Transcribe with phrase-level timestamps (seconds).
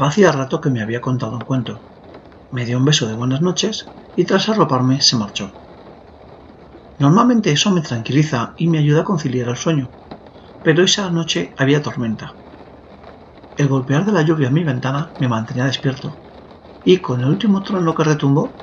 [0.00, 1.82] Papá hacía rato que me había contado un cuento.
[2.50, 5.52] Me dio un beso de buenas noches y tras arroparme se marchó.
[6.96, 9.90] Normalmente eso me tranquiliza y me ayuda a conciliar el sueño,
[10.62, 12.38] pero esa noche había tormenta.
[13.58, 16.16] El golpear de la lluvia en mi ventana me mantenía despierto,
[16.82, 18.56] y con el último trueno que retumbó,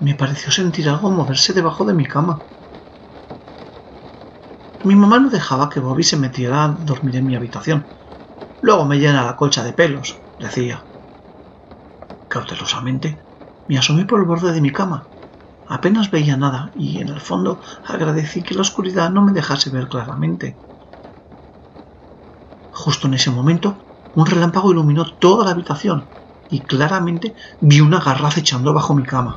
[0.00, 2.42] me pareció sentir algo moverse debajo de mi cama.
[4.82, 7.86] Mi mamá no dejaba que Bobby se metiera a dormir en mi habitación.
[8.60, 10.84] Luego me llena la colcha de pelos, decía.
[12.28, 13.22] Cautelosamente,
[13.66, 15.08] me asomé por el borde de mi cama.
[15.66, 19.88] Apenas veía nada y, en el fondo, agradecí que la oscuridad no me dejase ver
[19.88, 20.56] claramente.
[22.72, 23.78] Justo en ese momento,
[24.14, 26.08] un relámpago iluminó toda la habitación
[26.48, 29.36] y claramente vi una garra acechando bajo mi cama.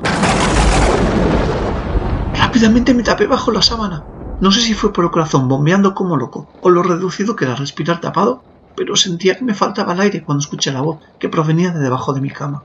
[2.34, 4.04] Rápidamente me tapé bajo la sábana.
[4.40, 7.54] No sé si fue por el corazón bombeando como loco o lo reducido que era
[7.54, 8.42] respirar tapado,
[8.76, 12.12] pero sentía que me faltaba el aire cuando escuché la voz que provenía de debajo
[12.12, 12.64] de mi cama.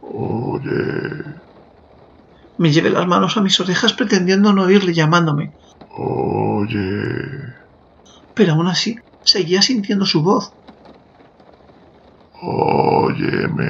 [0.00, 1.24] Oye.
[2.58, 5.52] Me llevé las manos a mis orejas pretendiendo no oírle llamándome.
[5.96, 7.54] Oye.
[8.34, 10.52] Pero aún así seguía sintiendo su voz.
[12.40, 13.66] Óyeme.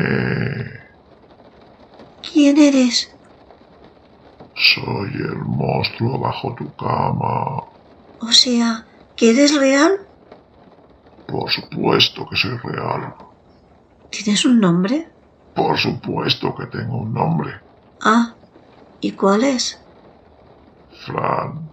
[2.33, 3.11] ¿Quién eres?
[4.55, 7.63] Soy el monstruo bajo tu cama.
[8.21, 10.06] O sea, ¿que eres real?
[11.27, 13.15] Por supuesto que soy real.
[14.11, 15.09] ¿Tienes un nombre?
[15.55, 17.53] Por supuesto que tengo un nombre.
[18.01, 18.35] Ah,
[19.01, 19.81] ¿y cuál es?
[21.05, 21.69] Fran.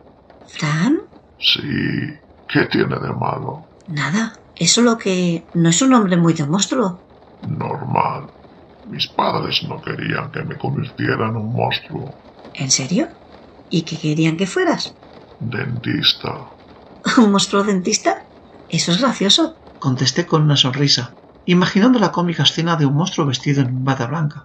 [0.48, 1.02] ¿Fran?
[1.40, 1.62] Sí.
[2.48, 3.66] ¿Qué tiene de malo?
[3.88, 4.34] Nada.
[4.56, 7.00] Es solo que no es un nombre muy de monstruo.
[7.42, 8.30] Normal.
[8.86, 12.14] Mis padres no querían que me convirtiera en un monstruo.
[12.54, 13.08] ¿En serio?
[13.70, 14.96] ¿Y qué querían que fueras?
[15.40, 16.52] Dentista.
[17.18, 18.28] ¿Un monstruo dentista?
[18.78, 19.44] Eso es gracioso.
[19.86, 21.04] Contesté con una sonrisa,
[21.46, 24.40] imaginando la cómica escena de un monstruo vestido en bata blanca.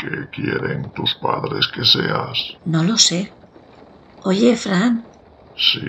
[0.00, 2.38] ¿Qué quieren tus padres que seas?
[2.64, 3.20] No lo sé.
[4.30, 4.94] Oye, Fran,
[5.54, 5.80] Sí.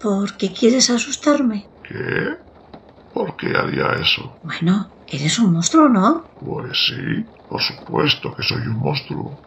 [0.00, 1.58] ¿por qué quieres asustarme?
[1.82, 2.38] ¿Qué?
[3.12, 4.38] ¿Por qué haría eso?
[4.42, 4.74] Bueno,
[5.06, 6.24] eres un monstruo, ¿no?
[6.38, 7.02] Pues sí,
[7.46, 9.42] por supuesto que soy un monstruo.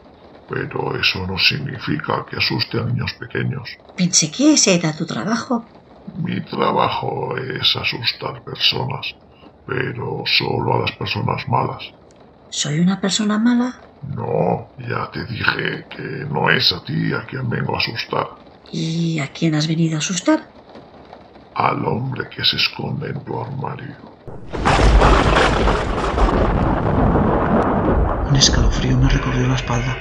[0.47, 3.68] Pero eso no significa que asuste a niños pequeños.
[3.96, 5.75] Pensé que ese era tu trabajo.
[6.13, 9.05] Mi trabajo es asustar personas,
[9.63, 11.83] pero solo a las personas malas.
[12.49, 13.85] ¿Soy una persona mala?
[14.01, 18.27] No, ya te dije que no es a ti a quien vengo a asustar,
[18.71, 20.53] ¿Y a quién has venido a asustar?
[21.55, 23.97] al hombre que se esconde en tu armario.
[28.29, 29.97] Un escalofrío me recorrió la espalda.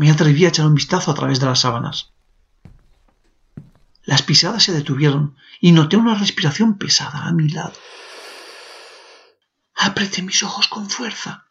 [0.00, 2.14] Me atreví a echar un vistazo a través de las sábanas.
[4.04, 7.74] Las pisadas se detuvieron y noté una respiración pesada a mi lado.
[9.76, 11.48] Apreté mis ojos con fuerza.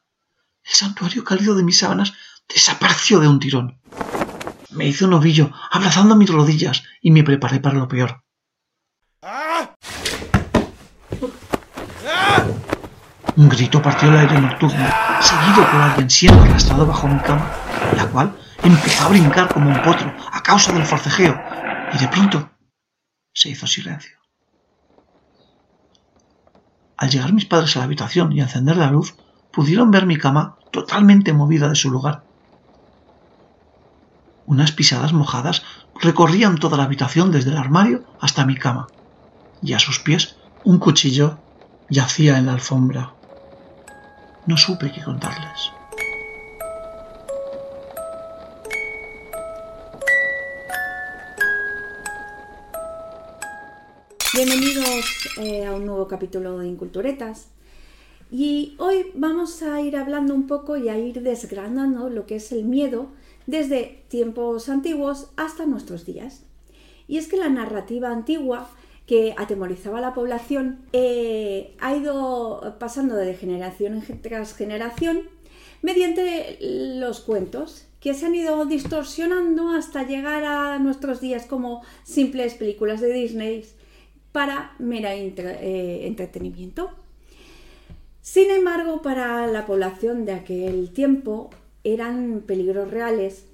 [0.64, 2.14] El santuario cálido de mis sábanas
[2.52, 3.80] desapareció de un tirón.
[4.72, 8.24] Me hice un ovillo, abrazando mis rodillas, y me preparé para lo peor.
[13.40, 14.86] Un grito partió el aire nocturno,
[15.22, 17.50] seguido por alguien siendo arrastrado bajo mi cama,
[17.96, 21.42] la cual empezó a brincar como un potro a causa del forcejeo,
[21.94, 22.50] y de pronto
[23.34, 24.18] se hizo silencio.
[26.98, 29.16] Al llegar mis padres a la habitación y encender la luz,
[29.54, 32.26] pudieron ver mi cama totalmente movida de su lugar.
[34.48, 35.64] Unas pisadas mojadas
[36.02, 38.88] recorrían toda la habitación desde el armario hasta mi cama,
[39.62, 41.38] y a sus pies un cuchillo
[41.88, 43.14] yacía en la alfombra.
[44.50, 45.72] No supe qué contarles.
[54.34, 55.06] Bienvenidos
[55.38, 57.50] eh, a un nuevo capítulo de Inculturetas.
[58.32, 62.52] Y hoy vamos a ir hablando un poco y a ir desgranando lo que es
[62.52, 63.12] el miedo
[63.46, 66.42] desde tiempos antiguos hasta nuestros días.
[67.08, 68.68] Y es que la narrativa antigua
[69.10, 75.24] que atemorizaba a la población eh, ha ido pasando de generación en tras generación
[75.82, 82.54] mediante los cuentos que se han ido distorsionando hasta llegar a nuestros días como simples
[82.54, 83.66] películas de Disney
[84.32, 86.92] para mera eh, entretenimiento.
[88.22, 91.50] Sin embargo, para la población de aquel tiempo
[91.84, 93.48] eran peligros reales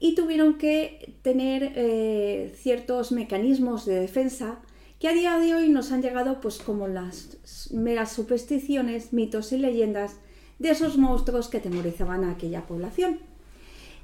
[0.00, 4.62] y tuvieron que tener eh, ciertos mecanismos de defensa
[4.98, 9.58] que a día de hoy nos han llegado pues como las meras supersticiones, mitos y
[9.58, 10.16] leyendas
[10.58, 13.18] de esos monstruos que temorizaban a aquella población.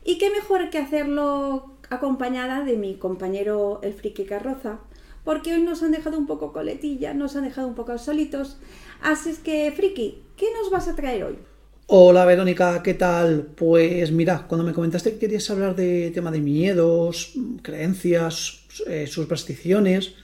[0.05, 4.81] Y qué mejor que hacerlo acompañada de mi compañero el friki carroza,
[5.25, 8.59] porque hoy nos han dejado un poco coletilla, nos han dejado un poco solitos.
[9.03, 11.39] Así es que, friki, ¿qué nos vas a traer hoy?
[11.87, 13.49] Hola Verónica, ¿qué tal?
[13.57, 20.15] Pues mira, cuando me comentaste que querías hablar de tema de miedos, creencias, eh, supersticiones,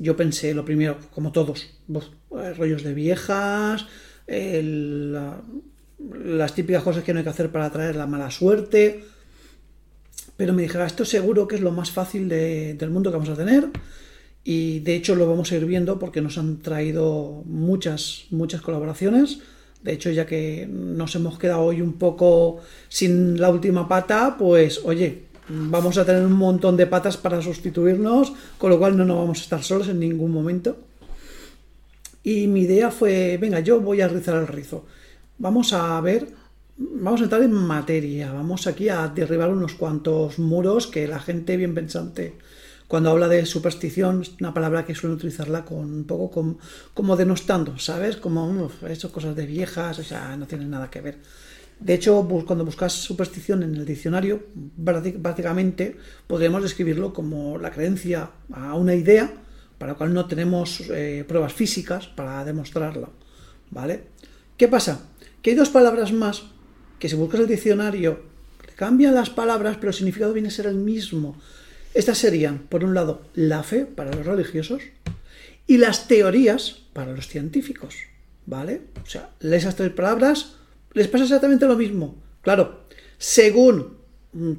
[0.00, 1.70] yo pensé lo primero, como todos,
[2.56, 3.86] rollos de viejas,
[5.98, 9.04] las típicas cosas que no hay que hacer para atraer la mala suerte,
[10.36, 13.36] pero me dijera, esto seguro que es lo más fácil del mundo que vamos a
[13.36, 13.68] tener.
[14.44, 19.40] Y de hecho lo vamos a ir viendo porque nos han traído muchas, muchas colaboraciones.
[19.82, 24.80] De hecho, ya que nos hemos quedado hoy un poco sin la última pata, pues
[24.84, 29.16] oye, vamos a tener un montón de patas para sustituirnos, con lo cual no nos
[29.16, 30.76] vamos a estar solos en ningún momento.
[32.22, 34.84] Y mi idea fue, venga, yo voy a rizar el rizo.
[35.38, 36.28] Vamos a ver
[36.80, 41.56] vamos a entrar en materia, vamos aquí a derribar unos cuantos muros que la gente
[41.56, 42.36] bien pensante
[42.88, 46.56] cuando habla de superstición es una palabra que suele utilizarla con un poco
[46.94, 48.16] como, denostando, ¿sabes?
[48.16, 51.18] Como he hecho cosas de viejas, o sea, no tiene nada que ver.
[51.80, 55.96] De hecho, cuando buscas superstición en el diccionario, básicamente
[56.26, 59.32] podríamos describirlo como la creencia a una idea
[59.78, 63.12] para la cual no tenemos eh, pruebas físicas para demostrarlo,
[63.70, 64.02] ¿vale?
[64.56, 65.08] ¿Qué pasa?
[65.40, 66.42] Que hay dos palabras más
[66.98, 68.22] que si buscas el diccionario,
[68.74, 71.40] cambian las palabras, pero el significado viene a ser el mismo.
[71.94, 74.82] Estas serían, por un lado, la fe para los religiosos
[75.68, 77.94] y las teorías para los científicos.
[78.46, 78.80] ¿Vale?
[79.02, 80.57] O sea, esas tres palabras
[80.92, 82.16] les pasa exactamente lo mismo.
[82.42, 82.84] Claro,
[83.18, 83.98] según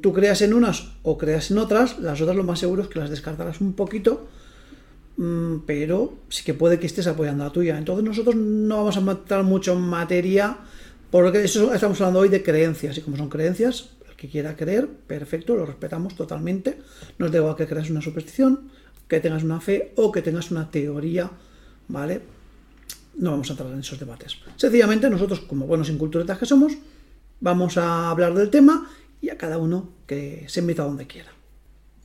[0.01, 2.99] tú creas en unas o creas en otras, las otras lo más seguro es que
[2.99, 4.27] las descartarás un poquito,
[5.17, 7.77] mm, pero sí que puede que estés apoyando a la tuya.
[7.77, 10.57] Entonces nosotros no vamos a matar mucho materia
[11.11, 14.87] porque eso estamos hablando hoy de creencias, y como son creencias, el que quiera creer,
[14.87, 16.77] perfecto, lo respetamos totalmente.
[17.17, 18.69] No os digo que creas una superstición,
[19.07, 21.31] que tengas una fe o que tengas una teoría,
[21.87, 22.21] ¿vale?
[23.19, 24.37] No vamos a entrar en esos debates.
[24.55, 26.73] Sencillamente, nosotros, como buenos inculturetas que somos,
[27.41, 28.89] vamos a hablar del tema
[29.21, 31.29] y a cada uno que se meta donde quiera.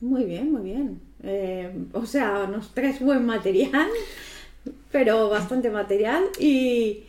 [0.01, 0.99] Muy bien, muy bien.
[1.23, 3.87] Eh, o sea, nos traes buen material,
[4.91, 7.05] pero bastante material y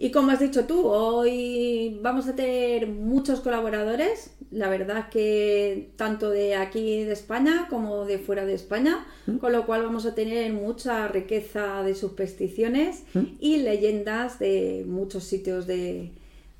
[0.00, 6.30] y como has dicho tú, hoy vamos a tener muchos colaboradores, la verdad que tanto
[6.30, 9.36] de aquí de España como de fuera de España, ¿Mm?
[9.36, 13.24] con lo cual vamos a tener mucha riqueza de supersticiones ¿Mm?
[13.40, 16.12] y leyendas de muchos sitios de,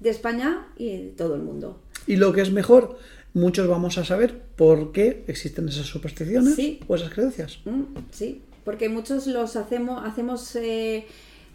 [0.05, 1.81] España y de todo el mundo.
[2.07, 2.99] Y lo que es mejor,
[3.35, 7.59] muchos vamos a saber por qué existen esas supersticiones o esas creencias.
[7.65, 7.83] ¿Mm?
[8.11, 10.55] Sí, porque muchos los hacemos, hacemos...
[10.57, 11.07] Eh,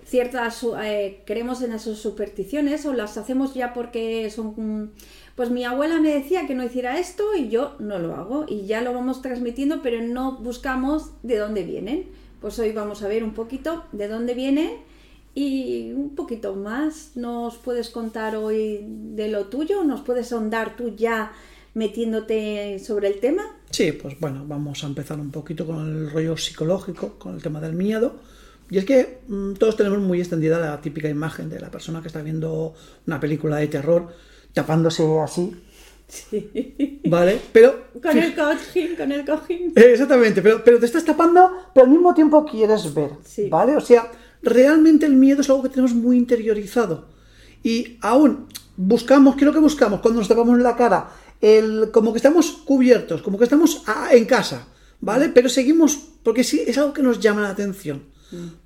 [0.05, 4.91] ciertas, eh, creemos en esas supersticiones o las hacemos ya porque son...
[5.35, 8.67] Pues mi abuela me decía que no hiciera esto y yo no lo hago y
[8.67, 12.05] ya lo vamos transmitiendo, pero no buscamos de dónde vienen.
[12.39, 14.71] Pues hoy vamos a ver un poquito de dónde vienen
[15.33, 17.11] y un poquito más.
[17.15, 19.83] ¿Nos puedes contar hoy de lo tuyo?
[19.83, 21.31] ¿Nos puedes ahondar tú ya
[21.73, 23.43] metiéndote sobre el tema?
[23.71, 27.59] Sí, pues bueno, vamos a empezar un poquito con el rollo psicológico, con el tema
[27.59, 28.17] del miedo.
[28.69, 32.07] Y es que mm, todos tenemos muy extendida la típica imagen de la persona que
[32.07, 32.75] está viendo
[33.07, 34.13] una película de terror
[34.53, 35.51] tapándose así.
[36.07, 37.01] Sí.
[37.05, 37.39] ¿Vale?
[37.51, 37.85] Pero.
[38.01, 39.73] Con el cojín, con el cojín.
[39.75, 43.11] Exactamente, pero, pero te estás tapando, pero al mismo tiempo quieres ver.
[43.49, 43.75] ¿Vale?
[43.75, 47.07] O sea, realmente el miedo es algo que tenemos muy interiorizado.
[47.63, 51.09] Y aún buscamos, ¿qué es lo que buscamos cuando nos tapamos la cara?
[51.41, 54.67] El, como que estamos cubiertos, como que estamos en casa,
[55.01, 55.29] ¿vale?
[55.29, 58.03] Pero seguimos, porque sí, es algo que nos llama la atención.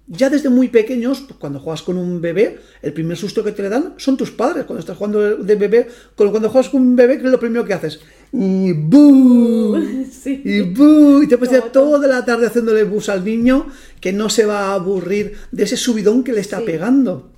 [0.09, 3.61] Ya desde muy pequeños, pues, cuando juegas con un bebé, el primer susto que te
[3.61, 4.63] le dan son tus padres.
[4.63, 7.73] Cuando estás jugando de bebé, cuando juegas con un bebé, ¿qué es lo primero que
[7.73, 7.99] haces?
[8.31, 9.77] Y ¡bú!
[10.25, 11.23] Y ¡bú!
[11.23, 13.67] Y te puedes toda la tarde haciéndole bus al niño
[13.99, 17.31] que no se va a aburrir de ese subidón que le está pegando.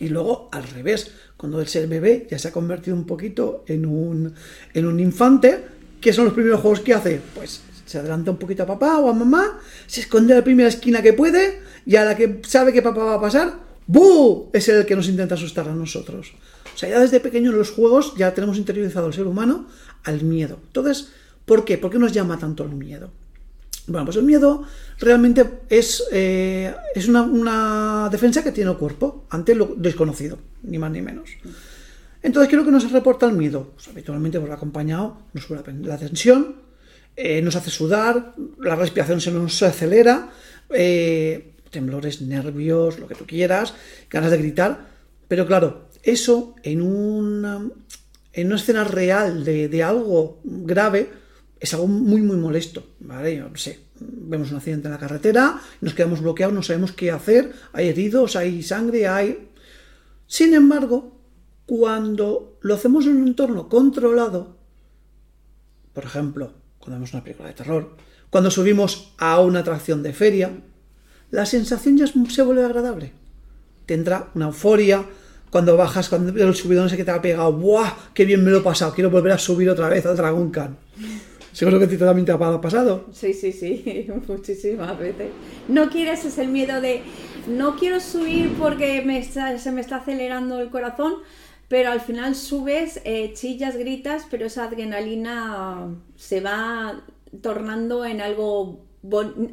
[0.00, 3.86] Y luego, al revés, cuando el ser bebé ya se ha convertido un poquito en
[3.86, 4.34] un,
[4.74, 5.60] en un infante,
[6.00, 7.20] ¿qué son los primeros juegos que hace?
[7.34, 10.68] Pues se adelanta un poquito a papá o a mamá, se esconde en la primera
[10.68, 13.54] esquina que puede y a la que sabe que papá va a pasar,
[13.86, 14.50] ¡bu!
[14.52, 16.32] Es el que nos intenta asustar a nosotros.
[16.74, 19.66] O sea, ya desde pequeño en los juegos ya tenemos interiorizado el ser humano
[20.04, 20.58] al miedo.
[20.66, 21.12] Entonces,
[21.44, 21.76] ¿por qué?
[21.76, 23.10] ¿Por qué nos llama tanto el miedo?
[23.86, 24.62] Bueno, pues el miedo
[24.98, 30.92] realmente es, eh, es una, defensa que tiene el cuerpo ante lo desconocido, ni más
[30.92, 31.30] ni menos.
[32.22, 33.72] Entonces, ¿qué es lo que nos reporta el miedo?
[33.74, 36.54] Pues habitualmente pues, acompañado nos la tensión,
[37.16, 40.30] eh, nos hace sudar, la respiración se nos acelera,
[40.70, 43.74] eh, temblores, nervios, lo que tú quieras,
[44.10, 44.86] ganas de gritar.
[45.28, 47.68] Pero claro, eso en una,
[48.32, 51.10] en una escena real de, de algo grave
[51.62, 56.20] es algo muy, muy molesto, no sé, vemos un accidente en la carretera, nos quedamos
[56.20, 59.48] bloqueados, no sabemos qué hacer, hay heridos, hay sangre, hay...
[60.26, 61.20] Sin embargo,
[61.66, 64.56] cuando lo hacemos en un entorno controlado,
[65.92, 67.96] por ejemplo, cuando vemos una película de terror,
[68.28, 70.50] cuando subimos a una atracción de feria,
[71.30, 73.12] la sensación ya se vuelve agradable.
[73.86, 75.06] Tendrá una euforia,
[75.50, 77.92] cuando bajas, cuando el subidón ese que te ha pegado, ¡buah!
[78.14, 78.94] ¡Qué bien me lo he pasado!
[78.94, 80.76] Quiero volver a subir otra vez al Dragon Khan.
[81.52, 83.06] Seguro que a ti también te ha pasado.
[83.12, 85.28] Sí, sí, sí, muchísimas veces.
[85.68, 87.02] No quieres, es el miedo de,
[87.46, 91.16] no quiero subir porque me se me está acelerando el corazón,
[91.72, 97.02] pero al final subes, eh, chillas, gritas, pero esa adrenalina se va
[97.40, 98.84] tornando en algo,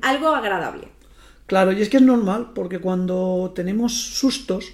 [0.02, 0.90] algo agradable.
[1.46, 4.66] Claro, y es que es normal, porque cuando tenemos sustos,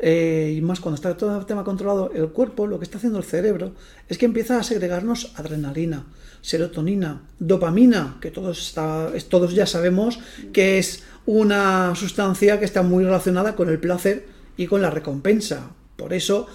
[0.00, 3.20] eh, y más cuando está todo el tema controlado, el cuerpo, lo que está haciendo
[3.20, 3.72] el cerebro,
[4.10, 6.04] es que empieza a segregarnos adrenalina,
[6.42, 10.18] serotonina, dopamina, que todos, está, todos ya sabemos
[10.52, 14.26] que es una sustancia que está muy relacionada con el placer
[14.58, 15.70] y con la recompensa.
[15.96, 16.48] Por eso,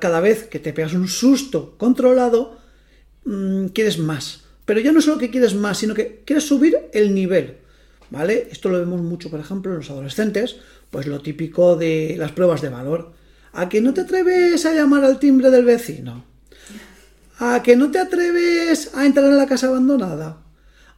[0.00, 2.58] cada vez que te pegas un susto controlado,
[3.24, 4.44] mm, quieres más.
[4.64, 7.58] Pero ya no solo que quieres más, sino que quieres subir el nivel.
[8.10, 8.48] ¿Vale?
[8.50, 10.56] Esto lo vemos mucho, por ejemplo, en los adolescentes,
[10.90, 13.12] pues lo típico de las pruebas de valor.
[13.54, 16.24] ¿A que no te atreves a llamar al timbre del vecino?
[17.38, 20.42] ¿A que no te atreves a entrar en la casa abandonada?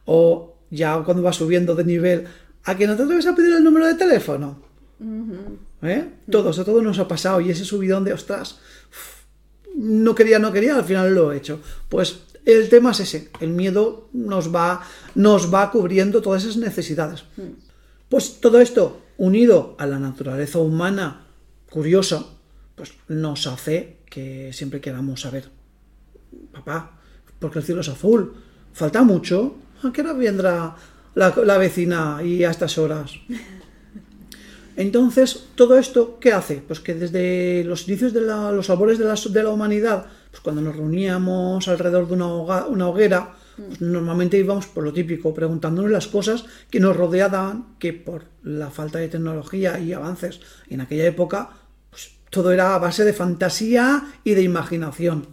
[0.05, 2.25] O ya cuando vas subiendo de nivel,
[2.63, 4.59] ¿a que no te atreves a pedir el número de teléfono?
[5.81, 6.07] ¿Eh?
[6.31, 8.59] Todo, eso todo nos ha pasado y ese subidón de, ostras,
[9.75, 11.59] no quería, no quería, al final lo he hecho.
[11.89, 14.81] Pues el tema es ese, el miedo nos va,
[15.15, 17.23] nos va cubriendo todas esas necesidades.
[18.09, 21.25] Pues todo esto unido a la naturaleza humana
[21.69, 22.25] curiosa,
[22.75, 25.49] pues nos hace que siempre queramos saber,
[26.51, 26.99] papá,
[27.39, 28.33] porque el cielo es azul,
[28.73, 30.75] falta mucho, ¿a qué hora vendrá
[31.15, 33.11] la, vecina y a estas horas?
[34.77, 36.61] Entonces, todo esto, ¿qué hace?
[36.65, 40.61] Pues que desde los inicios de los sabores de la, de la humanidad, pues cuando
[40.61, 46.07] nos reuníamos alrededor de una, una hoguera, pues normalmente íbamos por lo típico, preguntándonos las
[46.07, 51.51] cosas que nos rodeaban, que por la falta de tecnología y avances en aquella época,
[51.89, 55.27] pues todo era a base de fantasía y de imaginación.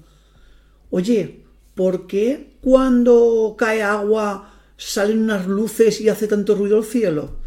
[0.91, 1.45] Oye,
[1.75, 7.42] ¿por qué cuando cae agua salen unas luces y hace tanto ruido el cielo?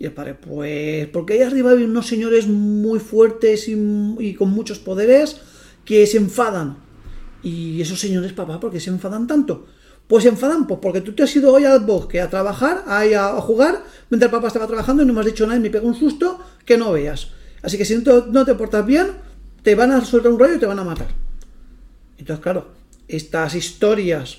[0.00, 4.78] Y el padre, pues porque ahí arriba hay unos señores muy fuertes y, con muchos
[4.78, 5.36] poderes
[5.84, 6.78] que se enfadan.
[7.42, 9.66] Y esos señores, papá, ¿por qué se enfadan tanto?
[10.08, 13.02] Pues se enfadan, pues porque tú te has ido hoy al bosque a trabajar, a,
[13.02, 15.86] a jugar, mientras papá estaba trabajando y no me has dicho nada y me pega
[15.86, 17.28] un susto que no veas.
[17.62, 19.08] Así que si no te, portas bien,
[19.62, 21.08] te van a soltar un rayo y te van a matar.
[22.16, 22.68] Entonces, claro,
[23.06, 24.38] estas historias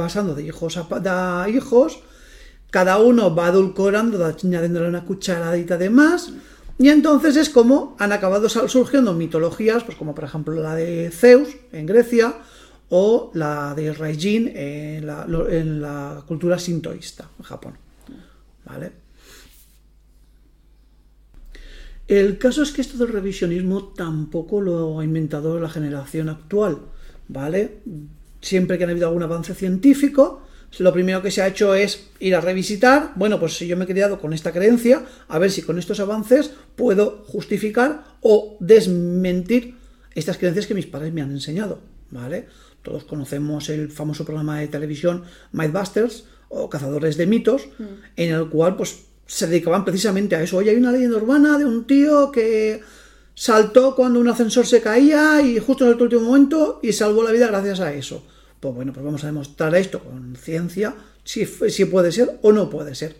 [0.00, 2.02] pasando de hijos a, hijos,
[2.74, 6.32] cada uno va adulcorando, añadiéndole una cucharadita de más,
[6.76, 11.50] y entonces es como han acabado surgiendo mitologías, pues como por ejemplo la de Zeus
[11.70, 12.34] en Grecia,
[12.88, 17.74] o la de Raijin en la, cultura sintoísta en Japón.
[18.64, 18.90] ¿Vale?
[22.08, 26.78] El caso es que esto del revisionismo tampoco lo ha inventado la generación actual,
[27.28, 27.82] ¿vale?
[28.40, 30.43] Siempre que ha habido algún avance científico,
[30.78, 33.84] lo primero que se ha hecho es ir a revisitar, bueno, pues si yo me
[33.84, 39.76] he criado con esta creencia, a ver si con estos avances puedo justificar o desmentir
[40.14, 42.46] estas creencias que mis padres me han enseñado, ¿vale?
[42.82, 47.84] Todos conocemos el famoso programa de televisión Mythbusters o Cazadores de Mitos, mm.
[48.16, 50.58] en el cual pues se dedicaban precisamente a eso.
[50.58, 52.82] Oye, hay una leyenda urbana de un tío que
[53.34, 57.32] saltó cuando un ascensor se caía y justo en el último momento y salvó la
[57.32, 58.24] vida gracias a eso.
[58.64, 61.44] Pues bueno, pues vamos a demostrar esto con ciencia, si,
[61.84, 63.14] puede ser o no puede ser.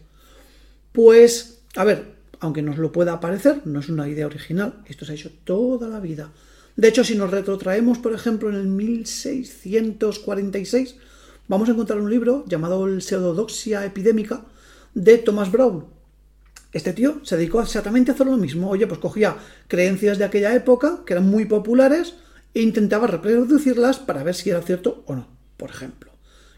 [0.90, 5.12] Pues, a ver, aunque nos lo pueda parecer, no es una idea original, esto se
[5.12, 6.32] ha hecho toda la vida.
[6.76, 10.96] De hecho, si nos retrotraemos, por ejemplo, en el 1646,
[11.46, 14.46] vamos a encontrar un libro llamado El pseudodoxia epidémica
[14.94, 15.84] de Thomas Brown.
[16.72, 18.70] Este tío se dedicó exactamente a hacer lo mismo.
[18.70, 19.36] Oye, pues cogía
[19.68, 22.14] creencias de aquella época, que eran muy populares,
[22.54, 25.33] e intentaba reproducirlas para ver si era cierto o no.
[25.64, 26.10] Por ejemplo,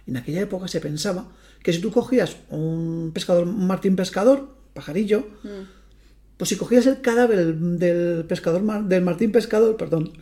[0.09, 1.29] en aquella época se pensaba
[1.63, 6.37] que si tú cogías un pescador, un martín pescador, pajarillo, mm.
[6.37, 10.13] Pues si cogías el cadáver del pescador, del Martín Pescador, perdón,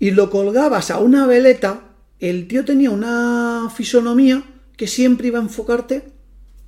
[0.00, 1.82] y lo colgabas a una veleta,
[2.18, 4.42] el tío tenía una fisonomía
[4.76, 6.10] que siempre iba a enfocarte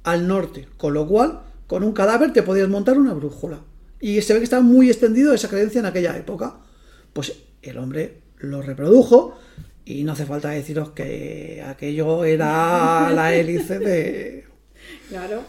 [0.05, 3.63] al norte, con lo cual, con un cadáver te podías montar una brújula.
[3.99, 6.61] Y se ve que estaba muy extendido esa creencia en aquella época.
[7.13, 9.37] Pues el hombre lo reprodujo
[9.87, 14.45] y no hace falta deciros que aquello era la hélice de...
[15.09, 15.45] Claro.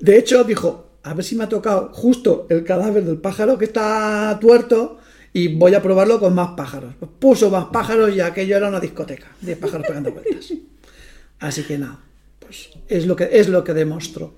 [0.00, 3.66] De hecho, dijo, a ver si me ha tocado justo el cadáver del pájaro que
[3.66, 4.98] está tuerto
[5.34, 6.94] y voy a probarlo con más pájaros.
[6.98, 10.50] Pues puso más pájaros y aquello era una discoteca de pájaros pegando vueltas.
[11.40, 12.00] Así que nada,
[12.38, 14.34] pues es lo que, es lo que demostró.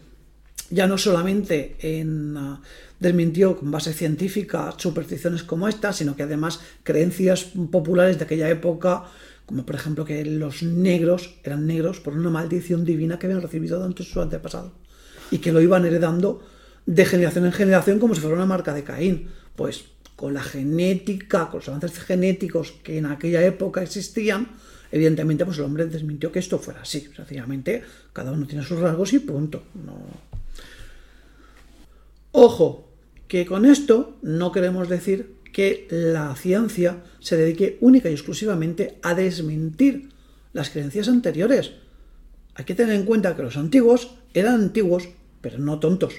[0.70, 2.58] Ya no solamente en, uh,
[2.98, 9.04] desmintió con base científica supersticiones como esta, sino que además creencias populares de aquella época,
[9.44, 13.86] como por ejemplo que los negros eran negros por una maldición divina que habían recibido
[13.88, 14.72] de su antepasado
[15.30, 16.42] y que lo iban heredando
[16.86, 19.28] de generación en generación como si fuera una marca de Caín.
[19.54, 24.48] Pues con la genética, con los avances genéticos que en aquella época existían,
[24.90, 27.08] evidentemente pues el hombre desmintió que esto fuera así.
[27.14, 27.82] Sencillamente,
[28.12, 29.62] cada uno tiene sus rasgos y punto.
[32.38, 32.86] Ojo,
[33.28, 39.14] que con esto no queremos decir que la ciencia se dedique única y exclusivamente a
[39.14, 40.10] desmentir
[40.52, 41.72] las creencias anteriores.
[42.54, 45.08] Hay que tener en cuenta que los antiguos eran antiguos,
[45.40, 46.12] pero no tontos.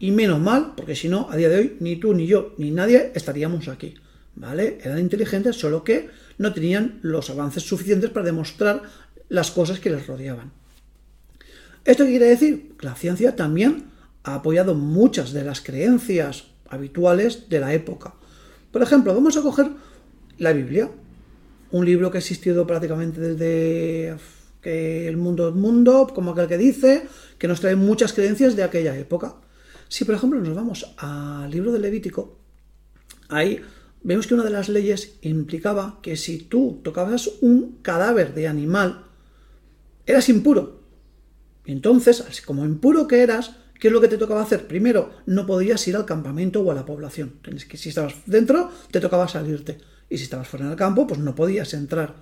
[0.00, 2.72] Y menos mal, porque si no, a día de hoy, ni tú, ni yo, ni
[2.72, 3.94] nadie estaríamos aquí.
[4.34, 4.78] ¿Vale?
[4.82, 8.82] Eran inteligentes, solo que no tenían los avances suficientes para demostrar
[9.28, 10.50] las cosas que les rodeaban.
[11.84, 12.72] ¿Esto quiere decir?
[12.76, 13.93] Que la ciencia también
[14.24, 18.14] ha apoyado muchas de las creencias habituales de la época.
[18.72, 19.70] Por ejemplo, vamos a coger
[20.38, 20.90] la Biblia,
[21.70, 24.16] un libro que ha existido prácticamente desde
[24.60, 27.06] que el mundo es mundo, como aquel que dice,
[27.38, 29.36] que nos trae muchas creencias de aquella época.
[29.88, 32.38] Si, por ejemplo, nos vamos al libro de Levítico,
[33.28, 33.60] ahí
[34.02, 39.04] vemos que una de las leyes implicaba que si tú tocabas un cadáver de animal,
[40.06, 40.80] eras impuro.
[41.66, 44.66] Entonces, como impuro que eras, ¿qué es lo que te tocaba hacer?
[44.66, 47.34] Primero, no podías ir al campamento o a la población.
[47.42, 49.76] Tienes que, si estabas dentro, te tocaba salirte.
[50.08, 52.14] Y si estabas fuera del campo, pues no podías entrar.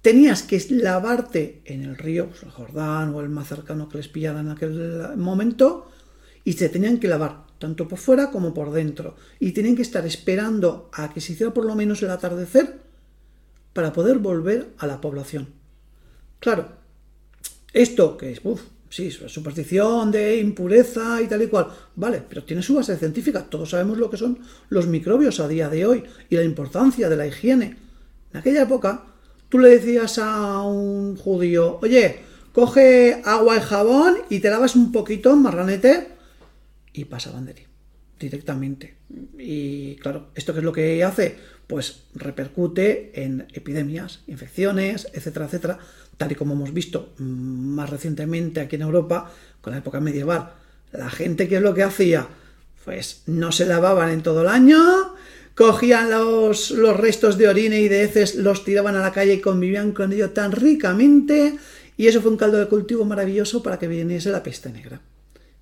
[0.00, 4.08] Tenías que lavarte en el río, pues el Jordán o el más cercano que les
[4.08, 5.90] pillara en aquel momento,
[6.42, 10.06] y se tenían que lavar tanto por fuera como por dentro y tenían que estar
[10.06, 12.80] esperando a que se hiciera por lo menos el atardecer
[13.74, 15.48] para poder volver a la población.
[16.40, 16.68] Claro,
[17.74, 18.40] esto que es,
[18.94, 23.70] sí, superstición de impureza y tal y cual, vale, pero tiene su base científica, todos
[23.70, 27.26] sabemos lo que son los microbios a día de hoy y la importancia de la
[27.26, 27.76] higiene.
[28.32, 29.04] En aquella época,
[29.48, 32.20] tú le decías a un judío, oye,
[32.52, 36.10] coge agua y jabón y te lavas un poquito, marranete,
[36.92, 37.62] y pasaban de ti
[38.20, 38.94] directamente.
[39.36, 41.36] Y claro, ¿esto qué es lo que hace?
[41.66, 45.78] Pues repercute en epidemias, infecciones, etcétera, etcétera,
[46.16, 50.52] tal y como hemos visto mm, más recientemente aquí en Europa, con la época medieval.
[50.92, 52.26] La gente, ¿qué es lo que hacía?
[52.84, 54.78] Pues no se lavaban en todo el año,
[55.54, 59.40] cogían los, los restos de orina y de heces, los tiraban a la calle y
[59.40, 61.56] convivían con ello tan ricamente,
[61.96, 65.00] y eso fue un caldo de cultivo maravilloso para que viniese la peste negra.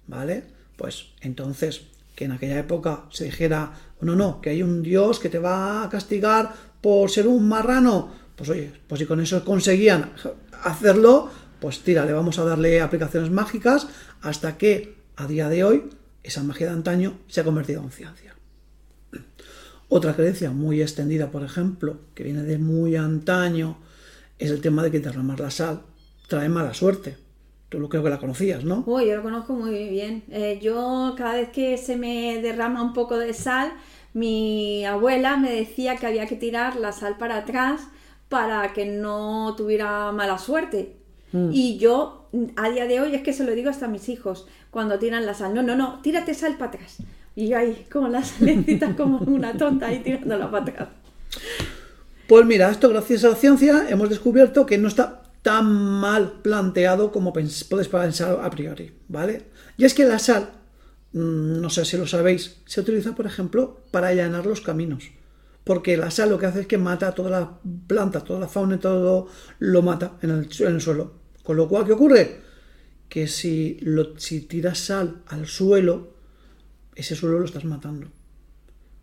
[0.06, 0.42] ¿Vale?
[0.76, 1.82] Pues entonces,
[2.14, 5.84] que en aquella época se dijera, no, no, que hay un Dios que te va
[5.84, 10.12] a castigar por ser un marrano, pues oye, pues si con eso conseguían
[10.62, 13.88] hacerlo, pues tira, le vamos a darle aplicaciones mágicas
[14.20, 15.90] hasta que a día de hoy
[16.22, 18.35] esa magia de antaño se ha convertido en ciencia.
[19.88, 23.77] Otra creencia muy extendida, por ejemplo, que viene de muy antaño,
[24.38, 25.83] es el tema de que derramar la sal
[26.29, 27.18] trae mala suerte.
[27.68, 28.85] Tú lo creo que la conocías, ¿no?
[28.87, 30.25] Uy, yo lo conozco muy bien.
[30.31, 33.72] Eh, yo cada vez que se me derrama un poco de sal,
[34.14, 37.83] mi abuela me decía que había que tirar la sal para atrás
[38.33, 40.97] para que no tuviera mala suerte.
[41.33, 41.51] Mm.
[41.53, 44.47] Y yo, a día de hoy, es que se lo digo hasta a mis hijos
[44.71, 45.53] cuando tiran la sal.
[45.53, 46.97] No, no, no, tírate sal para atrás.
[47.37, 50.88] Y yo ahí, como la salecita, como una tonta, ahí tirándola para atrás.
[52.27, 57.12] Pues mira, esto gracias a la ciencia hemos descubierto que no está tan mal planteado
[57.12, 59.42] como pens puedes pensar a priori, ¿vale?
[59.77, 60.49] Y es que la sal,
[61.12, 65.11] mmm, no sé si lo sabéis, se utiliza, por ejemplo, para allanar los caminos.
[65.64, 68.77] Porque la sal lo que hace es que mata toda la planta, toda la fauna
[68.77, 69.29] y todo
[69.61, 71.12] lo mata en el, suelo.
[71.42, 72.40] Con lo cual, ¿qué ocurre?
[73.09, 73.77] Que si
[74.48, 76.14] tiras sal al suelo,
[76.94, 78.09] ese suelo lo estás matando.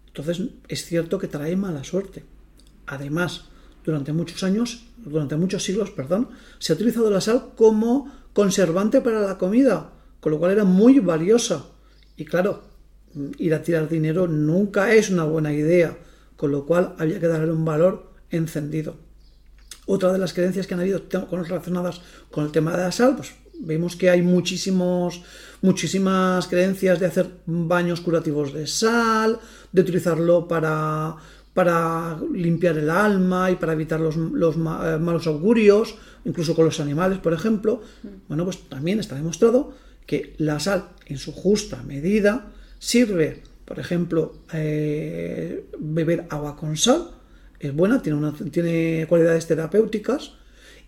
[0.08, 2.26] Entonces, es cierto que trae mala suerte.
[2.88, 3.45] Además,
[3.86, 9.22] durante muchos años, durante muchos siglos, perdón, se ha utilizado la sal como conservante para
[9.22, 11.67] la comida, con lo cual era muy valiosa.
[12.17, 12.63] Y claro,
[13.38, 15.98] ir a tirar dinero nunca es una buena idea,
[16.39, 18.95] con lo cual había que darle un valor encendido.
[19.86, 21.99] Otra de las creencias que han habido relacionadas
[22.32, 25.21] con el tema de la sal, pues Vemos que hay muchísimos,
[25.62, 29.38] muchísimas creencias de hacer baños curativos de sal,
[29.73, 31.17] de utilizarlo para,
[31.54, 36.63] para limpiar el alma y para evitar los, los ma- eh, malos augurios, incluso con
[36.63, 37.82] los animales, por ejemplo.
[38.30, 39.73] Bueno, pues también está demostrado
[40.06, 47.12] que la sal, en su justa medida, sirve, por ejemplo, eh, beber agua con sal,
[47.60, 50.34] es buena, tiene, tiene cualidades terapéuticas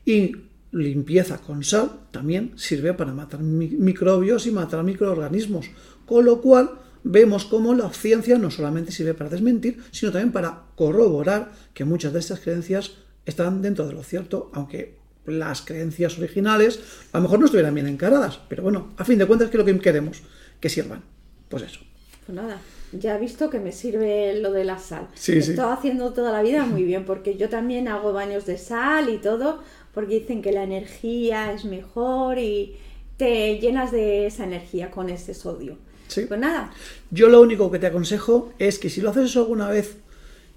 [0.04, 0.32] y
[0.72, 5.68] limpieza con sal también sirve para matar mi- microbios y matar microorganismos.
[6.08, 6.72] Con lo cual
[7.04, 12.14] vemos cómo la ciencia no solamente sirve para desmentir, sino también para corroborar que muchas
[12.14, 12.94] de estas creencias
[13.28, 16.80] están dentro de lo cierto, aunque las creencias originales
[17.12, 19.60] a lo mejor no estuvieran bien encaradas, pero bueno, a fin de cuentas, ¿qué es
[19.60, 20.24] lo que queremos?
[20.60, 21.04] Que sirvan.
[21.48, 21.82] Pues eso.
[22.26, 22.60] Pues nada,
[22.92, 25.08] ya he visto que me sirve lo de la sal.
[25.16, 25.52] Sí, He sí.
[25.52, 29.18] estado haciendo toda la vida muy bien, porque yo también hago baños de sal y
[29.18, 29.60] todo,
[29.94, 32.78] porque dicen que la energía es mejor y
[33.18, 35.78] te llenas de esa energía con ese sodio.
[36.08, 36.26] Sí.
[36.28, 36.72] Pues nada,
[37.10, 39.98] Yo lo único que te aconsejo es que si lo haces eso alguna vez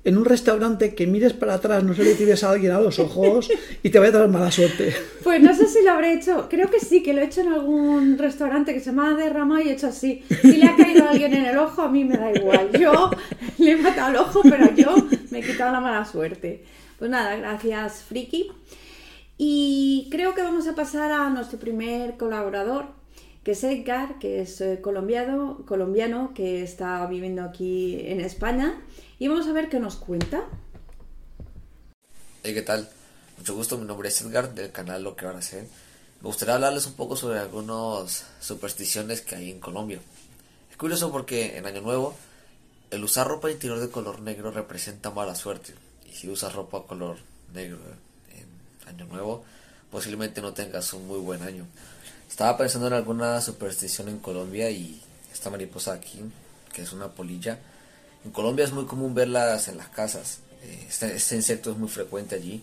[0.04, 2.98] en un restaurante, que mires para atrás, no se le tires a alguien a los
[2.98, 3.48] ojos
[3.82, 4.94] y te vaya a traer mala suerte.
[5.24, 6.46] pues no sé si lo habré hecho.
[6.50, 9.62] Creo que sí, que lo he hecho en algún restaurante que se me ha derramado
[9.62, 10.22] y he hecho así.
[10.42, 12.70] Si le ha caído a alguien en el ojo, a mí me da igual.
[12.78, 13.10] Yo
[13.58, 14.94] le he matado el ojo, pero yo
[15.30, 16.64] me he quitado la mala suerte.
[16.98, 18.50] Pues nada, gracias, Friki.
[19.36, 22.86] Y creo que vamos a pasar a nuestro primer colaborador,
[23.44, 28.80] que es Edgar, que es eh, colombiano, colombiano, que está viviendo aquí en España.
[29.18, 30.44] Y vamos a ver qué nos cuenta.
[32.42, 32.88] Hey, ¿qué tal?
[33.36, 35.66] Mucho gusto, mi nombre es Edgar del canal Lo que van a hacer.
[36.22, 40.00] Me gustaría hablarles un poco sobre algunas supersticiones que hay en Colombia.
[40.70, 42.16] Es curioso porque en Año Nuevo
[42.90, 45.74] el usar ropa interior de color negro representa mala suerte.
[46.10, 47.18] Y si usas ropa color
[47.52, 47.78] negro
[48.32, 49.44] en Año Nuevo,
[49.90, 51.66] posiblemente no tengas un muy buen año.
[52.34, 55.00] Estaba pensando en alguna superstición en Colombia y
[55.32, 56.18] esta mariposa aquí,
[56.72, 57.60] que es una polilla,
[58.24, 60.40] en Colombia es muy común verlas en las casas.
[60.64, 62.60] Eh, Este, este insecto es muy frecuente allí.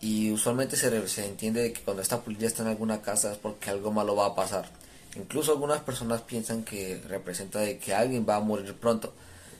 [0.00, 3.70] Y usualmente se, se entiende que cuando esta polilla está en alguna casa es porque
[3.70, 4.68] algo malo va a pasar.
[5.14, 9.14] Incluso algunas personas piensan que representa de que alguien va a morir pronto.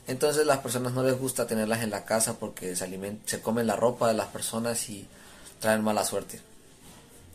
[0.09, 3.69] Entonces las personas no les gusta tenerlas en la casa porque se, alimen- se comen
[3.69, 5.07] la ropa de las personas y
[5.61, 6.41] traen mala suerte.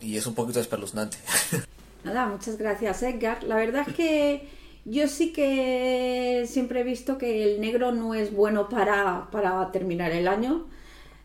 [0.02, 1.18] Y es un poquito espeluznante.
[2.04, 3.44] Nada, muchas gracias Edgar.
[3.44, 4.48] La verdad es que
[4.86, 10.12] yo sí que siempre he visto que el negro no es bueno para, para terminar
[10.12, 10.66] el año.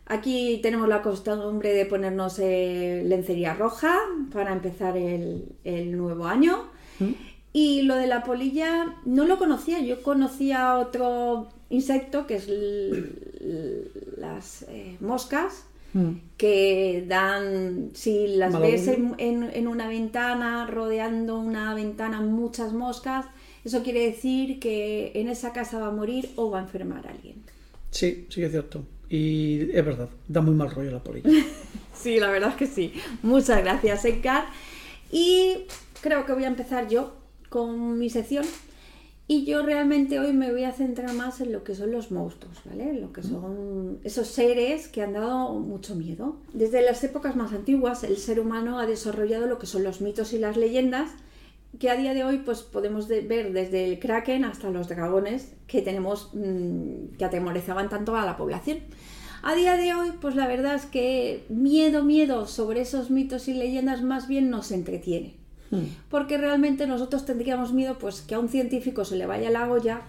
[0.05, 3.97] Aquí tenemos la costumbre de ponernos eh, lencería roja
[4.31, 6.69] para empezar el, el nuevo año.
[7.51, 9.79] Y lo de la polilla no lo conocía.
[9.81, 12.47] Yo conocía otro insecto que es
[14.17, 15.66] las eh, moscas
[16.37, 23.25] que dan, si las ves en, en- en una ventana, rodeando una ventana muchas moscas,
[23.65, 27.43] eso quiere decir que en esa casa va a morir o va a enfermar alguien.
[27.91, 28.83] Sí, sí que es cierto.
[29.09, 31.29] Y es verdad, da muy mal rollo la polilla.
[31.93, 32.93] Sí, la verdad es que sí.
[33.23, 34.45] Muchas gracias, Edgar.
[35.11, 35.65] Y
[36.01, 37.15] creo que voy a empezar yo
[37.49, 38.45] con mi sección.
[39.29, 42.57] Y yo realmente hoy me voy a centrar más en lo que son los monstruos,
[42.63, 42.91] ¿vale?
[42.91, 46.37] En lo que son esos seres que han dado mucho miedo.
[46.53, 50.31] Desde las épocas más antiguas, el ser humano ha desarrollado lo que son los mitos
[50.31, 51.11] y las leyendas,
[51.77, 55.51] que a día de hoy pues podemos de- ver desde el kraken hasta los dragones
[55.67, 58.79] que tenemos mm, que atemorizaban tanto a la población.
[59.43, 63.53] A día de hoy, pues la verdad es que miedo, miedo sobre esos mitos y
[63.53, 65.36] leyendas más bien nos entretiene.
[66.09, 70.01] Porque realmente nosotros tendríamos miedo pues que a un científico se le vaya la olla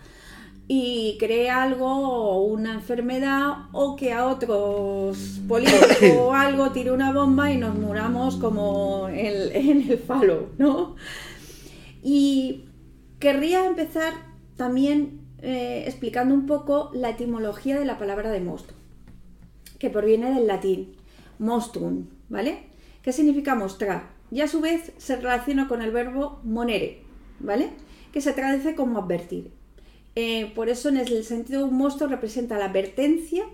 [0.69, 7.13] y cree algo o una enfermedad o que a otros políticos o algo tire una
[7.13, 10.95] bomba y nos muramos como en, en el falo, ¿no?
[12.03, 12.67] Y
[13.19, 14.13] querría empezar
[14.57, 18.77] también eh, explicando un poco la etimología de la palabra de monstruo,
[19.79, 20.97] que proviene del latín
[21.39, 22.65] monstrum, ¿vale?
[23.03, 24.18] ¿Qué significa mostrar?
[24.31, 27.03] Y a su vez se relaciona con el verbo monere,
[27.41, 27.71] ¿vale?
[28.13, 29.51] Que se traduce como advertir.
[30.17, 33.45] Eh, por eso, en el sentido de un monstruo, representa la advertencia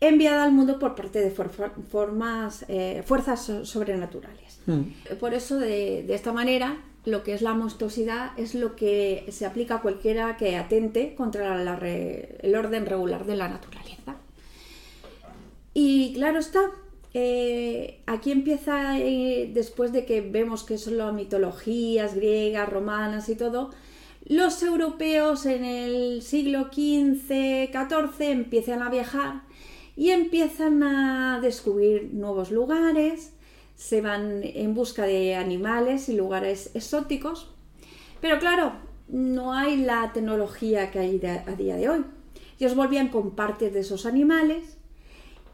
[0.00, 1.50] enviada al mundo por parte de for-
[1.90, 4.60] formas, eh, fuerzas so- sobrenaturales.
[4.66, 4.82] Mm.
[5.18, 9.44] Por eso, de, de esta manera, lo que es la monstruosidad es lo que se
[9.44, 14.16] aplica a cualquiera que atente contra la el orden regular de la naturaleza.
[15.74, 16.60] Y claro está,
[17.12, 23.34] eh, aquí empieza, eh, después de que vemos que son las mitologías griegas, romanas y
[23.34, 23.70] todo,
[24.24, 29.42] los europeos en el siglo XV, XIV empiezan a viajar
[29.96, 33.32] y empiezan a descubrir nuevos lugares,
[33.74, 37.50] se van en busca de animales y lugares exóticos.
[38.20, 38.74] Pero claro,
[39.08, 42.04] no hay la tecnología que hay a día de hoy.
[42.60, 44.79] Ellos volvían con partes de esos animales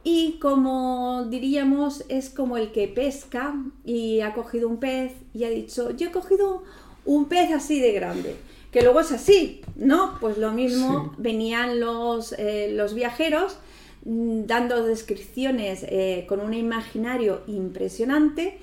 [0.09, 5.51] y como diríamos es como el que pesca y ha cogido un pez y ha
[5.51, 6.62] dicho yo he cogido
[7.05, 8.37] un pez así de grande
[8.71, 13.59] que luego es así no pues lo mismo venían los, eh, los viajeros
[14.05, 18.61] mm, dando descripciones eh, con un imaginario impresionante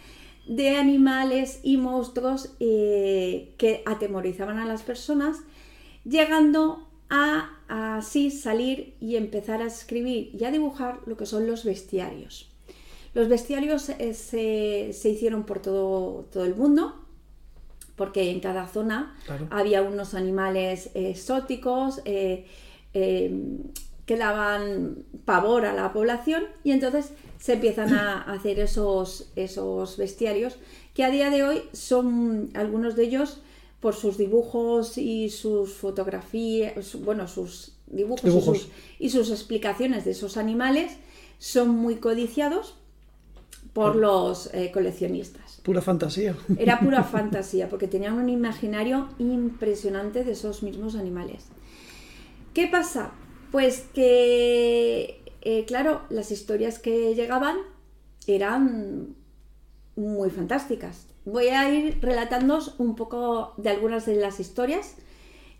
[0.47, 5.39] de animales y monstruos eh, que atemorizaban a las personas
[6.05, 11.63] llegando a así salir y empezar a escribir y a dibujar lo que son los
[11.63, 12.49] bestiarios.
[13.15, 16.95] Los bestiarios eh, se, se hicieron por todo, todo el mundo,
[17.95, 19.47] porque en cada zona Claro.
[19.49, 22.45] había unos animales exóticos eh,
[22.93, 23.31] eh,
[24.05, 30.57] que daban pavor a la población y entonces se empiezan a hacer esos, esos bestiarios
[30.93, 33.41] que a día de hoy son algunos de ellos
[33.83, 38.55] por sus dibujos y sus fotografías, bueno, sus dibujos, Dibujos.
[38.55, 38.69] Y, sus,
[38.99, 40.95] y sus explicaciones de esos animales
[41.37, 42.75] son muy codiciados
[43.73, 45.59] por los eh, coleccionistas.
[45.63, 46.33] Pura fantasía.
[46.57, 51.47] Era pura fantasía, porque tenían un imaginario impresionante de esos mismos animales.
[52.53, 53.11] ¿Qué pasa?
[53.51, 57.57] Pues que, eh, claro, las historias que llegaban
[58.27, 59.13] eran
[59.97, 61.07] muy fantásticas.
[61.25, 64.95] Voy a ir relatándoos un poco de algunas de las historias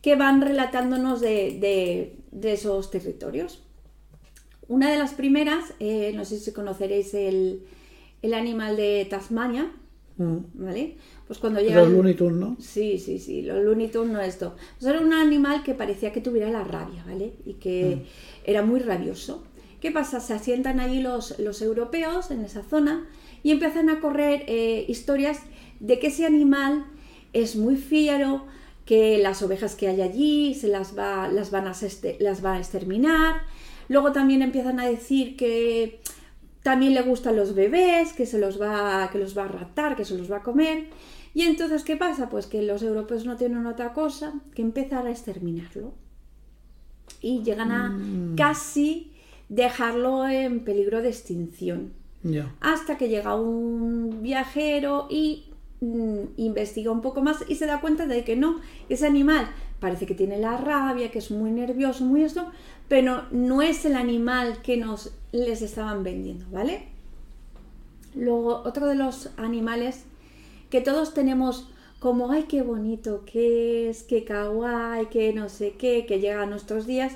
[0.02, 3.64] que van relatándonos de, de- de esos territorios.
[4.68, 7.64] Una de las primeras, eh, no sé si conoceréis el,
[8.22, 9.72] el animal de Tasmania,
[10.16, 10.38] Mm.
[10.54, 10.96] ¿vale?
[11.26, 11.82] Pues cuando De llega...
[11.82, 12.56] Los Looney Tunes, ¿no?
[12.60, 14.56] Sí, sí, sí, los Looney Tunes no esto.
[14.80, 17.34] Pues era un animal que parecía que tuviera la rabia, ¿vale?
[17.48, 18.06] Y que
[18.46, 19.44] era muy rabioso.
[19.82, 20.20] ¿Qué pasa?
[20.20, 23.08] Se asientan allí los, los europeos en esa zona
[23.42, 25.40] y empiezan a correr eh, historias
[25.84, 26.86] de que ese animal
[27.34, 28.46] es muy fiero,
[28.86, 32.54] que las ovejas que hay allí se las va, las van a, seste- las va
[32.54, 33.36] a exterminar.
[33.90, 36.00] Luego también empiezan a decir que
[36.64, 40.06] también le gustan los bebés, que se los va, que los va a raptar, que
[40.06, 40.88] se los va a comer.
[41.34, 42.30] Y entonces, ¿qué pasa?
[42.30, 45.94] Pues que los europeos no tienen otra cosa que empezar a exterminarlo.
[47.22, 47.90] Y llegan a
[48.38, 49.12] casi
[49.50, 51.94] dejarlo en peligro de extinción.
[52.62, 55.53] Hasta que llega un viajero y mm,
[56.38, 59.48] investiga un poco más y se da cuenta de que no, ese animal
[59.80, 62.50] parece que tiene la rabia, que es muy nervioso, muy esto,
[62.88, 66.88] pero no es el animal que nos les estaban vendiendo, ¿vale?
[68.16, 70.06] Luego, otro de los animales
[70.70, 71.70] que todos tenemos
[72.00, 76.46] como, ay, qué bonito que es, qué kawaii, que no sé qué, que llega a
[76.46, 77.14] nuestros días,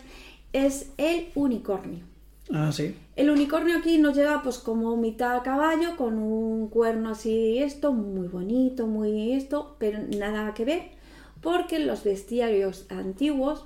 [0.54, 2.17] es el unicornio.
[2.54, 2.96] Ah, sí.
[3.16, 8.28] El unicornio aquí nos llega pues como mitad caballo, con un cuerno así esto, muy
[8.28, 10.84] bonito, muy esto, pero nada que ver,
[11.42, 13.66] porque en los bestiarios antiguos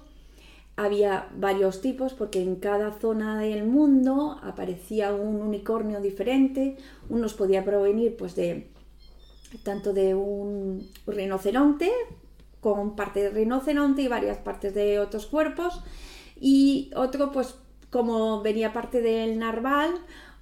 [0.77, 6.77] había varios tipos, porque en cada zona del mundo aparecía un unicornio diferente,
[7.09, 8.67] unos podía provenir pues de
[9.63, 11.91] tanto de un rinoceronte,
[12.61, 15.81] con parte de rinoceronte y varias partes de otros cuerpos,
[16.39, 17.55] y otro pues
[17.91, 19.91] como venía parte del narval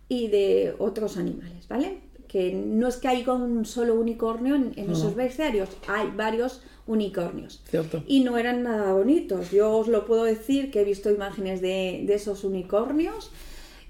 [0.08, 1.98] y de otros animales, ¿vale?
[2.28, 4.94] Que no es que haya un solo unicornio en, en No.
[4.94, 7.62] esos bestiarios, hay varios unicornios.
[7.70, 8.04] Cierto.
[8.08, 9.52] Y no eran nada bonitos.
[9.52, 13.32] Yo os lo puedo decir que he visto imágenes de, de esos unicornios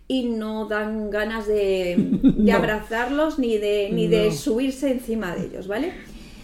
[0.08, 2.58] y no dan ganas de, de No.
[2.58, 5.94] abrazarlos ni de, ni de subirse encima de ellos, ¿vale?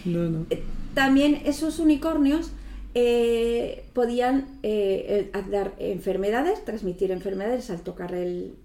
[0.04, 0.46] No, no.
[0.94, 2.52] También esos unicornios
[2.98, 8.56] eh, podían eh, el- dar enfermedades, transmitir enfermedades al tocar el,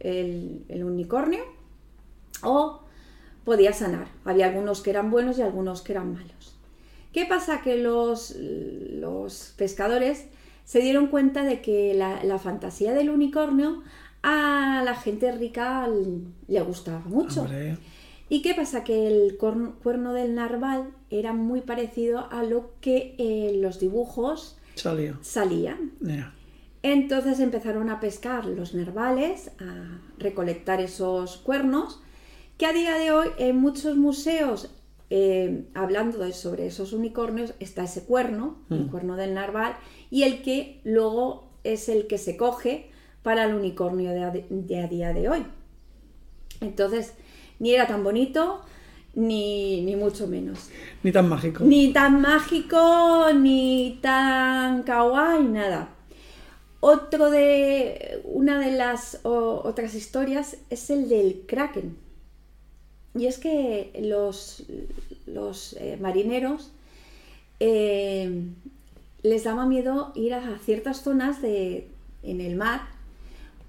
[0.70, 1.41] unicornio
[2.41, 2.80] o
[3.44, 4.08] podía sanar.
[4.24, 6.56] Había algunos que eran buenos y algunos que eran malos.
[7.12, 7.62] ¿Qué pasa?
[7.62, 8.34] Que los,
[9.58, 10.28] pescadores
[10.63, 13.84] se dieron cuenta de que la, fantasía del unicornio
[14.24, 15.89] a la gente rica
[16.48, 17.46] le gustaba mucho.
[18.32, 18.86] ¿Y qué pasa?
[18.86, 25.17] Que el cuerno del narval era muy parecido a lo que en los dibujos salió.
[25.22, 25.91] salían.
[26.82, 32.02] Entonces empezaron a pescar los narvales, a recolectar esos cuernos,
[32.58, 34.70] que a día de hoy en muchos museos,
[35.10, 38.91] eh, hablando de- sobre esos unicornios, está ese cuerno, el Mm.
[38.91, 39.76] cuerno del narval,
[40.10, 42.91] y el que luego es el que se coge
[43.24, 45.46] para el unicornio de a día de hoy.
[46.62, 47.13] Entonces,
[47.62, 48.62] ni era tan bonito,
[49.15, 50.69] ni, ni mucho menos.
[51.04, 51.63] Ni tan mágico.
[51.63, 55.89] Ni tan mágico, ni tan kawaii, nada.
[56.82, 58.21] Otro de.
[58.26, 61.95] Una de las o- otras historias es el del Kraken.
[63.13, 64.63] Y es que los,
[65.28, 66.71] los eh, marineros
[67.60, 68.45] eh,
[69.21, 71.89] les daba miedo ir a ciertas zonas de,
[72.24, 72.82] en el mar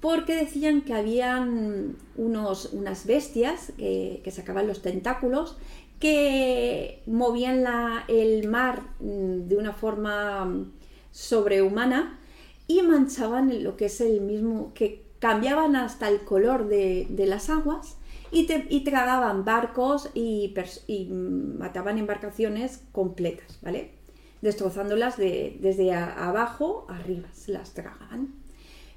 [0.03, 5.57] porque decían que habían unos, unas bestias que, que sacaban los tentáculos
[6.01, 10.73] que movían la- el mar mm, de una forma mm,
[11.13, 12.19] sobrehumana
[12.67, 17.49] y manchaban lo que es el mismo, que cambiaban hasta el color de, de las
[17.51, 17.97] aguas
[18.33, 20.53] y, te- y tragaban barcos y,
[20.89, 23.93] y, mm, mataban embarcaciones completas, ¿vale?
[24.41, 28.42] Destrozándolas de- desde a- abajo arriba, se las tragaban.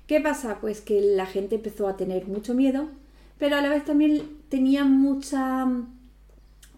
[0.07, 0.59] ¿Qué pasa?
[0.61, 2.89] Pues que la gente empezó a tener mucho miedo,
[3.39, 5.93] pero a la vez también tenía mucha mm,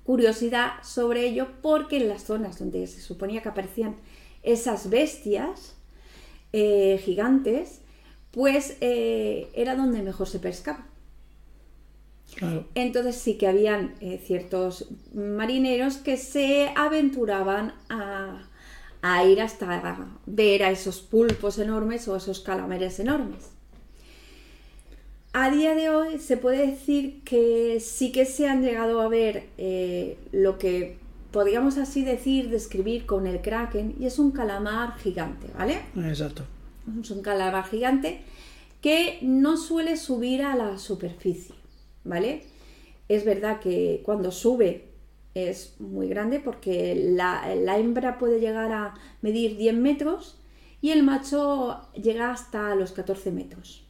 [0.04, 3.96] curiosidad sobre ello porque en las zonas donde se suponía que aparecían
[4.44, 5.76] esas bestias
[6.54, 7.82] eh, gigantes,
[8.32, 10.86] pues eh, era donde mejor se pescaba.
[12.36, 12.68] Claro.
[12.76, 18.47] Entonces sí que habían eh, ciertos marineros que se aventuraban a,
[19.16, 23.52] a ir hasta ver a esos pulpos enormes o esos calamares enormes.
[25.34, 29.50] A día de hoy se puede decir que sí que se han llegado a ver
[29.58, 30.98] eh, lo que
[31.32, 35.82] podríamos así decir, describir con el kraken, y es un calamar gigante, ¿vale?
[35.96, 36.44] Exacto.
[37.02, 38.22] Es un calamar gigante
[38.82, 41.54] que no suele subir a la superficie,
[42.04, 42.44] ¿vale?
[43.08, 44.87] Es verdad que cuando sube
[45.38, 50.40] es muy grande porque la, la hembra puede llegar a medir 10 metros
[50.82, 53.84] y el macho llega hasta los 14 metros.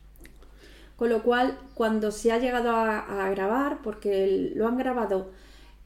[0.96, 5.32] Con lo cual, cuando se ha llegado a, grabar, porque el- lo han grabado,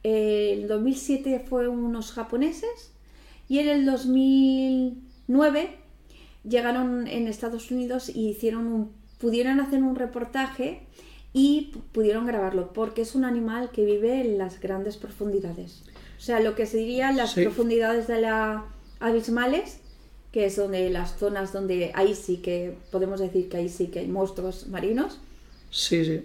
[0.04, 2.92] eh, en 2007 fue unos japoneses
[3.48, 5.76] y en el 2009
[6.44, 10.86] llegaron en Estados Unidos y hicieron un, pudieron hacer un reportaje
[11.32, 15.82] y pu- pudieron grabarlo, porque es un animal que vive en las grandes profundidades.
[16.18, 17.42] O sea, lo que se diría las Sí.
[17.42, 18.64] profundidades de la
[19.00, 19.78] abismales,
[20.30, 23.98] que es donde las zonas donde ahí sí que podemos decir que ahí sí que
[24.00, 25.18] hay monstruos marinos.
[25.70, 26.24] Sí, sí.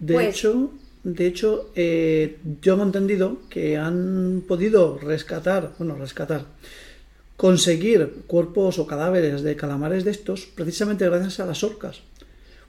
[0.00, 0.70] De Pues- hecho,
[1.04, 6.46] de hecho eh, yo he entendido que han podido rescatar, bueno, rescatar,
[7.36, 12.00] conseguir cuerpos o cadáveres de calamares de estos precisamente gracias a las orcas.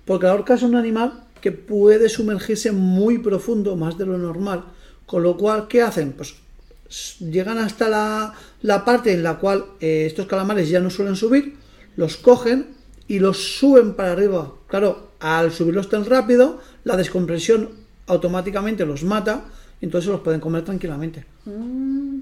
[0.06, 4.63] Porque la orca es un animal que puede sumergirse muy profundo, más de lo normal.
[5.05, 6.13] Con lo cual, ¿qué hacen?
[6.13, 6.34] Pues
[7.19, 11.53] llegan hasta la, la parte en la cual eh, estos calamares ya no suelen subir,
[11.97, 12.69] los cogen
[13.08, 14.53] y los suben para arriba.
[14.65, 17.69] Claro, al subirlos tan rápido, la descompresión
[18.08, 19.45] automáticamente los mata
[19.79, 21.25] y entonces los pueden comer tranquilamente.
[21.45, 22.21] Mm,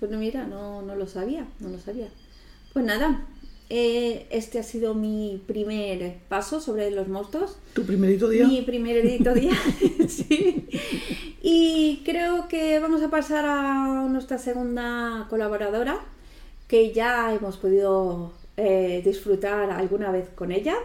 [0.00, 2.08] Pues no, mira, no, no lo sabía, no lo sabía.
[2.72, 3.24] Pues nada,
[3.68, 7.58] eh, este ha sido mi primer paso sobre los monstruos.
[7.74, 8.46] ¿Tu primerito día?
[8.46, 9.56] Mi primer edito día,
[10.08, 10.68] sí.
[11.42, 15.98] Y creo que vamos a pasar a nuestra segunda colaboradora,
[16.68, 20.76] que ya hemos podido eh, disfrutar alguna vez con ella.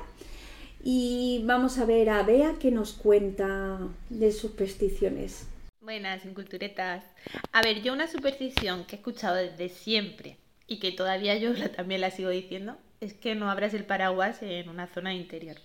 [0.83, 5.45] Y vamos a ver a Bea que nos cuenta de supersticiones.
[5.81, 7.03] Buenas, inculturetas.
[7.51, 12.01] A ver, yo una superstición que he escuchado desde siempre y que todavía yo también
[12.01, 15.57] la sigo diciendo es que no abras el paraguas en una zona interior.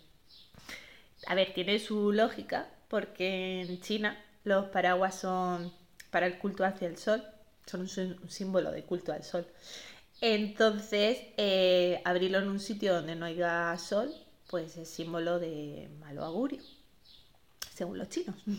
[1.27, 5.73] A ver, tiene su lógica porque en China los paraguas son
[6.11, 7.23] para el culto hacia el sol,
[7.67, 9.47] son un símbolo de culto al sol.
[10.21, 14.15] Entonces, eh, abrirlo en un sitio donde no haya sol,
[14.49, 16.63] pues es símbolo de malo augurio,
[17.75, 18.37] según los chinos.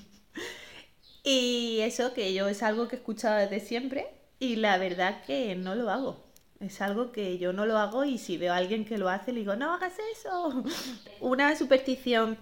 [1.30, 4.08] Y eso que yo es algo que he escuchado desde siempre
[4.40, 6.27] y la verdad que no lo hago.
[6.60, 9.32] Es algo que yo no lo hago y si veo a alguien que lo hace
[9.32, 10.64] le digo, no hagas eso.
[11.22, 12.38] Una superstición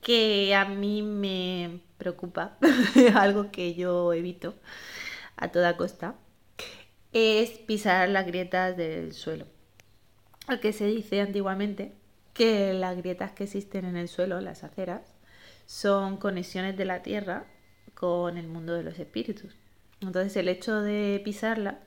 [0.00, 2.56] que a mí me preocupa,
[3.14, 4.54] algo que yo evito
[5.36, 6.14] a toda costa,
[7.12, 9.46] es pisar las grietas del suelo.
[10.46, 11.92] Porque se dice antiguamente
[12.32, 15.02] que las grietas que existen en el suelo, las aceras,
[15.66, 17.44] son conexiones de la tierra
[17.94, 19.56] con el mundo de los espíritus.
[20.00, 21.80] Entonces el hecho de pisarla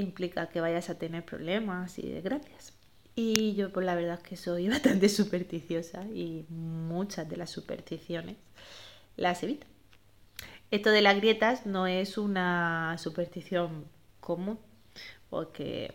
[0.00, 2.72] implica que vayas a tener problemas y desgracias.
[3.14, 8.36] Y yo pues la verdad es que soy bastante supersticiosa y muchas de las supersticiones
[9.16, 9.66] las evito.
[10.70, 13.86] Esto de las grietas no es una superstición
[14.20, 14.58] común,
[15.28, 15.94] porque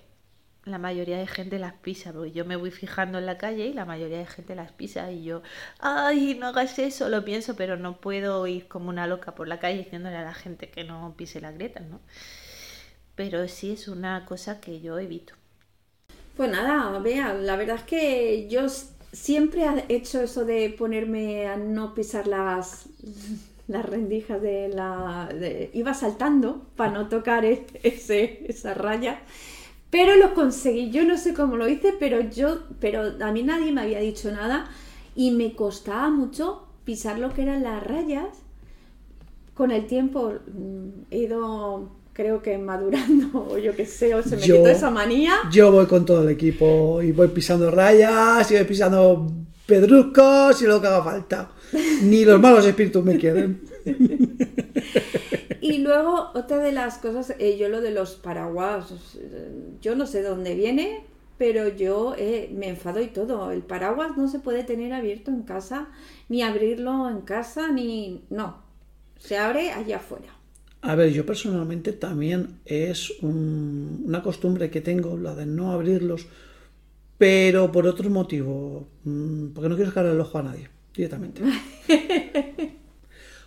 [0.65, 3.73] la mayoría de gente las pisa, porque yo me voy fijando en la calle y
[3.73, 5.43] la mayoría de gente las pisa y yo,
[5.79, 9.59] ay, no hagas eso, lo pienso, pero no puedo ir como una loca por la
[9.59, 12.01] calle diciéndole a la gente que no pise las grietas, ¿no?
[13.15, 15.33] Pero sí es una cosa que yo evito.
[16.35, 18.67] Pues nada, vea, la verdad es que yo
[19.11, 22.87] siempre he hecho eso de ponerme a no pisar las,
[23.67, 25.29] las rendijas de la...
[25.73, 29.21] iba saltando para no tocar e- ese, esa raya.
[29.89, 33.71] Pero lo conseguí, yo no sé cómo lo hice, pero yo, pero a mí nadie
[33.71, 34.69] me había dicho nada
[35.15, 38.27] y me costaba mucho pisar lo que eran las rayas.
[39.53, 44.37] Con el tiempo mm, he ido, creo que madurando, o yo qué sé, o se
[44.37, 45.33] me Yo- quitó esa manía.
[45.51, 49.27] Yo voy con todo el equipo y voy pisando rayas y voy pisando
[49.67, 51.51] pedruscos y lo que haga falta.
[52.03, 53.61] Ni los malos espíritus me quieren.
[55.61, 58.93] Y luego, otra de las cosas, eh, yo lo de los paraguas,
[59.81, 61.03] yo no sé dónde viene,
[61.37, 63.51] pero yo eh, me enfado y todo.
[63.51, 65.87] El paraguas no se puede tener abierto en casa,
[66.29, 68.23] ni abrirlo en casa, ni...
[68.29, 68.57] No,
[69.17, 70.27] se abre allá afuera.
[70.91, 76.27] A ver, yo personalmente también es un- una costumbre que tengo, la de no abrirlos,
[77.17, 81.41] pero por otro motivo, mm, porque no quiero sacar el ojo a nadie, directamente.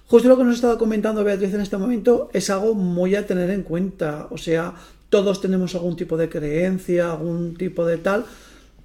[0.06, 3.50] Justo lo que nos estaba comentando Beatriz en este momento es algo muy a tener
[3.50, 4.28] en cuenta.
[4.30, 4.74] O sea,
[5.10, 8.24] todos tenemos algún tipo de creencia, algún tipo de tal,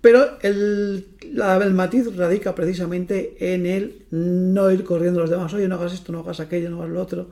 [0.01, 5.53] pero el, la- el matiz radica precisamente en el no ir corriendo a los demás.
[5.53, 7.27] Oye, no hagas esto, no hagas aquello, no hagas lo otro.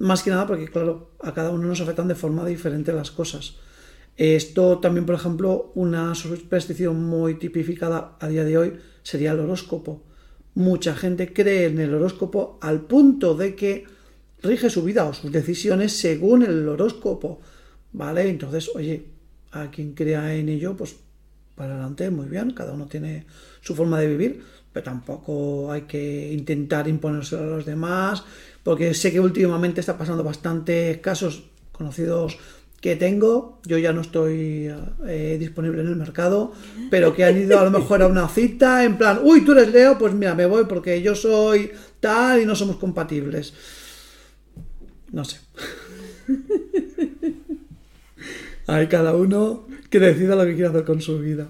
[0.00, 3.56] Más que nada porque, claro, a cada uno nos afectan de forma diferente las cosas.
[4.16, 8.72] Esto también, por ejemplo, una superstición muy tipificada a día de hoy
[9.02, 10.02] sería el horóscopo.
[10.54, 13.84] Mucha gente cree en el horóscopo al punto de que
[14.42, 17.42] rige su vida o sus decisiones según el horóscopo.
[17.92, 18.30] ¿Vale?
[18.30, 19.04] Entonces, oye,
[19.52, 20.96] a quien crea en ello, pues
[21.54, 23.26] para adelante, muy bien, cada uno tiene
[23.60, 24.42] su forma de vivir,
[24.72, 28.24] pero tampoco hay que intentar imponérselo a los demás,
[28.62, 32.38] porque sé que últimamente está pasando bastantes casos conocidos
[32.80, 34.72] que tengo, yo ya no estoy
[35.06, 36.52] eh, disponible en el mercado,
[36.90, 39.70] pero que han ido a lo mejor a una cita en plan, uy, tú eres
[39.70, 43.52] Leo, pues mira, me voy porque yo soy tal y no somos compatibles.
[45.12, 45.40] No sé.
[48.66, 51.48] Hay cada uno que decida lo que quiere hacer con su vida.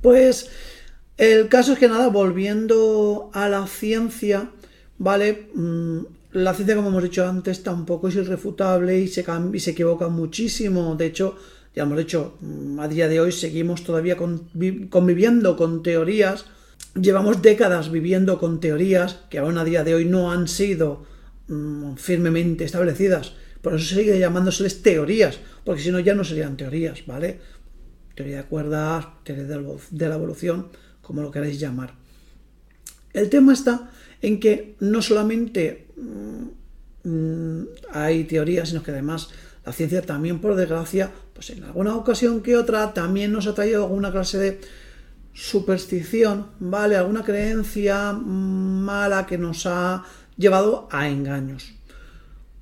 [0.00, 0.50] Pues
[1.16, 4.50] el caso es que nada, volviendo a la ciencia,
[4.98, 5.48] ¿vale?
[5.54, 5.98] Mm,
[6.32, 10.94] la ciencia, como hemos dicho antes, tampoco es irrefutable y se, y se equivoca muchísimo.
[10.96, 11.36] De hecho,
[11.74, 16.44] ya hemos dicho, mm, a día de hoy seguimos todavía convi- conviviendo con teorías.
[16.94, 21.04] Llevamos décadas viviendo con teorías que aún a día de hoy no han sido
[21.48, 23.34] mm, firmemente establecidas.
[23.62, 27.40] Por eso sigue llamándoseles teorías, porque si no ya no serían teorías, ¿vale?
[28.14, 30.68] Teoría de cuerdas, teoría de la evolución,
[31.02, 31.94] como lo queráis llamar.
[33.12, 33.90] El tema está
[34.22, 39.30] en que no solamente mm, mm, hay teorías, sino que además
[39.64, 43.84] la ciencia también, por desgracia, pues en alguna ocasión que otra, también nos ha traído
[43.84, 44.60] alguna clase de
[45.32, 46.96] superstición, ¿vale?
[46.96, 50.04] Alguna creencia mm, mala que nos ha
[50.36, 51.74] llevado a engaños.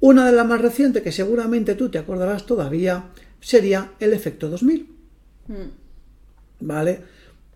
[0.01, 3.07] Una de las más recientes, que seguramente tú te acordarás todavía,
[3.41, 4.91] sería el efecto 2000.
[6.61, 7.03] ¿Vale?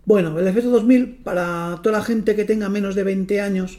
[0.04, 3.78] Bueno, el efecto 2000 para toda la gente que tenga menos de 20 años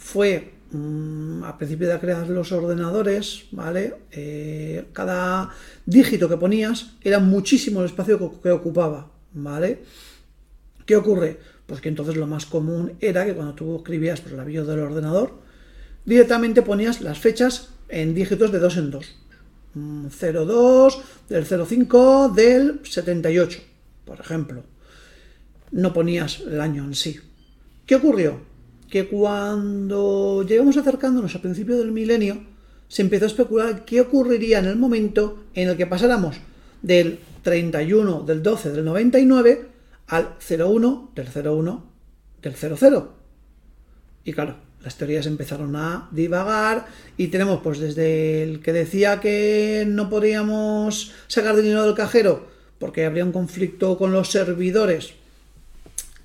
[0.00, 3.94] fue mm, a principio de crear los ordenadores, ¿vale?
[4.10, 5.50] Eh, cada
[5.84, 9.82] dígito que ponías era muchísimo el espacio que, ocupaba, ¿vale?
[10.86, 11.38] ¿Qué ocurre?
[11.66, 14.80] Pues que entonces lo más común era que cuando tú escribías por el avión del
[14.80, 15.42] ordenador,
[16.04, 19.16] directamente ponías las fechas en dígitos de dos en dos.
[19.74, 23.60] Mm, 02 del 05 del 78,
[24.06, 24.64] por ejemplo.
[25.70, 27.20] No ponías el año en sí.
[27.86, 28.49] ¿Qué ocurrió?
[28.90, 32.42] Que cuando llegamos acercándonos al principio del milenio,
[32.88, 36.36] se empezó a especular qué ocurriría en el momento en el que pasáramos
[36.82, 39.68] del 31 del 12 del 99
[40.08, 41.84] al 01 del 01
[42.42, 43.14] del 00.
[44.24, 46.86] Y claro, las teorías empezaron a divagar
[47.16, 53.04] y tenemos pues desde el que decía que no podíamos sacar dinero del cajero porque
[53.04, 55.12] habría un conflicto con los servidores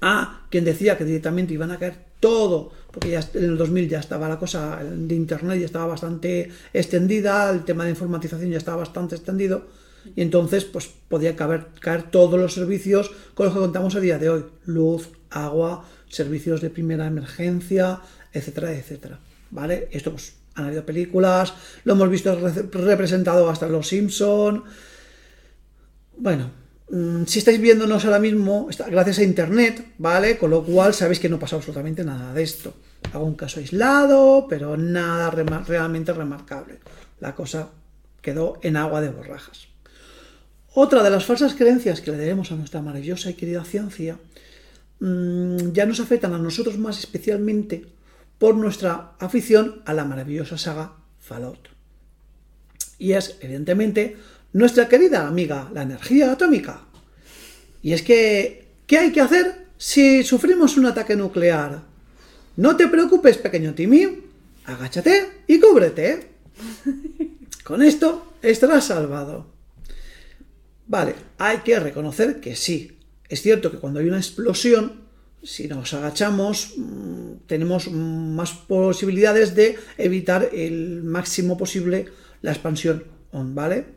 [0.08, 4.00] a quien decía que directamente iban a caer todo, porque ya en el 2000 ya
[4.00, 8.78] estaba la cosa de Internet, ya estaba bastante extendida, el tema de informatización ya estaba
[8.78, 9.66] bastante extendido,
[10.16, 14.20] y entonces pues podía caber, caer todos los servicios con los que contamos a día
[14.20, 18.00] de hoy, luz, agua, servicios de primera emergencia,
[18.32, 19.18] etcétera, etcétera.
[19.50, 19.90] ¿Vale?
[19.92, 21.54] Esto pues han habido películas,
[21.84, 24.64] lo hemos visto re- representado hasta Los Simpson.
[26.18, 26.52] Bueno,
[26.88, 30.38] si estáis viéndonos ahora mismo, gracias a internet, ¿vale?
[30.38, 32.74] Con lo cual sabéis que no pasa absolutamente nada de esto.
[33.12, 36.80] Hago un caso aislado, pero nada realmente remarcable.
[37.20, 37.70] La cosa
[38.22, 39.68] quedó en agua de borrajas.
[40.74, 44.20] Otra de las falsas creencias que le debemos a nuestra maravillosa y querida ciencia
[45.00, 47.86] mm, ya nos afectan a nosotros más especialmente
[48.38, 51.70] por nuestra afición a la maravillosa saga Fallout.
[52.98, 54.18] Y es, evidentemente,
[54.56, 56.80] nuestra querida amiga, la energía atómica.
[57.82, 61.84] Y es que, ¿qué hay que hacer si sufrimos un ataque nuclear?
[62.56, 64.08] No te preocupes, pequeño Timmy,
[64.64, 66.30] agáchate y cúbrete.
[67.66, 69.48] Con esto estarás salvado.
[70.88, 72.98] Vale, hay que reconocer que sí.
[73.28, 75.02] Es cierto que cuando hay una explosión,
[75.44, 82.06] si nos agachamos, mm, tenemos más posibilidades de evitar el máximo posible
[82.42, 83.96] la expansión ¿vale?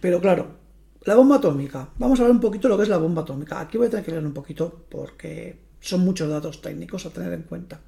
[0.00, 0.56] Pero claro,
[1.04, 1.88] la bomba atómica.
[1.98, 3.60] Vamos a ver un poquito lo que es la bomba atómica.
[3.60, 7.32] Aquí voy a tener que leer un poquito porque son muchos datos técnicos a tener
[7.32, 7.80] en cuenta.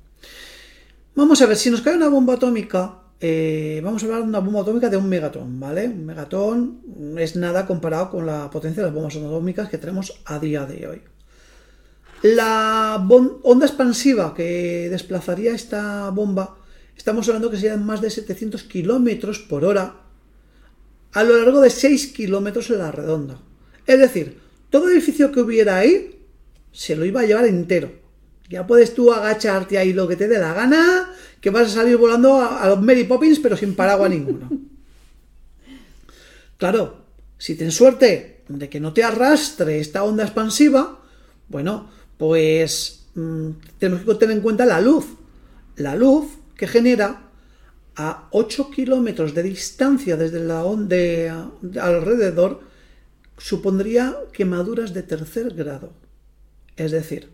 [1.14, 4.38] Vamos a ver, si nos cae una bomba atómica, eh, vamos a hablar de una
[4.38, 5.88] bomba atómica de un megatón, ¿vale?
[5.88, 6.80] Un megatón
[7.18, 10.86] es nada comparado con la potencia de las bombas atómicas que tenemos a día de
[10.86, 11.02] hoy.
[12.22, 13.04] La
[13.42, 16.56] onda expansiva que desplazaría esta bomba,
[16.96, 20.07] estamos hablando que serían más de 700 kilómetros por hora
[21.12, 23.40] a lo largo de 6 kilómetros en la redonda.
[23.86, 24.38] Es decir,
[24.70, 26.18] todo edificio que hubiera ahí
[26.72, 27.90] se lo iba a llevar entero.
[28.48, 31.96] Ya puedes tú agacharte ahí lo que te dé la gana, que vas a salir
[31.96, 34.48] volando a, los Mary Poppins, pero sin paraguas ninguno.
[36.58, 37.04] Claro,
[37.38, 40.98] si tienes suerte de que no te arrastre esta onda expansiva,
[41.46, 45.06] bueno, pues mm, tenemos que tener en cuenta la luz.
[45.76, 47.27] La luz que genera
[47.98, 51.50] a 8 kilómetros de distancia desde la onda
[51.82, 52.62] alrededor
[53.36, 55.92] supondría quemaduras de tercer grado.
[56.76, 57.30] Es decir,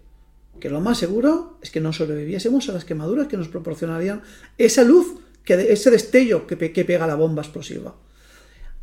[0.61, 4.23] que lo más seguro es que no sobreviviésemos a las quemaduras que nos proporcionarían
[4.57, 7.95] esa luz, que, ese destello que, que pega la bomba explosiva.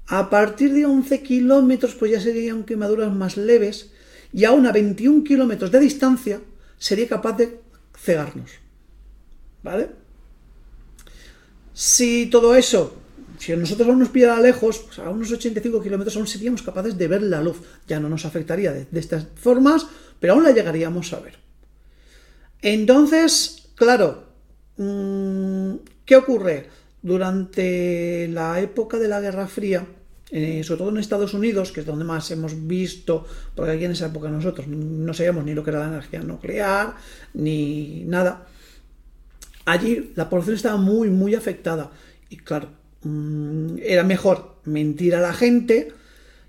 [0.05, 3.91] A partir de 11 kilómetros, pues ya serían quemaduras más leves
[4.32, 6.41] y aún a 21 kilómetros de distancia
[6.77, 7.59] sería capaz de
[7.97, 8.51] cegarnos.
[9.63, 10.00] ¿Vale?
[11.82, 12.93] Si todo eso,
[13.39, 17.07] si nosotros aún nos pillara lejos, pues a unos 85 kilómetros aún seríamos capaces de
[17.07, 17.57] ver la luz.
[17.88, 19.88] Ya no nos afectaría de, estas formas,
[20.19, 21.39] pero aún la llegaríamos a ver.
[22.61, 24.25] Entonces, claro,
[24.77, 25.73] mm,
[26.05, 26.69] ¿qué ocurre?
[27.01, 29.88] Durante la época de la Guerra Fría,
[30.29, 33.25] eh, sobre todo en Estados Unidos, que es donde más hemos visto,
[33.55, 36.93] porque aquí en esa época nosotros no sabíamos ni lo que era la energía nuclear,
[37.34, 38.45] ni nada.
[39.66, 41.91] Allí la población estaba muy, muy afectada.
[42.30, 42.70] Y claro,
[43.03, 45.91] mm, era mejor mentir a la gente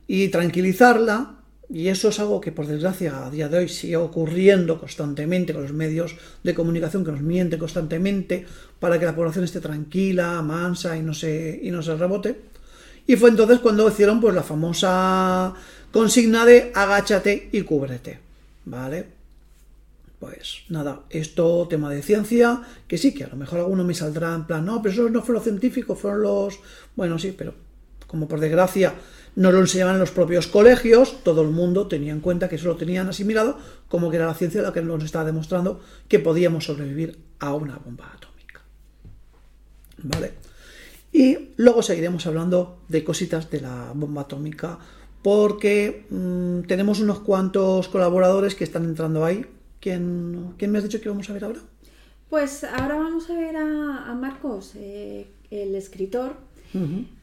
[0.06, 1.36] y tranquilizarla.
[1.68, 5.62] Y eso es algo que por desgracia a día de hoy sigue ocurriendo constantemente con
[5.62, 8.44] los medios de comunicación que nos mienten constantemente
[8.78, 12.36] para que la población esté tranquila, mansa y no se, y no se rebote.
[13.06, 15.54] Y fue entonces cuando hicieron pues la famosa
[15.90, 18.18] consigna de agáchate y cúbrete.
[18.64, 19.21] ¿Vale?
[20.22, 24.32] Pues nada, esto tema de ciencia, que sí, que a lo mejor alguno me saldrá
[24.36, 26.60] en plan, no, pero eso no fue los científicos, fueron los...
[26.94, 27.54] Bueno, sí, pero
[28.06, 28.94] como por desgracia
[29.34, 32.68] no lo enseñaban en los propios colegios, todo el mundo tenía en cuenta que eso
[32.68, 33.58] lo tenían asimilado,
[33.88, 37.78] como que era la ciencia la que nos estaba demostrando que podíamos sobrevivir a una
[37.78, 38.62] bomba atómica.
[40.04, 40.34] ¿Vale?
[41.10, 44.78] Y luego seguiremos hablando de cositas de la bomba atómica
[45.20, 49.46] porque mm, tenemos unos cuantos colaboradores que están entrando ahí.
[49.82, 51.58] ¿Quién, me has dicho que vamos a ver ahora?
[52.30, 56.36] Pues ahora vamos a ver a, Marcos, eh, el escritor,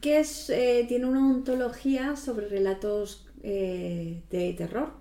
[0.02, 4.92] que es, eh, tiene una ontología sobre relatos eh, de terror.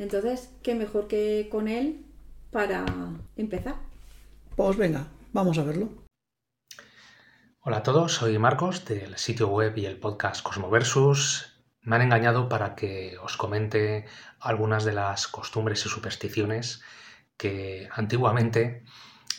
[0.00, 2.04] Entonces, ¿qué mejor que con él
[2.50, 2.84] para
[3.36, 3.76] empezar?
[4.56, 5.88] Pues venga, vamos a verlo.
[7.60, 11.56] Hola a todos, soy Marcos del sitio web y el podcast Cosmoversus.
[11.86, 14.06] Me han engañado para que os comente
[14.40, 16.82] algunas de las costumbres y supersticiones
[17.36, 18.84] que antiguamente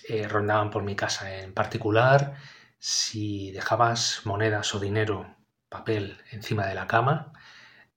[0.08, 1.40] eh, rondaban por mi casa.
[1.40, 2.36] En particular,
[2.80, 5.36] si dejabas monedas o dinero,
[5.70, 7.34] papel encima de la cama,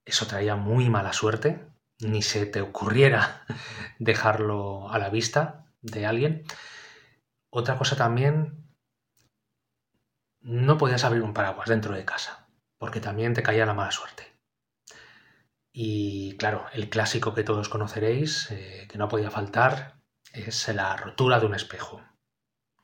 [0.05, 1.67] eso traía muy mala suerte.
[2.01, 3.45] Ni se te ocurriera
[3.99, 6.45] dejarlo a la vista de alguien.
[7.51, 8.61] Otra cosa también
[10.41, 12.49] no podías abrir un paraguas dentro de casa,
[12.79, 14.30] porque también te caía la mala suerte.
[15.73, 20.01] Y claro, el clásico que todos conoceréis, eh, que no podía faltar,
[20.33, 22.03] es la rotura de un espejo,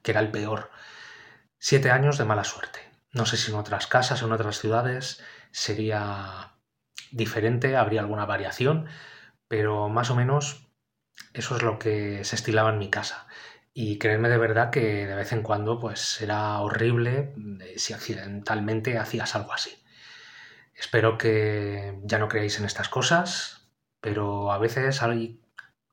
[0.02, 0.70] que era el peor.
[1.58, 2.80] Siete años de mala suerte.
[3.12, 6.54] No sé si en otras casas en otras ciudades sería
[7.10, 8.88] diferente, habría alguna variación,
[9.48, 10.68] pero más o menos
[11.32, 13.26] eso es lo que se estilaba en mi casa.
[13.72, 18.98] Y créeme de verdad que de vez en cuando pues era horrible eh, si accidentalmente
[18.98, 19.82] hacías algo así.
[20.76, 23.70] Espero que ya no creáis en estas cosas,
[24.00, 25.40] pero a veces hay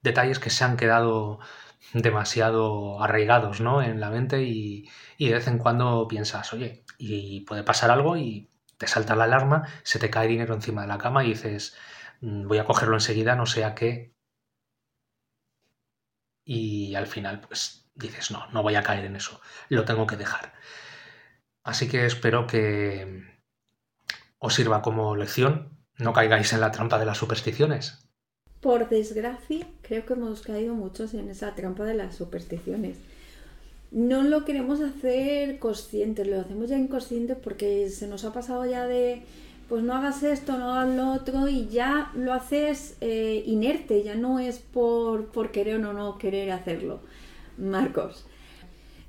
[0.01, 1.39] detalles que se han quedado
[1.93, 3.81] demasiado arraigados ¿no?
[3.81, 8.17] en la mente y, y de vez en cuando piensas, oye, y puede pasar algo
[8.17, 11.75] y te salta la alarma, se te cae dinero encima de la cama y dices,
[12.21, 14.13] "Mm, voy a cogerlo enseguida, no sea que...
[16.45, 20.15] Y al final, pues dices, no, no voy a caer en eso, lo tengo que
[20.17, 20.53] dejar.
[21.63, 23.32] Así que espero que
[24.43, 28.05] os sirva como lección, no caigáis en la trampa de las supersticiones.
[28.59, 32.97] Por desgracia, creo que hemos caído muchos en esa trampa de las supersticiones.
[33.91, 38.85] No lo queremos hacer conscientes, lo hacemos ya inconsciente porque se nos ha pasado ya
[38.85, 39.23] de,
[39.69, 44.15] pues no hagas esto, no hagas lo otro y ya lo haces eh, inerte, ya
[44.15, 46.99] no es por, por querer o no querer hacerlo.
[47.57, 48.25] Marcos.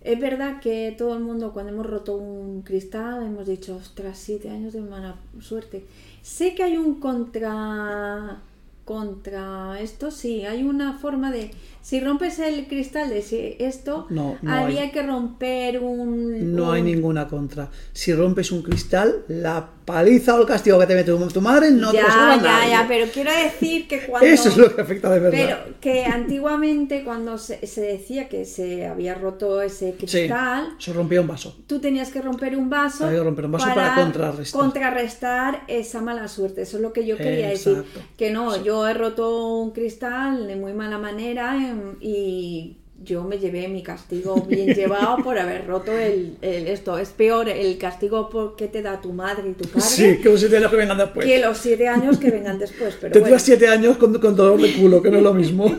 [0.04, 4.50] Es verdad que todo el mundo cuando hemos roto un cristal hemos dicho, ostras, siete
[4.50, 5.86] años de mala suerte.
[6.20, 8.42] Sé que hay un contra
[8.84, 11.50] contra esto, sí, hay una forma de
[11.84, 14.90] si rompes el cristal de si esto, No, no había hay.
[14.90, 17.68] que romper un No hay un- ninguna contra.
[17.92, 21.90] Si rompes un cristal, la paliza o el castigo que te mete tu, madre no
[21.90, 22.70] te lo ya, ya, nadie.
[22.70, 25.38] ya, pero quiero decir que cuando Eso es lo que afecta de verdad.
[25.66, 30.90] Pero que antiguamente cuando se, se decía que se había roto ese Sí, cristal, se
[30.94, 31.54] rompía un vaso.
[31.66, 34.58] tú tenías que romper un vaso, Había que romper un vaso para contrarrestar.
[34.58, 36.62] contrarrestar esa mala suerte.
[36.62, 37.84] Eso es lo que yo quería decir.
[38.16, 41.58] Que no, yo he roto un cristal de muy mala manera
[42.00, 46.96] y yo me llevé mi castigo bien llevado por haber roto el, el- esto.
[46.98, 50.28] Es peor el castigo por que te da tu madre y tu padre Sí, que
[50.30, 51.26] los siete años que vengan después.
[51.26, 52.96] que los siete años que vengan después.
[53.00, 55.74] Pero Tendrás bueno, siete años con, con dolor de culo, que no es lo mismo.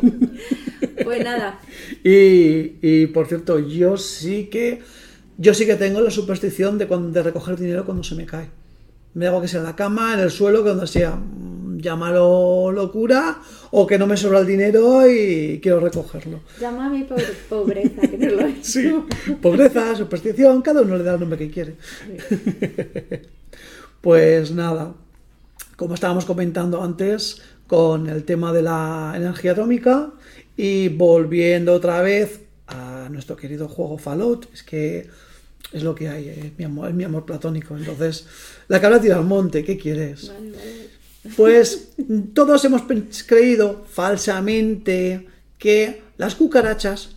[1.03, 1.59] pues nada.
[2.03, 4.81] y, y, por cierto, yo sí que
[5.37, 8.47] yo sí que tengo la superstición de, cuando, de recoger dinero cuando se me cae.
[9.15, 11.44] Me hago que sea en la cama, en el suelo, cuando sea, mm,
[11.77, 16.41] llámalo locura, o que no me sobra el dinero y quiero recogerlo.
[16.59, 18.93] Llama a mi pobre- pobreza, que no lo he Sí,
[19.41, 21.75] pobreza, superstición, cada uno le da el nombre que quiere.
[24.01, 24.93] Pues nada,
[25.77, 30.11] como estábamos comentando antes con el tema de la energía atómica
[30.55, 35.07] y volviendo otra vez a nuestro querido juego Fallout, es que
[35.71, 37.75] es lo que hay, es mi amor, es mi amor platónico.
[37.75, 38.27] Entonces,
[38.67, 40.27] la cabra tira al monte, ¿qué quieres?
[40.27, 40.89] Vale, vale.
[41.35, 41.89] Pues
[42.33, 42.83] todos hemos
[43.25, 47.15] creído falsamente que las cucarachas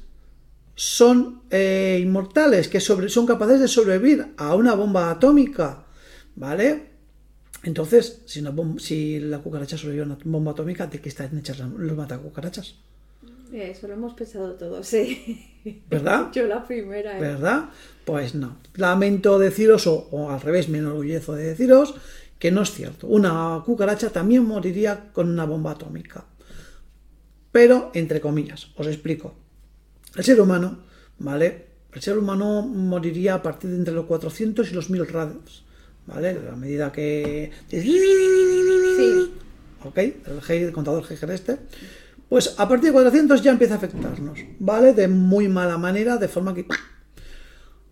[0.75, 5.85] son eh, inmortales, que sobre- son capaces de sobrevivir a una bomba atómica,
[6.37, 6.87] ¿vale?
[7.65, 11.37] Entonces, si, una bom- si la cucaracha sobrevive a una bomba atómica, ¿de qué están
[11.37, 12.77] hechas los matacucarachas?
[13.53, 15.83] Eso lo hemos pensado todos, sí.
[15.91, 16.31] ¿Verdad?
[16.35, 17.19] Yo la primera.
[17.19, 17.21] ¿eh?
[17.21, 17.71] ¿Verdad?
[18.05, 18.59] Pues no.
[18.75, 21.95] Lamento deciros, o, o al revés, me enorgullezco de deciros,
[22.39, 23.07] que no es cierto.
[23.07, 26.25] Una cucaracha también moriría con una bomba atómica.
[27.51, 29.35] Pero, entre comillas, os explico.
[30.15, 30.79] El ser humano,
[31.19, 31.67] ¿vale?
[31.93, 35.65] El ser humano moriría a partir de entre los 400 y los 1000 radios,
[36.07, 36.39] ¿vale?
[36.51, 37.51] A medida que...
[37.69, 39.33] Sí.
[39.85, 39.99] ¿Ok?
[40.49, 41.59] El contador Geiger este.
[42.29, 44.93] Pues a partir de 400 ya empieza a afectarnos, ¿vale?
[44.93, 46.67] De muy mala manera, de forma que...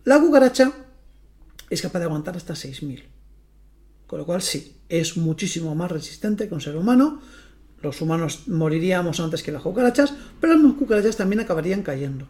[0.04, 0.72] La cucaracha
[1.70, 3.15] es capaz de aguantar hasta 6000.
[4.06, 7.20] Con lo cual sí, es muchísimo más resistente que un ser humano.
[7.82, 12.28] Los humanos moriríamos antes que las cucarachas, pero las cucarachas también acabarían cayendo.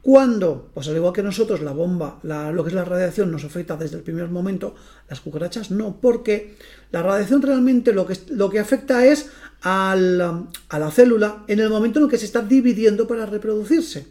[0.00, 3.44] Cuando, pues al igual que nosotros, la bomba, la- lo que es la radiación nos
[3.44, 4.74] afecta desde el primer momento,
[5.08, 6.56] las cucarachas no, porque
[6.90, 9.30] la radiación realmente lo que, lo que afecta es
[9.60, 14.08] al, a la célula en el momento en el que se está dividiendo para reproducirse.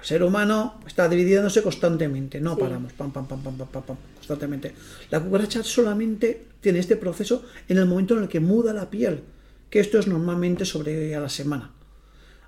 [0.00, 2.60] El ser humano está dividiéndose constantemente, no Sí.
[2.60, 4.74] paramos, pam, pam, pam, pam, pam, pam, pam, constantemente.
[5.10, 9.22] La cucaracha solamente tiene este proceso en el momento en el que muda la piel,
[9.70, 11.72] que esto es normalmente sobre a la semana.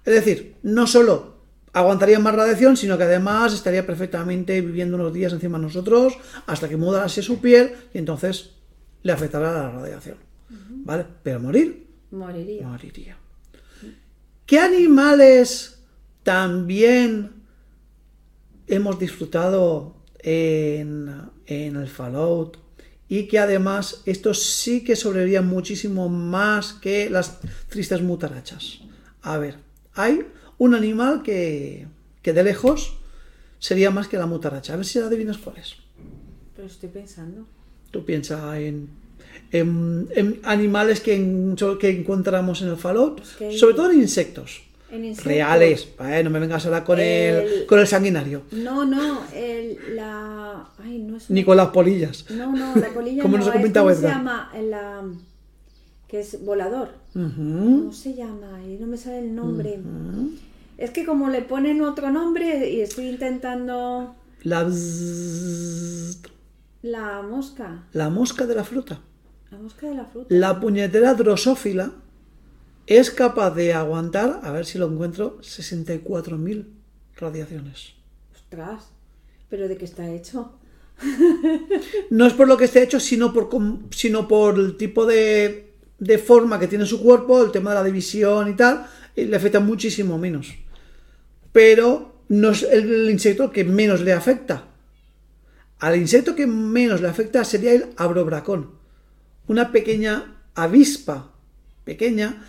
[0.04, 1.40] Es decir, no solo
[1.72, 6.14] aguantaría más radiación, sino que además estaría perfectamente viviendo unos días encima de nosotros
[6.46, 8.50] hasta que mudase su piel y entonces
[9.02, 10.16] le afectará la radiación.
[10.84, 11.04] ¿Vale?
[11.22, 12.66] Pero morir, Moriría.
[12.66, 13.16] moriría.
[14.46, 15.78] ¿Qué animales
[16.24, 17.39] también
[18.70, 21.10] hemos disfrutado en,
[21.46, 22.56] en el Fallout?
[23.08, 28.80] Y que además estos sí que sobrevivían muchísimo más que las tristes mutarachas.
[29.22, 29.56] A ver,
[29.94, 30.22] hay
[30.58, 31.88] un animal que,
[32.22, 32.96] que de lejos
[33.58, 34.74] sería más que la mutaracha.
[34.74, 35.74] A ver si adivinas cuál es.
[36.54, 37.46] Pero estoy pensando.
[37.90, 38.88] Tú piensas en,
[39.50, 44.62] en- en animales que, en- que encontramos en el hay- sobre todo en insectos.
[45.24, 45.88] Reales,
[46.24, 50.68] no me vengas ahora con el, El- con el sanguinario, No, no, el, la...
[50.82, 51.30] Ay, no es...
[51.30, 52.24] ni con las polillas.
[52.30, 54.50] No, no, la polilla Como no, nos ha es- ¿cómo se llama?
[54.68, 55.02] La...
[56.08, 56.88] que es volador.
[57.14, 57.26] Ujú.
[57.36, 58.60] ¿Cómo se llama?
[58.66, 59.78] Y no me sale el nombre.
[60.78, 64.66] Es que como le ponen otro nombre y estoy intentando La
[66.82, 69.00] la mosca, la mosca de la fruta.
[69.50, 70.26] la mosca de la fruta.
[70.30, 71.92] La puñetera drosófila
[72.90, 76.66] es capaz de aguantar, a ver si lo encuentro, 64.000
[77.14, 77.94] radiaciones.
[78.34, 78.88] Ostras,
[79.48, 80.58] pero ¿de qué está hecho?
[82.10, 83.48] No es por lo que esté hecho, sino por,
[83.92, 87.84] sino por el tipo de, de forma que tiene su cuerpo, el tema de la
[87.84, 88.84] división y tal,
[89.14, 90.52] y le afecta muchísimo menos.
[91.52, 94.66] Pero no es el insecto que menos le afecta.
[95.78, 98.72] Al insecto que menos le afecta sería el abrobracón,
[99.46, 101.30] una pequeña avispa
[101.84, 102.46] pequeña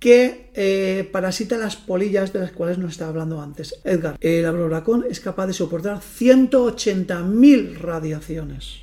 [0.00, 3.78] que eh, parasita las polillas de las cuales nos estaba hablando antes.
[3.84, 8.80] Edgar, el abrobracón es capaz de soportar 180.000 radiaciones.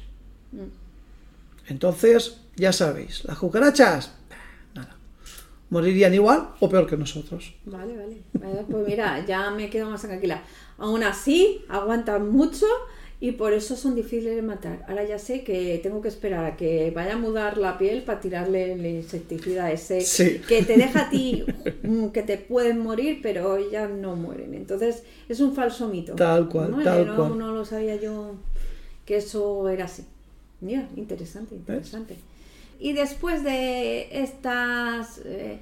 [1.67, 4.13] Entonces, ya sabéis, las cucarachas,
[4.75, 4.95] nada,
[5.71, 7.51] morirían igual o peor que nosotros.
[7.65, 8.21] Vale, vale.
[8.33, 10.43] Vale, Pues mira, ya me quedo más tranquila.
[10.77, 12.67] Aún así, aguantan mucho
[13.19, 14.85] y por eso son difíciles de matar.
[14.87, 18.19] Ahora ya sé que tengo que esperar a que vaya a mudar la piel para
[18.19, 20.39] tirarle el insecticida ese Sí.
[20.47, 21.43] que te deja a ti
[21.81, 24.53] mm, que te pueden morir, pero ellas no mueren.
[24.53, 26.13] Entonces, es un falso mito.
[26.13, 26.83] Tal cual, ¿no?
[26.83, 27.39] tal no, cual.
[27.39, 28.35] no lo sabía yo
[29.05, 30.03] que eso era así.
[30.61, 32.15] Mira, interesante, interesante.
[32.79, 35.59] Y después de estas, eh,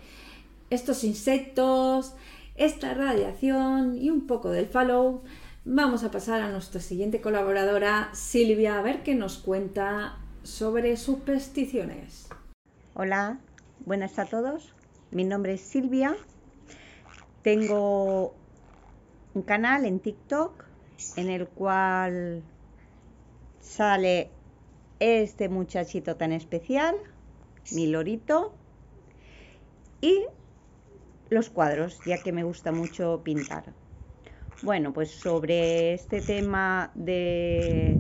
[0.70, 2.12] estos insectos,
[2.58, 5.22] esta radiación y un poco del follow,
[5.66, 12.30] vamos a pasar a nuestra siguiente colaboradora, Silvia, a ver qué nos cuenta sobre supersticiones.
[12.94, 13.40] Hola,
[13.84, 14.76] buenas a todos.
[15.10, 16.16] Mi nombre es Silvia.
[17.42, 18.36] Tengo
[19.34, 20.66] un canal en TikTok
[21.18, 22.44] en el cual
[23.60, 24.30] sale
[25.00, 26.96] este muchachito tan especial,
[27.74, 28.54] mi lorito,
[30.00, 30.26] y
[31.30, 33.74] los cuadros, ya que me gusta mucho pintar.
[34.62, 38.00] Bueno, pues sobre este tema de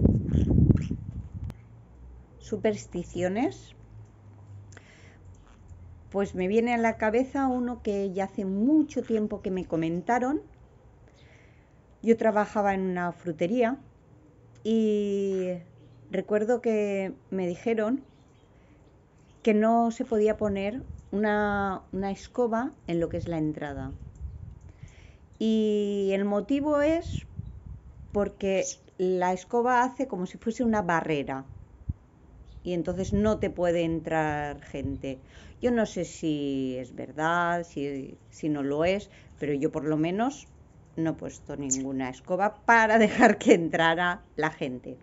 [2.39, 3.75] supersticiones,
[6.09, 10.41] pues me viene a la cabeza uno que ya hace mucho tiempo que me comentaron.
[12.01, 13.77] Yo trabajaba en una frutería
[14.63, 15.49] y
[16.09, 18.01] recuerdo que me dijeron
[19.43, 23.93] que no se podía poner una, una escoba en lo que es la entrada.
[25.37, 27.25] Y el motivo es
[28.11, 28.63] porque
[28.97, 31.45] la escoba hace como si fuese una barrera
[32.65, 35.19] y entonces no te puede entrar gente.
[35.61, 39.97] Yo no sé si es verdad, si, si no lo es, pero yo por lo
[39.97, 40.47] menos
[40.95, 44.97] no he puesto ninguna escoba para dejar que entrara la gente.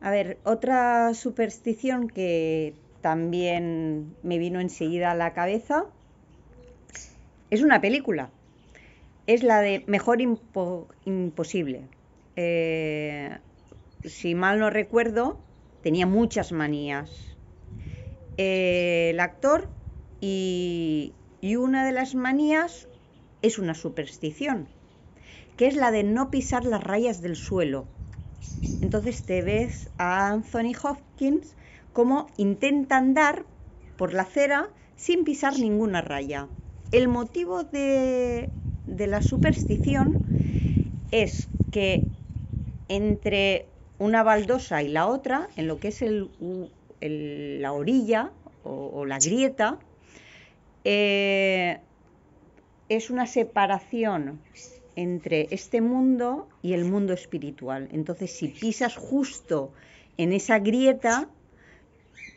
[0.00, 5.86] A ver, otra superstición que también me vino enseguida a la cabeza
[7.50, 8.30] es una película.
[9.28, 11.88] Es la de Mejor Impo- Imposible.
[12.34, 13.38] Eh,
[14.02, 15.44] si mal no recuerdo,
[15.82, 17.10] tenía muchas manías.
[18.38, 19.68] Eh, el actor
[20.20, 22.88] y, y una de las manías
[23.42, 24.68] es una superstición,
[25.56, 27.86] que es la de no pisar las rayas del suelo.
[28.80, 31.56] Entonces te ves a Anthony Hopkins
[31.92, 33.44] como intenta andar
[33.96, 36.48] por la acera sin pisar ninguna raya.
[36.92, 38.50] El motivo de,
[38.88, 40.18] de la superstición
[41.10, 42.04] es que
[42.88, 43.66] entre
[43.98, 46.30] una baldosa y la otra, en lo que es el,
[47.00, 48.32] la orilla
[48.64, 49.78] o, o la grieta,
[50.84, 51.80] eh,
[52.88, 54.40] es una separación
[54.96, 57.88] entre este mundo y el mundo espiritual.
[57.92, 59.72] Entonces, si pisas justo
[60.16, 61.28] en esa grieta,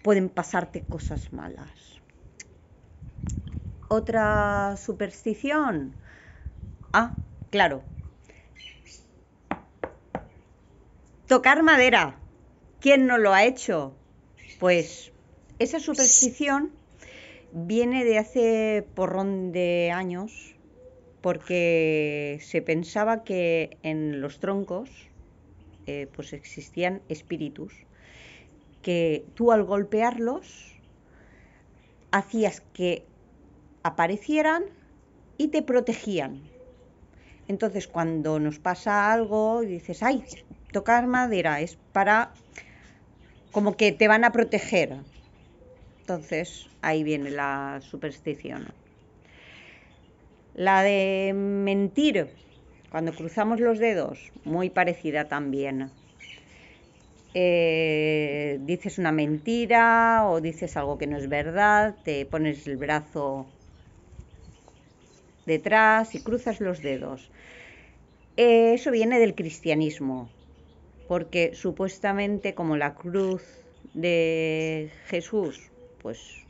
[0.04, 2.02] pueden pasarte cosas malas.
[3.90, 5.96] Otra superstición.
[6.94, 7.16] Ah,
[7.50, 7.84] claro.
[11.28, 12.20] Tocar madera.
[12.82, 13.96] ¿Quién no lo ha hecho?
[14.60, 15.14] Pues
[15.60, 16.72] esa superstición
[17.54, 20.56] viene de hace porrón de años
[21.22, 24.90] porque se pensaba que en los troncos
[25.86, 27.74] eh, pues existían espíritus
[28.82, 30.76] que tú al golpearlos
[32.12, 33.08] hacías que
[33.84, 34.64] aparecieran
[35.38, 36.51] y te protegían.
[37.52, 40.24] Entonces cuando nos pasa algo y dices, ay,
[40.72, 42.32] tocar madera es para
[43.52, 44.90] como que te van a proteger.
[46.00, 48.74] Entonces ahí viene la superstición.
[50.54, 52.30] La de mentir
[52.90, 55.92] cuando cruzamos los dedos, muy parecida también.
[57.34, 63.46] eh, dices una mentira o dices algo que no es verdad, te pones el brazo
[65.46, 67.32] detrás y cruzas los dedos.
[68.38, 70.30] Eh, eso viene del cristianismo,
[71.08, 73.44] porque supuestamente como la cruz
[73.94, 76.48] de Jesús, pues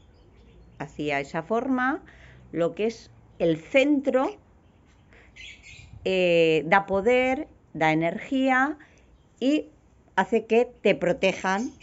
[0.80, 2.04] hacía esa forma,
[2.52, 4.42] lo que es el centro
[6.06, 8.78] eh, da poder, da energía
[9.40, 9.72] y
[10.16, 11.78] hace que te protejan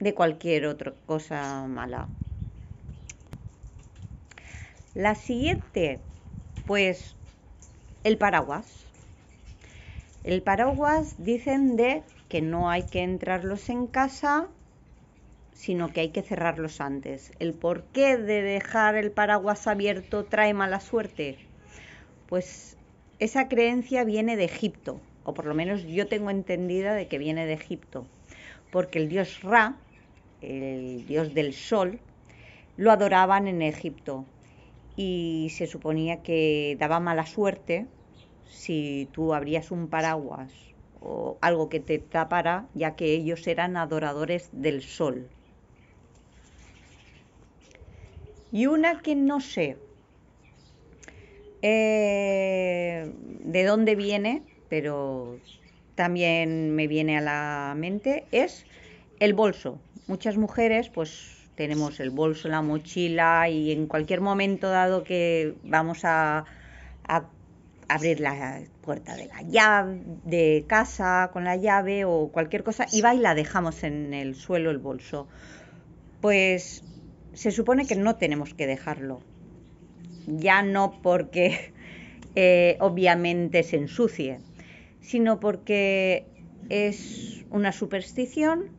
[0.00, 2.10] de cualquier otra cosa mala.
[4.94, 6.00] La siguiente,
[6.66, 7.16] pues
[8.04, 8.84] el paraguas.
[10.22, 14.48] El paraguas dicen de que no hay que entrarlos en casa,
[15.54, 17.32] sino que hay que cerrarlos antes.
[17.38, 21.38] El porqué de dejar el paraguas abierto trae mala suerte.
[22.28, 22.76] Pues
[23.18, 27.46] esa creencia viene de Egipto o por lo menos yo tengo entendida de que viene
[27.46, 28.04] de Egipto,
[28.70, 29.76] porque el dios Ra,
[30.42, 31.98] el dios del sol,
[32.76, 34.26] lo adoraban en Egipto
[34.96, 37.86] y se suponía que daba mala suerte
[38.44, 40.52] si tú abrías un paraguas
[41.00, 45.28] o algo que te tapara, ya que ellos eran adoradores del sol.
[48.52, 49.78] Y una que no sé
[51.62, 55.38] eh, de dónde viene, pero
[55.94, 58.66] también me viene a la mente, es
[59.20, 59.80] el bolso.
[60.06, 66.04] Muchas mujeres pues tenemos el bolso, la mochila y en cualquier momento dado que vamos
[66.04, 66.44] a,
[67.88, 73.02] abrir la puerta de la llave de casa con la llave o cualquier cosa y
[73.02, 75.28] va y la dejamos en el suelo el bolso.
[76.22, 76.82] Pues
[77.34, 79.20] se supone que no tenemos que dejarlo.
[80.26, 81.74] Ya no porque
[82.34, 84.40] eh, obviamente se ensucie,
[85.00, 86.26] sino porque
[86.70, 88.70] es una superstición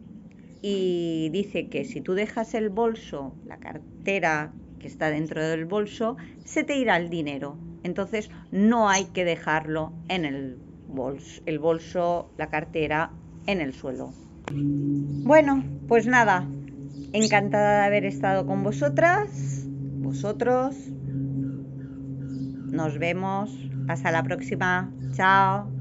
[0.66, 6.16] y dice que si tú dejas el bolso, la cartera que está dentro del bolso,
[6.46, 7.58] se te irá el dinero.
[7.84, 10.58] Entonces no hay que dejarlo en el
[10.88, 13.12] bolso, el bolso, la cartera
[13.46, 14.14] en el suelo.
[14.54, 16.48] Bueno, pues nada,
[17.12, 20.76] encantada de haber estado con vosotras, vosotros.
[22.72, 23.52] Nos vemos.
[23.90, 24.90] Hasta la próxima.
[25.14, 25.73] Chao.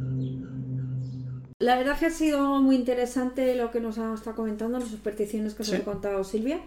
[1.62, 5.54] La verdad que ha sido muy interesante lo que nos ha estado comentando, las supersticiones
[5.54, 6.60] que os ha contado Silvia.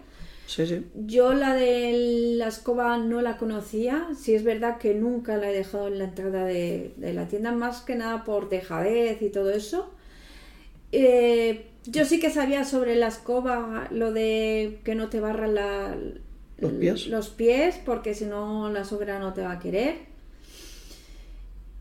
[0.46, 0.86] Sí, sí.
[0.94, 4.08] Yo la de la escoba no la conocía.
[4.18, 7.82] Sí es verdad que nunca la he dejado en la entrada de, la tienda, más
[7.82, 9.92] que nada por dejadez y todo eso.
[10.92, 15.54] Eh, yo sí que sabía sobre la escoba lo de que no te barran
[16.56, 17.06] los, pies.
[17.08, 20.15] los pies, porque si no la sogra no te va a querer.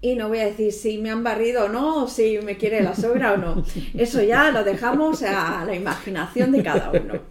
[0.06, 2.84] Y no voy a decir si me han barrido o no, o si me quiere
[2.84, 3.64] la sogra o no.
[3.96, 7.22] Eso ya lo dejamos a la imaginación de cada uno.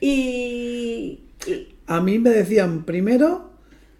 [0.00, 1.20] Y,
[1.86, 3.52] A mí me decían primero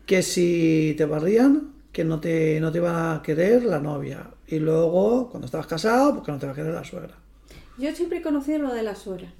[0.06, 4.28] que si te barrían, que no te, no te iba a querer la novia.
[4.48, 7.14] Y luego, cuando estabas casado, porque no te va a querer la suegra.
[7.78, 9.32] Yo siempre he conocido lo de la suegra.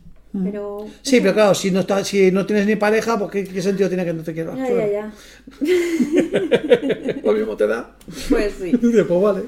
[0.43, 3.89] Pero, sí, pero claro, si no, está, si no tienes ni pareja, pues ¿qué, sentido
[3.89, 4.57] tiene que no te quieras?
[4.59, 5.13] Ya, ya, ya.
[7.23, 7.97] Lo mismo te da.
[8.29, 8.77] Pues sí.
[8.79, 9.43] pues vale.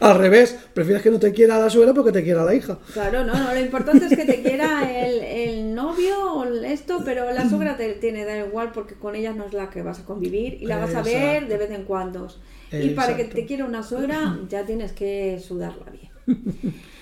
[0.00, 2.76] Al revés, prefieres que no te quiera la suegra porque te quiera la hija.
[2.92, 7.32] Claro, no, no, lo importante es que te quiera el, el novio o esto, pero
[7.32, 10.04] la suegra te tiene da igual porque con ella no es la que vas a
[10.04, 12.26] convivir y la vas a ver de vez en cuando.
[12.72, 16.10] Y para que te quiera una suegra ya tienes que sudarla bien.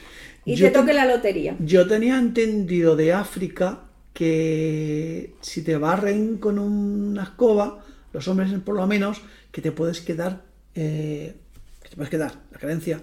[0.45, 1.57] Y te toque la lotería.
[1.59, 3.81] Yo tenía entendido de África
[4.13, 9.21] que si te barren con una escoba, los hombres por lo menos,
[9.51, 10.43] que te puedes quedar,
[10.75, 11.35] eh,
[11.83, 13.01] que te puedes quedar, la creencia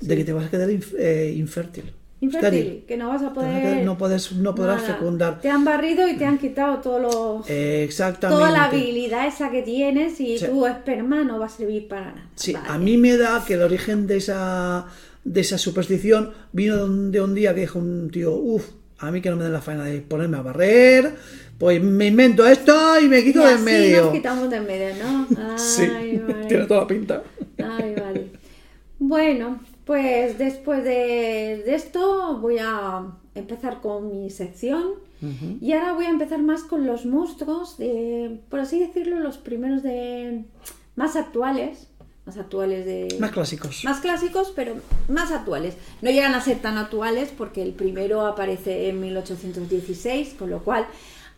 [0.00, 1.92] de que te vas a quedar eh, infértil.
[2.20, 3.84] Infértil, que no vas a poder.
[3.84, 5.40] No, puedes, no podrás fecundar.
[5.40, 8.40] Te han barrido y te han quitado todo lo, Exactamente.
[8.40, 12.28] toda la habilidad esa que tienes y tu esperma no va a servir para nada.
[12.34, 14.86] Sí, a mí me da que el origen de esa
[15.24, 18.64] de esa superstición vino de un, día que dijo un tío, uff,
[18.98, 21.14] a mí que no me den la faena de ponerme a barrer,
[21.58, 24.02] pues me invento esto y me quito de en medio.
[24.04, 25.26] nos quitamos de en medio, ¿no?
[25.58, 25.86] sí,
[26.48, 27.22] tiene toda la pinta.
[27.58, 28.26] Ay, vale.
[28.98, 34.94] Bueno, pues después de, esto voy a empezar con mi sección
[35.60, 39.82] y ahora voy a empezar más con los monstruos, de, por así decirlo, los primeros
[39.82, 40.44] de
[40.94, 41.88] más actuales
[42.28, 43.16] más actuales de...
[43.18, 43.84] Más clásicos.
[43.84, 44.74] Más clásicos, pero
[45.08, 45.76] más actuales.
[46.02, 50.86] No llegan a ser tan actuales porque el primero aparece en 1816, con lo cual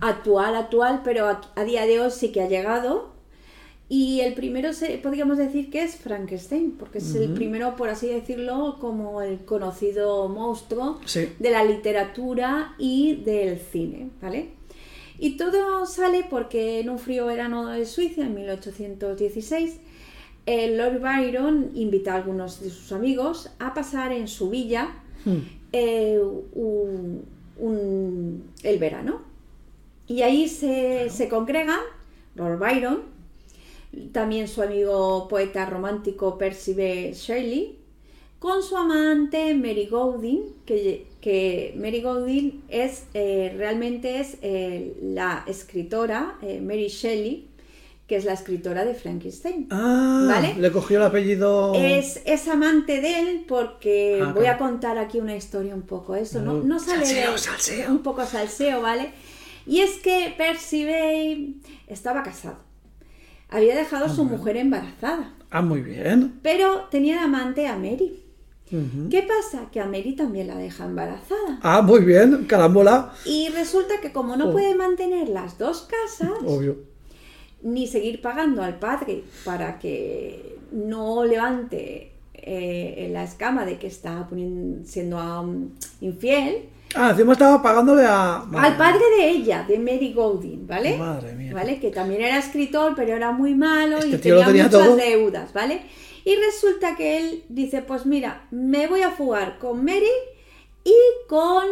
[0.01, 3.11] actual, actual, pero a, día de hoy sí que ha llegado.
[3.89, 8.09] Y el primero se, podríamos decir que es Frankenstein, porque es el primero, por así
[8.09, 11.29] decirlo, como el conocido monstruo Sí.
[11.39, 14.51] de la literatura y del cine, ¿vale?
[15.21, 19.81] Y todo sale porque en un frío verano de Suiza, en 1816,
[20.47, 24.91] el Lord Byron invita a algunos de sus amigos a pasar en su villa
[25.73, 26.19] eh,
[26.55, 27.25] un-
[27.59, 29.21] un- el verano.
[30.07, 31.79] Y ahí se, se congregan
[32.35, 33.03] Lord Byron,
[34.13, 37.13] también su amigo poeta romántico Percy B.
[37.15, 37.77] Shelley,
[38.39, 45.45] con su amante Mary Gaudin, que, que Mary Gaudin es, eh, realmente es eh, la
[45.47, 47.47] escritora, eh, Mary Shelley,
[48.11, 49.69] que es la escritora de Frankenstein.
[49.71, 50.57] Ah, ¿Vale?
[50.59, 51.73] le cogió el apellido.
[51.77, 56.17] Es, es amante de él porque Ah, voy a contar aquí una historia un poco.
[56.17, 57.89] Eso no, Uh, no sale salseo, de- salseo.
[57.93, 59.13] un poco salseo, ¿vale?
[59.65, 62.57] Y es que Percy Bay estaba casado.
[63.49, 66.41] Había dejado a su mujer embarazada, Ah, muy bien.
[66.43, 68.25] pero tenía de amante a Mary.
[69.09, 69.69] ¿Qué pasa?
[69.71, 71.61] Que a Mary también la deja embarazada.
[71.63, 73.13] Ah, muy bien, carambola.
[73.25, 74.53] Y resulta que como no Oh.
[74.53, 76.90] puede mantener las dos casas, Obvio.
[77.63, 84.27] Ni seguir pagando al padre para que no levante eh, la escama de que está
[84.29, 88.39] poniendo- siendo um, infiel, Ah, encima estaba pagándole a.
[88.53, 90.97] al padre de ella, de Mary Golding, ¿vale?
[90.99, 91.53] Madre mía.
[91.55, 91.79] ¿Vale?
[91.79, 94.97] Que también era escritor, pero era muy malo Este y tenía, tenía muchas todo.
[94.97, 95.83] deudas, ¿vale?
[96.25, 100.03] Y resulta que él dice, pues mira, me voy a fugar con Mary
[100.83, 100.95] y
[101.29, 101.63] con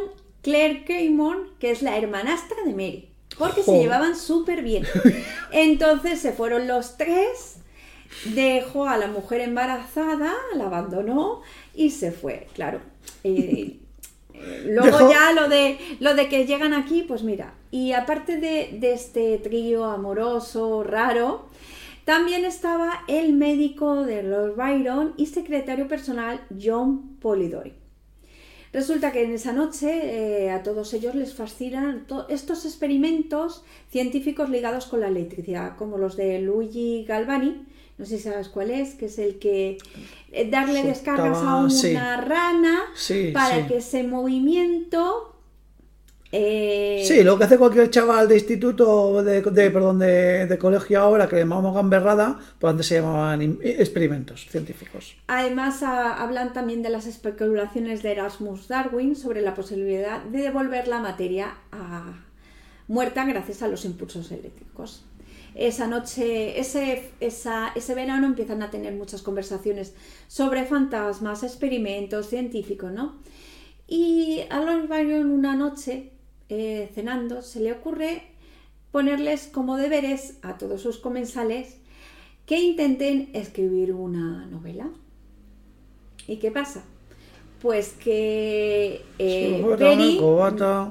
[0.42, 3.07] Claire Caymore, que es la hermanastra de Mary,
[3.38, 4.84] porque se llevaban súper bien.
[5.52, 7.56] Entonces se fueron los tres,
[8.34, 11.42] dejó a la mujer embarazada, la abandonó
[11.74, 12.80] y se fue, claro.
[13.24, 13.78] Eh,
[14.34, 18.38] eh, luego Dejó- ya lo de lo de que llegan aquí, pues mira, y aparte
[18.38, 21.46] de, de este trío amoroso raro,
[22.04, 27.74] también estaba el médico de Lord Byron y secretario personal John Polidori.
[28.72, 29.88] Resulta que en esa noche
[30.44, 35.96] eh, a todos ellos les fascinan to- estos experimentos científicos ligados con la electricidad, como
[35.98, 37.64] los de Luigi Galvani,
[37.96, 39.78] no sé si sabes cuál es, que es el que
[40.32, 41.94] eh, darle Soltaba- descargas a una sí.
[41.94, 43.66] rana Sí, para sí.
[43.68, 45.34] que ese movimiento...
[46.32, 51.00] eh, Sí, lo que hace cualquier chaval de instituto, de, de- perdón, de, de colegio
[51.00, 55.16] ahora, que le llamamos gamberrada, pues antes se llamaban im- experimentos científicos.
[55.26, 60.86] Además, a- hablan también de las especulaciones de Erasmus Darwin sobre la posibilidad de devolver
[60.88, 62.24] la materia a-
[62.88, 65.04] muerta gracias a los impulsos eléctricos.
[65.54, 69.94] Esa noche, ese, esa- ese verano empiezan a tener muchas conversaciones
[70.28, 73.16] sobre fantasmas, experimentos científicos, ¿no?
[73.88, 76.12] Y a Lord Byron una noche,
[76.48, 78.22] eh, cenando, se le ocurre
[78.90, 81.76] ponerles como deberes a todos sus comensales
[82.46, 84.88] que intenten escribir una novela.
[86.26, 86.84] ¿Y qué pasa?
[87.60, 90.20] Pues que eh, Mary.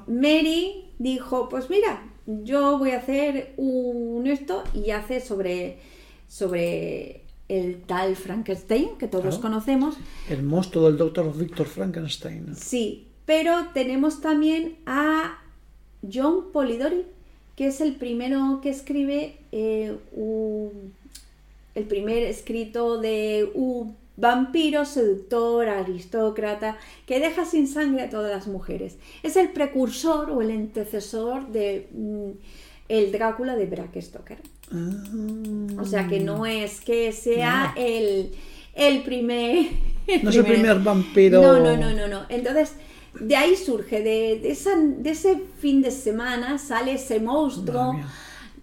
[0.08, 5.80] Mary dijo, pues mira, yo voy a hacer un esto y hace sobre,
[6.28, 9.42] sobre el tal Frankenstein que todos Claro.
[9.42, 9.96] conocemos.
[10.30, 12.56] El monstruo del doctor Víctor Frankenstein.
[12.56, 15.40] Sí, pero tenemos también a
[16.02, 17.04] John Polidori,
[17.56, 20.94] que es el primero que escribe eh, un-
[21.76, 28.48] el primer escrito de un vampiro, seductor, aristócrata, que deja sin sangre a todas las
[28.48, 28.98] mujeres.
[29.22, 32.30] Es el precursor o el antecesor de mm,
[32.90, 34.38] el Drácula de Bram Stoker.
[34.72, 35.04] Ah.
[35.82, 38.32] O sea que no es que sea el,
[38.76, 39.68] el primer...
[40.24, 41.42] No es el primer vampiro.
[41.42, 42.22] No, no, no, no, no.
[42.30, 42.74] Entonces,
[43.20, 47.96] de ahí surge, de, de esa- de ese fin de semana sale ese monstruo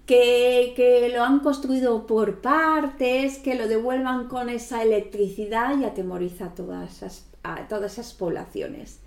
[0.06, 6.46] que, que lo han construido por partes, que lo devuelvan con esa electricidad y atemoriza
[6.46, 8.98] a todas esas, a todas esas poblaciones.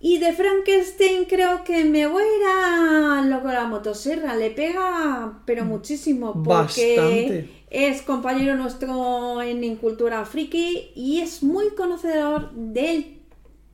[0.00, 4.36] Y de Frankenstein creo que me voy a ir a lo con la motosierra.
[4.36, 7.50] Le pega, pero muchísimo, porque Bastante.
[7.68, 13.17] es compañero nuestro en Incultura Friki y es muy conocedor del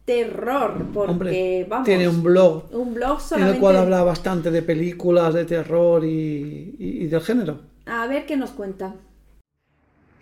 [0.04, 3.54] terror, porque Hombre, vamos, tiene un blog un blog en solamente.
[3.56, 7.60] el cual habla bastante de películas de terror y, y- y del género.
[7.86, 8.94] A ver qué nos cuenta.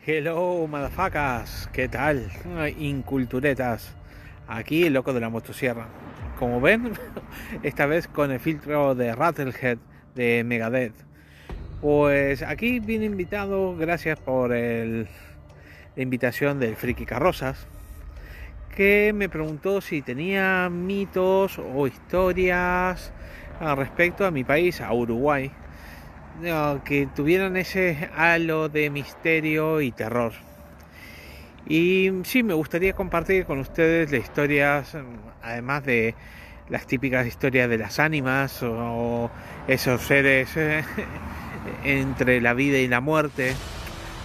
[0.05, 2.29] Hello, madafacas, ¿qué tal?
[2.79, 3.95] Inculturetas.
[4.49, 5.87] Aquí el loco de la motosierra.
[6.39, 6.93] Como ven,
[7.63, 9.79] esta vez con el filtro de Rattlehead
[10.15, 10.95] de Megadeth.
[11.81, 15.09] Pues aquí vine invitado gracias por el-
[15.97, 17.67] la invitación del Friki Carrozas,
[18.75, 23.13] que me preguntó si tenía mitos o historias
[23.77, 25.51] respecto a mi país, a Uruguay.
[26.85, 30.33] que tuvieran ese halo de misterio y terror.
[31.67, 34.97] Y sí, me gustaría compartir con ustedes las historias,
[35.43, 36.15] además de
[36.69, 39.31] las típicas historias de las ánimas o
[39.69, 40.83] esos seres eh,
[41.85, 43.55] entre la vida y la muerte,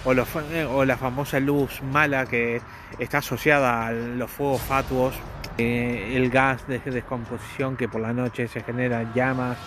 [0.06, 2.60] eh, o la famosa luz mala que
[2.98, 5.14] está asociada a los fuegos fatuos,
[5.58, 9.58] el gas de descomposición que por la noche se genera en llamas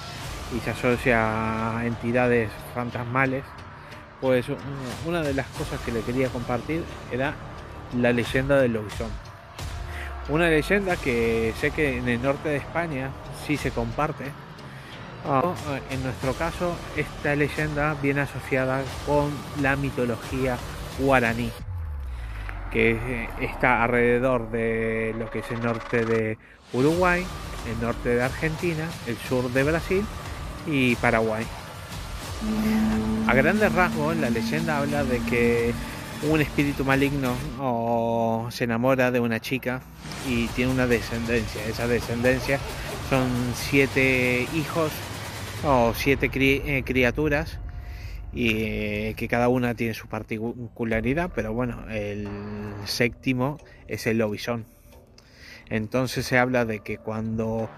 [0.55, 3.43] y se asocia a entidades fantasmales,
[4.19, 4.45] pues
[5.05, 7.33] una de las cosas que le quería compartir era
[7.99, 9.09] la leyenda del lobizón.
[10.29, 13.09] Una leyenda que sé que en el norte de España
[13.45, 14.25] sí se comparte.
[15.23, 15.53] Ah,
[15.91, 20.57] en nuestro caso, esta leyenda viene asociada con la mitología
[20.97, 21.51] guaraní,
[22.71, 26.37] que eh, está alrededor de lo que es el norte de
[26.73, 27.23] Uruguay,
[27.71, 30.03] el norte de Argentina, el sur de Brasil
[30.65, 31.45] y Paraguay.
[33.27, 35.71] A grandes rasgos, la leyenda habla de que
[36.31, 37.35] un espíritu maligno
[38.49, 39.81] se enamora de una chica
[40.27, 41.63] y tiene una descendencia.
[41.65, 42.59] Esa descendencia
[43.07, 44.91] son siete hijos
[45.63, 47.59] o siete eh, criaturas
[48.33, 52.27] y eh, que cada una tiene su particularidad, pero bueno, el
[52.85, 53.57] séptimo
[53.87, 54.65] es el lobizón.
[55.69, 57.69] Entonces se habla de que cuando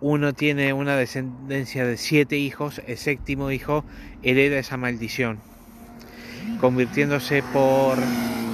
[0.00, 3.84] uno tiene una descendencia de siete hijos, el séptimo hijo
[4.22, 5.38] hereda esa maldición,
[6.60, 7.98] convirtiéndose por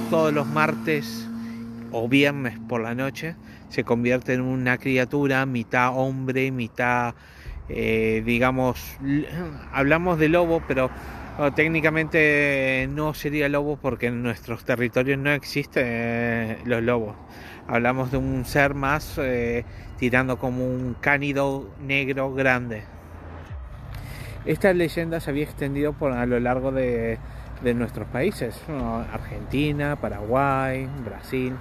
[0.09, 1.27] todos los martes
[1.91, 3.35] o viernes por la noche,
[3.69, 7.15] se convierte en una criatura mitad hombre, mitad,
[7.69, 8.97] eh, digamos,
[9.71, 10.89] hablamos de lobo, pero
[11.37, 17.15] oh, técnicamente no sería lobo porque en nuestros territorios no existen eh, los lobos.
[17.67, 19.65] Hablamos de un ser más eh,
[19.97, 22.83] tirando como un cánido negro grande.
[24.45, 27.17] Esta leyenda se había extendido por a lo largo de,
[27.61, 28.61] de nuestros países.
[29.11, 31.53] Argentina, Paraguay, Brasil.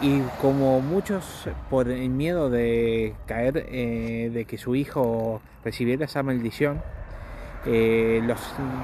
[0.00, 6.22] Y como muchos, por el miedo de caer, eh, de que su hijo recibiera esa
[6.22, 6.82] maldición,
[7.64, 8.22] eh,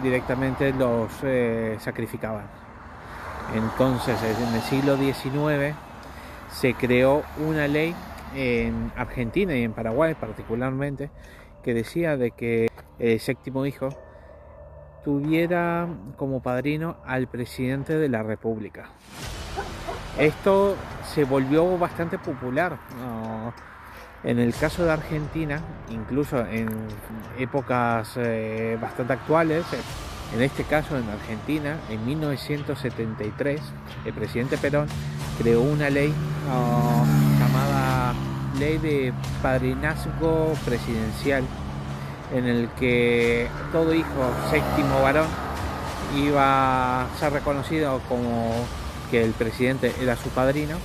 [0.02, 2.46] directamente los eh, sacrificaban.
[3.54, 5.76] Entonces, en el siglo XIX
[6.50, 7.94] se creó una ley
[8.34, 11.10] en Argentina y en Paraguay particularmente
[11.62, 13.90] que decía de que el séptimo hijo
[15.04, 18.90] tuviera como padrino al presidente de la República.
[20.18, 20.76] Esto
[21.14, 22.76] se volvió bastante popular.
[24.24, 25.60] En el caso de Argentina,
[25.90, 26.68] incluso en
[27.38, 29.80] épocas eh, bastante actuales, eh,
[30.36, 33.60] en este caso en Argentina, en 1973,
[34.04, 34.86] el presidente Perón
[35.38, 36.14] creó una ley
[36.46, 38.14] llamada
[38.58, 41.42] Ley de Padrinazgo Presidencial,
[42.32, 45.26] en el que todo hijo séptimo varón
[46.16, 48.66] iba a ser reconocido como
[49.12, 50.78] que el presidente era su padrino.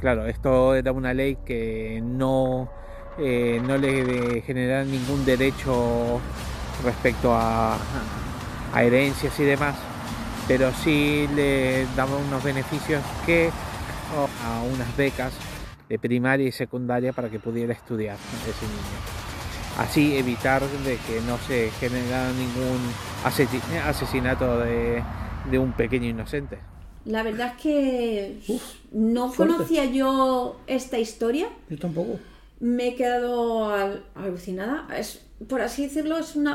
[0.00, 2.68] Claro, esto era una ley que no,
[3.18, 6.20] eh, no le generaba ningún derecho
[6.82, 7.78] respecto a,
[8.74, 9.76] herencias y demás,
[10.48, 13.50] pero sí le daba unos beneficios que
[14.18, 15.32] o a unas becas
[15.88, 18.98] de primaria y secundaria para que pudiera estudiar ese niño.
[19.78, 22.80] Así evitar de que no se generara ningún
[23.24, 26.71] asesi- asesinato de un pequeño inocente.
[27.04, 28.36] La verdad es que
[28.92, 29.54] no fuerte.
[29.54, 31.48] conocía yo esta historia.
[31.68, 32.18] Yo tampoco.
[32.60, 34.86] Me he quedado al- alucinada.
[34.96, 36.48] Es, por así decirlo, es un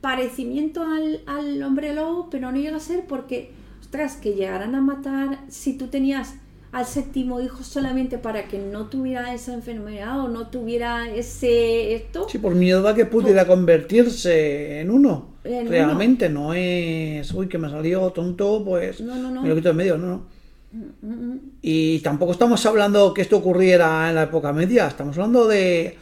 [0.00, 4.80] parecimiento al, al hombre lobo, pero no llega a ser porque, ostras, que llegaran a
[4.80, 6.34] matar si tú tenías
[6.72, 12.26] al séptimo hijo solamente para que no tuviera esa enfermedad o no tuviera ese esto.
[12.28, 15.31] Sí, por miedo a que pudiera convertirse en uno.
[15.44, 19.68] En Realmente no es, uy, que me salió tonto, pues No, no, me lo quito
[19.68, 21.38] de medio, no, no.
[21.60, 25.98] Y tampoco estamos hablando que esto ocurriera en la época media, estamos hablando de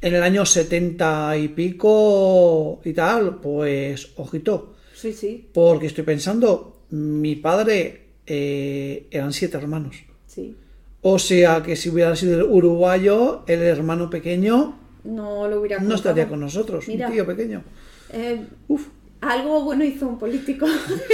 [0.00, 6.82] en el año 70 y pico y tal, pues ojito, Sí, sí, porque estoy pensando,
[6.90, 9.96] mi padre eh, eran siete hermanos.
[10.26, 10.56] sí.
[11.04, 15.96] O sea que si hubiera sido el uruguayo, el hermano pequeño No lo hubiera no
[15.96, 17.08] estaría con nosotros, Mira.
[17.08, 17.64] un tío pequeño.
[18.12, 18.86] Eh, Uf.
[19.22, 20.66] algo bueno hizo un político.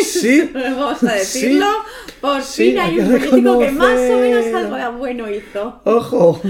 [0.02, 0.50] Sí.
[0.54, 1.66] Vamos a decirlo.
[2.20, 5.80] Por Sí, fin hay un político que más o menos algo bueno hizo.
[5.84, 6.40] Ojo,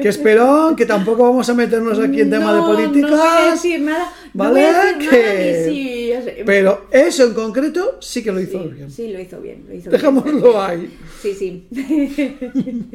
[0.00, 2.88] que espero que tampoco vamos a meternos aquí en tema de No, No voy a
[2.88, 3.52] políticas.
[3.54, 4.12] decir nada.
[4.34, 4.62] ¿vale?
[4.62, 8.90] decir Que- nada es- Pero eso en concreto sí que lo hizo sí, bien.
[8.90, 9.64] sí, lo hizo bien.
[9.68, 9.92] Lo hizo bien.
[9.92, 10.96] Dejémoslo ahí.
[11.20, 11.66] Sí, sí.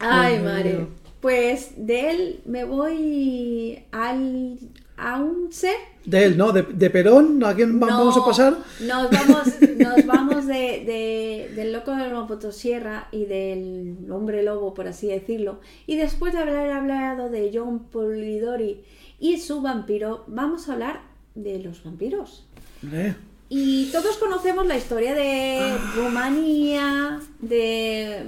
[0.00, 0.86] Ay, madre.
[1.20, 4.58] Pues de él me voy al,
[4.96, 5.74] a un ser.
[6.04, 6.52] De él, ¿no?
[6.52, 8.56] De, de Perón, ¿a quién No, vamos a pasar?
[8.80, 9.42] Nos vamos,
[9.78, 15.08] nos vamos de, de- del loco de la motosierra y del hombre lobo, por así
[15.08, 15.60] decirlo.
[15.86, 18.82] Y después de haber hablado de John Polidori
[19.18, 21.00] y su vampiro, vamos a hablar
[21.34, 22.46] de los vampiros.
[22.92, 23.14] Eh,
[23.50, 28.22] Y todos conocemos la historia de Rumanía, de,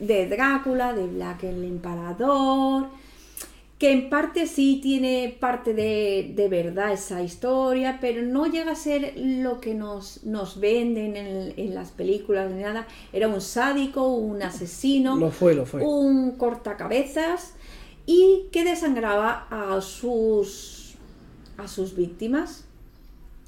[0.00, 2.88] de Drácula, de Black el Emparador,
[3.78, 8.76] que en parte sí tiene parte de, de verdad esa historia, pero no llega a
[8.76, 12.86] ser lo que nos, nos venden en, en las películas ni nada.
[13.12, 15.82] Era un sádico, un asesino, Lo fue, lo fue.
[15.82, 17.54] un cortacabezas
[18.06, 20.94] y que desangraba a sus,
[21.56, 22.64] a sus víctimas.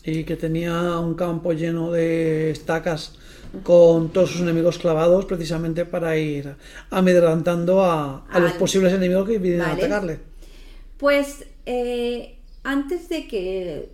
[0.05, 3.19] Y que tenía un campo lleno de estacas
[3.63, 6.57] con todos sus enemigos clavados precisamente para ir
[6.91, 10.21] amedrantando a, a los posibles enemigos que vienen a atacarle.
[10.99, 13.91] Pues eh, antes de que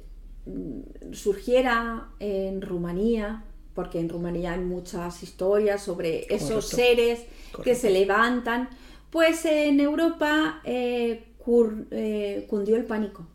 [0.47, 6.77] mm, surgiera en Rumanía, porque en Rumanía hay muchas historias sobre esos Correcto.
[6.77, 7.20] seres
[7.65, 8.69] que se levantan,
[9.11, 13.27] pues en Europa eh, cur- eh, cundió el pánico.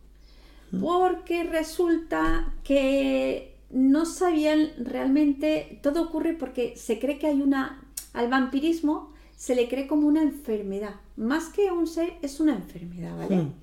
[0.81, 7.83] Porque resulta que no sabían realmente, todo ocurre porque se cree que hay una,
[8.13, 13.17] al vampirismo se le cree como una enfermedad, más que un ser, es una enfermedad,
[13.17, 13.35] ¿vale?
[13.35, 13.53] Mm.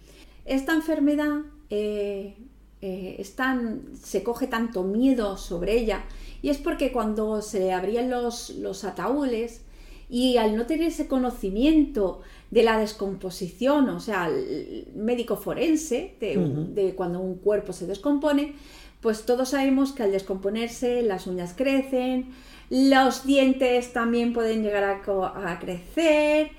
[0.45, 1.39] Esta enfermedad
[1.71, 2.37] eh,
[2.83, 6.05] eh, es tan- se coge tanto miedo sobre ella
[6.43, 9.63] y es porque cuando se le abrían los, los ataúdes
[10.11, 12.21] y al no tener ese conocimiento
[12.51, 18.55] de la descomposición, o sea, el médico forense, de cuando un cuerpo se descompone,
[19.03, 22.31] pues todos sabemos que al descomponerse las uñas crecen,
[22.71, 26.53] los dientes también pueden llegar a, crecer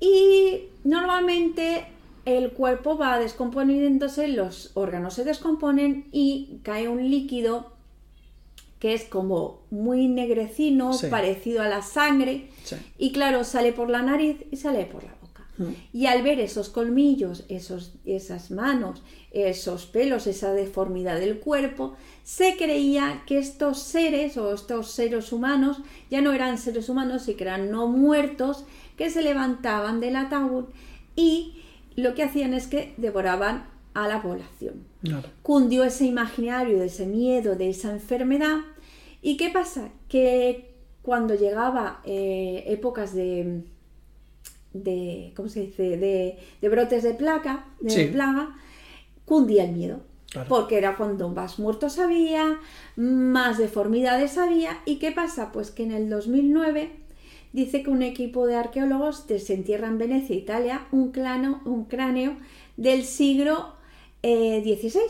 [0.00, 1.86] y normalmente
[2.24, 7.72] el cuerpo va descomponiéndose, los órganos se descomponen y cae un líquido
[8.78, 11.08] que es como muy negrecino, Sí.
[11.08, 12.76] parecido a la sangre, Sí.
[12.98, 15.46] y claro, sale por la nariz y sale por la boca.
[15.58, 15.72] Mm.
[15.92, 19.02] Y al ver esos colmillos, esos, esas manos,
[19.34, 25.78] esos pelos, esa deformidad del cuerpo, se creía que estos seres o estos seres humanos
[26.10, 28.64] ya no eran seres humanos y que eran no muertos
[28.96, 30.66] que se levantaban del ataúd
[31.16, 31.60] y
[31.96, 35.28] lo que hacían es que devoraban a la población Claro.
[35.42, 38.58] cundió ese imaginario de ese miedo, de esa enfermedad.
[39.20, 39.90] ¿Y qué pasa?
[40.08, 43.62] Que cuando llegaba eh, épocas de,
[44.72, 45.96] de, ¿cómo se dice?
[45.96, 48.04] De, de brotes de placa, de Sí.
[48.06, 48.56] plaga,
[49.24, 50.00] cundía el miedo.
[50.30, 50.48] Claro.
[50.48, 52.58] Porque era cuando más muertos había,
[52.96, 54.80] más deformidades había.
[54.84, 55.52] ¿Y qué pasa?
[55.52, 56.90] Pues que en el 2009
[57.52, 62.36] dice que un equipo de arqueólogos desentierra en Venecia, Italia, un, clano, un cráneo
[62.76, 63.74] del siglo
[64.24, 65.00] eh, XVI.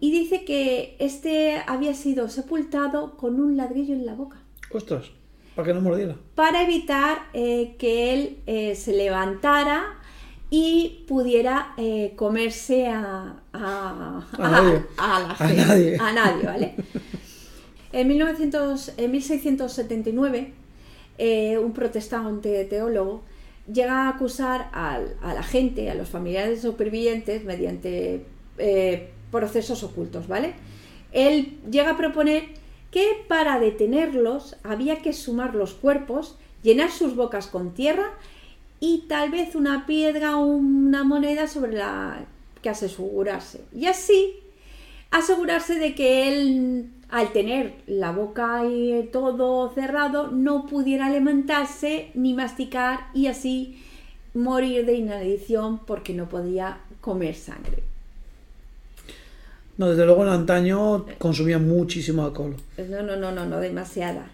[0.00, 4.38] Y dice que este había sido sepultado con un ladrillo en la boca
[4.72, 5.10] Ostras,
[5.54, 6.16] para que no mordiera.
[6.34, 9.99] para evitar eh, que él eh, se levantara
[10.50, 14.82] y pudiera eh, comerse a, a, A nadie.
[14.98, 15.96] a- la gente, nadie.
[16.00, 16.74] a nadie, ¿vale?
[17.92, 20.52] En, 1900, en 1679,
[21.18, 23.22] eh, un protestante teólogo
[23.72, 28.24] llega a acusar al- a la gente, a los familiares supervivientes, mediante
[28.58, 30.54] eh, procesos ocultos, ¿vale?
[31.12, 32.44] Él llega a proponer
[32.90, 38.10] que para detenerlos había que sumar los cuerpos, llenar sus bocas con tierra
[38.80, 42.24] y tal vez una piedra o una moneda sobre la
[42.62, 43.62] que asegurarse.
[43.74, 44.36] Y así
[45.10, 52.34] asegurarse de que él, al tener la boca y todo cerrado, no pudiera levantarse ni
[52.34, 53.82] masticar y así
[54.34, 57.82] morir de inanición porque no podía comer sangre.
[59.76, 62.54] No, desde luego en antaño consumían muchísimo alcohol.
[62.76, 64.28] No, no, no, no, no, demasiada.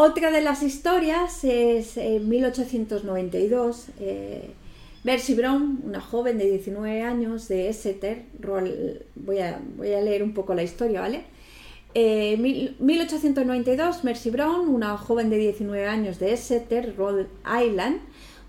[0.00, 3.86] Otra de las historias es en 1892.
[3.98, 4.48] Eh,
[5.02, 8.22] Mercy Brown, una joven de 19 años de Exeter,
[9.16, 11.24] voy a, voy a leer un poco la historia, ¿vale?
[11.94, 17.26] Eh, mil- 1892, Mercy Brown, una joven de 19 años de Exeter, Rhode
[17.66, 17.98] Island,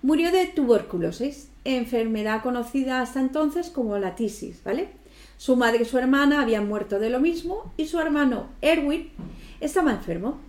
[0.03, 4.89] murió de tuberculosis, enfermedad conocida hasta entonces como la tisis, ¿vale?
[5.38, 9.09] Su madre y su hermana habían muerto de lo mismo y su hermano Erwin
[9.61, 10.47] estaba enfermo.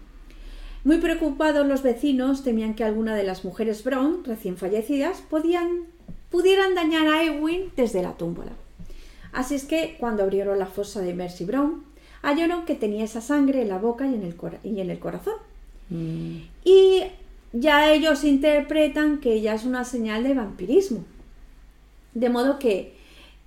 [0.85, 5.85] Muy preocupados los vecinos temían que alguna de las mujeres Brown, recién fallecidas, podían,
[6.31, 8.53] pudieran dañar a Erwin desde la tómbola.
[9.33, 11.85] Así es que cuando abrieron la fosa de Mercy Brown,
[12.23, 14.99] hallaron que tenía esa sangre en la boca y en el, cora- y en el
[14.99, 15.35] corazón.
[16.65, 17.03] Y
[17.53, 21.05] ya ellos interpretan que ya es una señal de vampirismo.
[22.15, 22.95] De modo que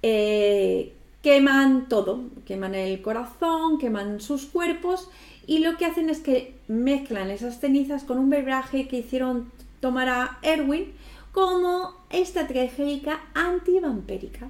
[0.02, 5.10] eh, queman todo, queman el corazón, queman sus cuerpos
[5.48, 9.52] y lo que hacen es que mezclan esas cenizas con un bebraje que hicieron
[9.82, 10.86] tomar a Erwin
[11.32, 14.50] como estratégica antivampérica.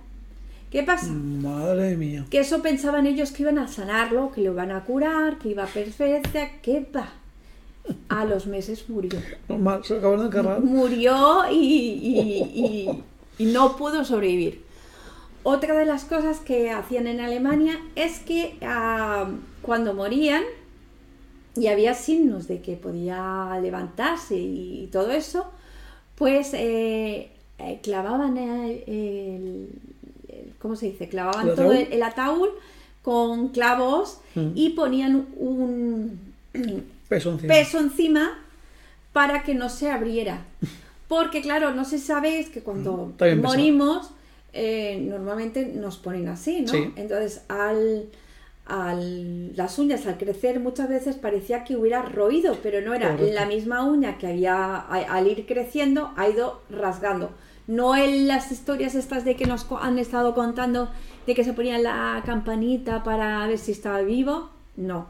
[0.71, 1.07] ¿Qué pasa?
[1.11, 2.25] Madre mía.
[2.29, 5.63] Que eso pensaban ellos que iban a sanarlo, que lo iban a curar, que iba
[5.63, 7.09] a perfecta, ¿qué va?
[8.09, 9.11] A los meses murió.
[9.49, 10.61] Normal, se acabaron de encargar.
[10.61, 13.03] Murió y, y- y-
[13.37, 14.63] y no pudo sobrevivir.
[15.43, 19.29] Otra de las cosas que hacían en Alemania es que ah,
[19.61, 20.43] cuando morían
[21.55, 25.45] y había signos de que podía levantarse y todo eso,
[26.15, 29.69] pues eh, eh, clavaban el, el-
[30.29, 31.07] el- ¿cómo se dice?
[31.09, 32.49] Clavaban ¿El todo el, ataúd
[33.01, 34.51] con clavos Mm.
[34.55, 36.19] y ponían un
[37.09, 37.53] Peso encima.
[37.53, 38.39] peso encima
[39.11, 40.43] para que no se abriera.
[41.07, 43.41] Porque claro, no sé si sabéis que cuando pesado.
[43.43, 44.09] morimos,
[44.53, 46.69] eh, normalmente nos ponen así, ¿no?
[46.69, 46.91] Sí.
[46.95, 48.05] Entonces, al,
[48.65, 53.33] al- las uñas al crecer muchas veces parecía que hubiera roído, pero no era Correcto.
[53.33, 57.31] la misma uña que había al ir creciendo ha ido rasgando.
[57.67, 60.89] No en las historias estas de que nos han estado contando
[61.25, 65.07] de que se ponía la campanita para ver si estaba vivo, no,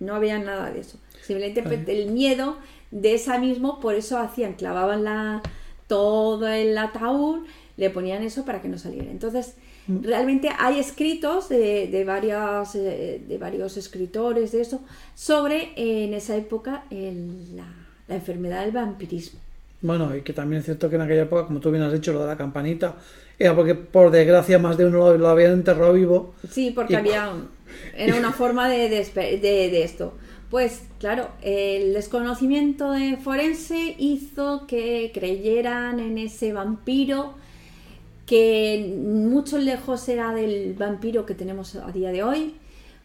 [0.00, 0.98] no había nada de eso.
[1.22, 1.62] Simplemente
[2.02, 2.56] el miedo
[2.90, 5.42] de esa mismo, por eso hacían, clavaban la,
[5.86, 7.44] todo el ataúd,
[7.76, 9.10] le ponían eso para que no saliera.
[9.10, 9.54] Entonces,
[10.02, 14.80] realmente hay escritos de, de, varias, eh, de varios escritores de eso
[15.14, 17.66] sobre eh, en esa época el- la,
[18.08, 19.40] la enfermedad del vampirismo.
[19.80, 22.12] Bueno, y que también es cierto que en aquella época, como tú bien has dicho,
[22.12, 22.96] lo de la campanita,
[23.38, 26.34] era porque por desgracia más de uno lo, lo habían enterrado vivo.
[26.50, 27.32] Sí, porque Y- había
[27.96, 30.14] era una forma de, de- de esto.
[30.50, 37.34] Pues claro, el desconocimiento de forense hizo que creyeran en ese vampiro
[38.28, 42.54] que mucho lejos era del vampiro que tenemos a día de hoy,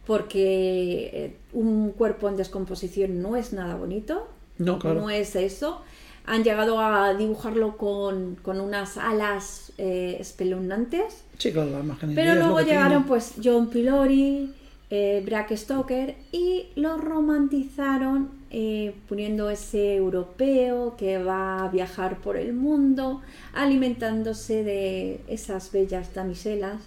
[0.06, 4.28] porque eh, un cuerpo en descomposición no es nada bonito,
[4.58, 5.00] No, claro.
[5.02, 5.82] no es eso.
[6.26, 11.24] Han llegado a dibujarlo con, con unas alas eh, espeluznantes.
[11.38, 13.08] Sí, claro, la Pero luego llegaron tiene.
[13.08, 14.54] pues John Pilori,
[14.90, 22.38] eh, Bram Stoker y lo romantizaron eh, poniendo ese europeo que va a viajar por
[22.38, 23.22] el mundo
[23.52, 26.80] alimentándose de esas bellas damiselas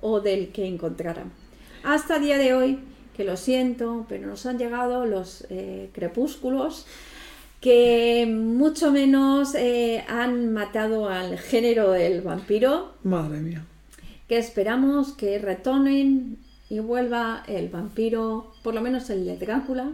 [0.00, 1.30] o del que encontraran.
[1.84, 2.80] Hasta día de hoy,
[3.16, 6.84] que lo siento, pero nos han llegado los eh, crepúsculos
[7.60, 13.64] que mucho menos eh, han matado al género del vampiro Madre mía.
[14.28, 16.38] que esperamos que retornen
[16.68, 19.92] y vuelva el vampiro, por lo menos el de Drácula,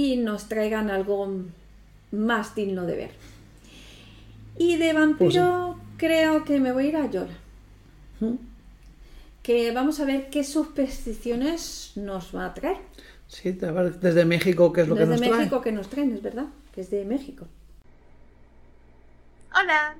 [0.00, 1.28] y nos traigan algo
[2.10, 3.10] más digno de ver.
[4.56, 7.36] Y de vampiro creo que me voy a ir a Yola.
[8.20, 8.36] ¿Mm?
[9.42, 12.78] Que vamos a ver qué supersticiones nos va a traer.
[13.28, 15.38] Sí, desde México, ¿qué es lo Desde que nos trae?
[15.38, 17.46] México que nos traen, es verdad, que es de México.
[19.54, 19.96] Hola,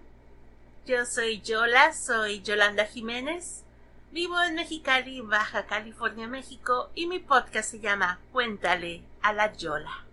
[0.87, 3.65] yo soy Yola, soy Yolanda Jiménez.
[4.13, 10.05] Vivo en Mexicali, Baja California, México, y mi podcast se llama Cuéntale a la Yola.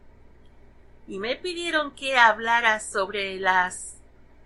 [1.07, 3.95] Y me pidieron que hablara sobre las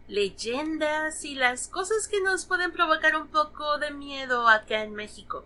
[0.08, 5.44] leyendas y las cosas que nos pueden provocar un poco de miedo acá en México.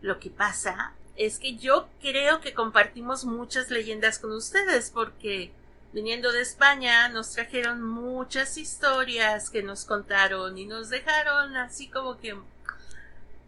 [0.00, 5.52] Lo que pasa es que yo creo que compartimos muchas leyendas con ustedes porque
[5.92, 12.18] viniendo de España nos trajeron muchas historias que nos contaron y nos dejaron así como
[12.18, 12.34] que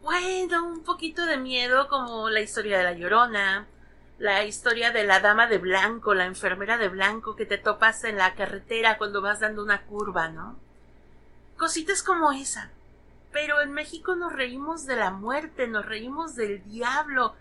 [0.02, 3.66] bueno, un poquito de miedo como la historia de la Llorona,
[4.18, 8.16] la historia de la dama de blanco, la enfermera de blanco que te topas en
[8.16, 10.58] la carretera cuando vas dando una curva, ¿no?
[11.56, 12.70] Cositas como esa.
[13.32, 17.34] Pero en México nos reímos de la muerte, nos reímos del diablo,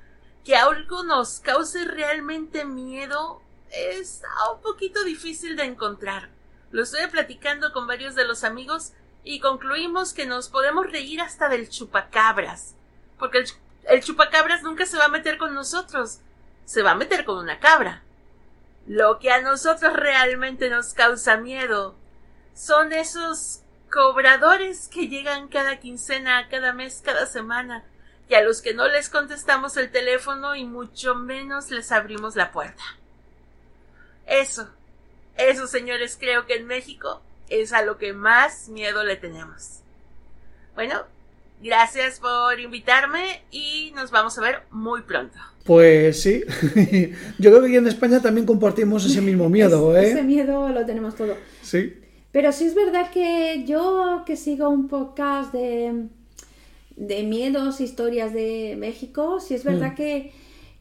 [0.46, 3.42] que algo nos cause realmente miedo
[3.72, 6.30] está un poquito difícil de encontrar.
[6.72, 8.94] Lo estoy platicando con varios de los amigos
[9.30, 12.74] y concluimos que nos podemos reír hasta del chupacabras,
[13.20, 13.46] porque
[13.84, 16.18] el, chupacabras nunca se va a meter con nosotros,
[16.66, 18.02] se va a meter con una cabra.
[18.88, 21.96] Lo que a nosotros realmente nos causa miedo
[22.56, 23.62] son esos
[23.92, 27.84] cobradores que llegan cada quincena, cada mes, cada semana,
[28.30, 32.52] y a los que no les contestamos el teléfono y mucho menos les abrimos la
[32.52, 32.84] puerta.
[34.26, 34.72] Eso,
[35.38, 39.80] eso señores, creo que en México es a lo que más miedo le tenemos.
[40.76, 40.96] Bueno,
[41.62, 45.38] Gracias por invitarme y nos vamos a ver muy pronto.
[45.66, 46.42] Pues sí,
[47.38, 50.12] yo creo que aquí en España también compartimos ese mismo miedo, ¿eh?
[50.12, 51.36] Ese miedo lo tenemos todo.
[51.62, 52.00] Sí.
[52.32, 56.06] Pero sí es verdad que yo que sigo un podcast de,
[56.96, 59.96] de miedos, historias de México, sí es verdad Mm.
[59.96, 60.32] que,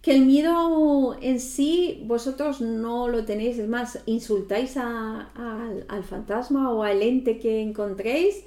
[0.09, 6.83] que el miedo en sí vosotros no lo tenéis, es más, insultáis al, fantasma o
[6.83, 8.43] al ente que encontréis.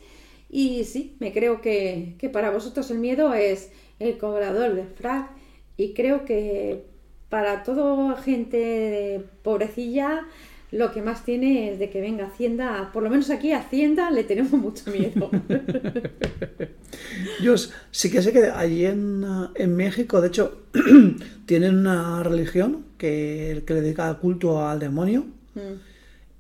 [0.50, 5.30] Y sí, me creo que, que para vosotros el miedo es el cobrador de frac.
[5.78, 6.84] Y creo que
[7.30, 10.26] para toda gente pobrecilla
[10.72, 14.10] lo que más tiene es de que venga Hacienda, por lo menos aquí a Hacienda
[14.10, 15.30] le tenemos mucho miedo.
[17.44, 20.62] Yo sí que sé que allí en, ah, en México, de hecho,
[21.46, 25.26] tienen una religión que, que le dedica culto al demonio.
[25.56, 25.92] Mm.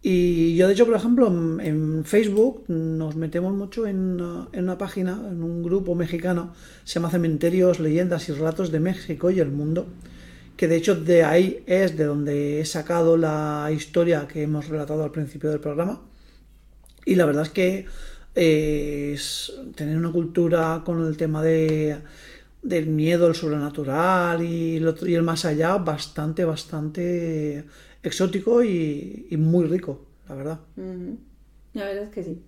[0.03, 4.63] Y yo, de hecho, por ejemplo, en, en Facebook nos metemos mucho en, ah, en
[4.63, 6.53] una página, en un grupo mexicano,
[6.85, 9.87] se llama Cementerios, Leyendas y Relatos de México y el Mundo,
[10.61, 15.03] que de hecho de ahí es de donde he sacado la historia que hemos relatado
[15.03, 15.99] al principio del programa.
[17.03, 17.87] Y la verdad es que
[18.35, 21.97] eh, es tener una cultura con el tema de,
[22.61, 27.65] del miedo, el sobrenatural y el, más allá bastante, bastante
[28.03, 30.59] exótico y, muy rico, la verdad.
[31.73, 32.39] La verdad es que sí.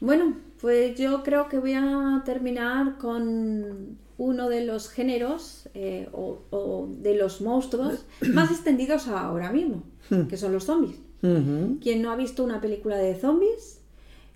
[0.00, 6.40] Bueno, pues yo creo que voy a terminar con uno de los géneros eh, o,
[6.50, 10.22] o de los monstruos más extendidos ahora mismo, Hmm.
[10.26, 10.96] que son los zombies.
[11.22, 11.78] Ujú.
[11.80, 13.78] ¿Quién no ha visto una película de zombies?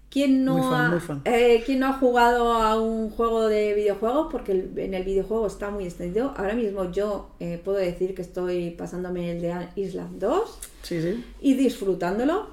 [0.08, 4.28] ¿Quién no, fan, ha, eh, quién no ha jugado a un juego de videojuegos?
[4.30, 6.32] Porque el- en el videojuego está muy extendido.
[6.36, 11.24] Ahora mismo yo eh, puedo decir que estoy pasándome el de Island 2 Sí, sí.
[11.42, 12.46] y disfrutándolo.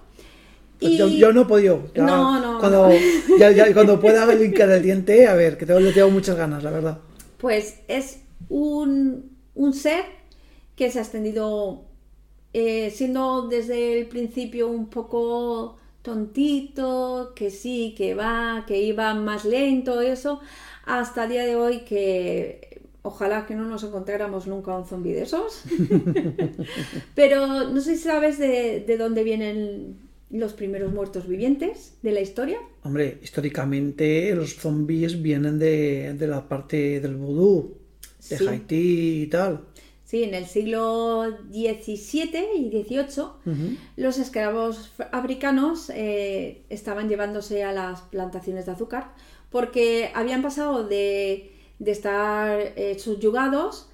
[0.79, 1.83] Pues Y- Yo, yo no he podido.
[1.95, 2.95] Ya No, no, Cuando, no.
[3.37, 6.71] ya- ya cuando pueda el diente, a ver, que tengo, le tengo muchas ganas, la
[6.71, 6.97] verdad.
[7.43, 10.05] Pues es un, un ser
[10.77, 11.83] que se ha extendido
[12.53, 19.43] eh, siendo desde el principio un poco tontito, que sí, que va, que iba más
[19.43, 20.39] lento, eso,
[20.85, 25.23] hasta el día de hoy que ojalá que no nos encontráramos nunca un zombi de
[25.23, 25.63] esos.
[27.13, 30.02] Pero no sé si sabes de, de dónde vienen
[30.33, 32.57] los primeros muertos vivientes de la historia.
[32.81, 37.77] Hombre, históricamente los zombies vienen de, de la parte del vudú,
[38.29, 38.47] de Sí.
[38.47, 39.65] Haití y tal.
[40.05, 48.01] Sí, en el siglo XVII y XVIII los esclavos africanos eh, estaban llevándose a las
[48.01, 49.13] plantaciones de azúcar
[49.49, 53.89] porque habían pasado de, de estar eh, subyugados,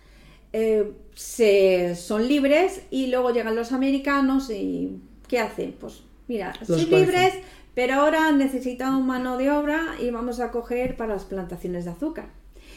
[0.52, 5.74] eh, se, son libres y luego llegan los americanos y ¿qué hacen?
[5.80, 7.00] Pues mira, esclavizan.
[7.00, 7.34] libres,
[7.76, 12.30] pero ahora necesitamos mano de obra y vamos a coger para las plantaciones de azúcar.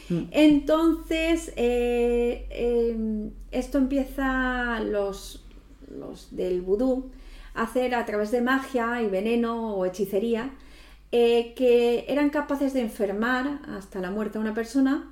[0.09, 0.23] Mm.
[0.31, 5.45] Entonces, eh, eh, esto empieza los,
[5.97, 7.11] los del vudú
[7.53, 10.51] a hacer a través de magia y veneno o hechicería,
[11.11, 15.11] eh, que eran capaces de enfermar hasta la muerte a una persona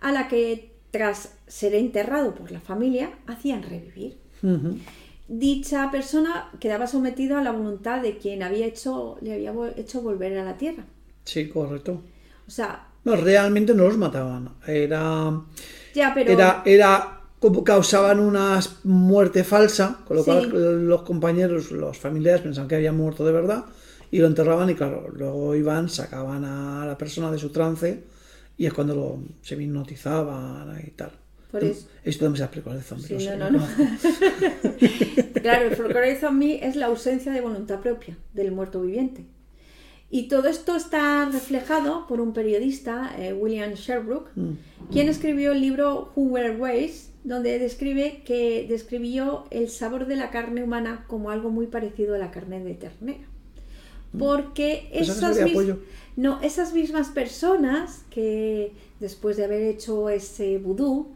[0.00, 4.16] a la que tras ser enterrado por la familia hacían revivir.
[5.32, 10.36] Dicha persona quedaba sometida a la voluntad de quien había hecho, le había hecho volver
[10.38, 10.84] a la tierra.
[11.24, 12.02] Sí, correcto.
[12.46, 14.50] O sea, No, realmente no los mataban.
[14.66, 15.42] Era,
[15.92, 16.30] ya, pero...
[16.32, 20.30] era, era como causaban una muerte falsa, con lo Sí.
[20.30, 23.64] cual los compañeros, los familiares pensaban que había muerto de verdad
[24.10, 28.04] y lo enterraban y claro, luego iban, sacaban a la persona de su trance
[28.58, 31.12] y es cuando lo, se hipnotizaban y tal.
[31.50, 31.88] Por eso.
[32.04, 33.08] He visto demasiadas películas de zombies.
[33.08, 33.66] Sí, sé, no, no, no.
[35.42, 39.24] Claro, el folclore zombie es la ausencia de voluntad propia del muerto viviente.
[40.10, 44.52] Y todo esto está reflejado por un periodista, eh, William Sherbrooke, Mm.
[44.92, 50.30] quien escribió el libro Who Were Ways, donde describe que describió el sabor de la
[50.30, 53.26] carne humana como algo muy parecido a la carne de ternera.
[54.18, 55.74] Porque Pensaba que esas, mis-
[56.16, 61.12] no, esas mismas personas que después de haber hecho ese vudú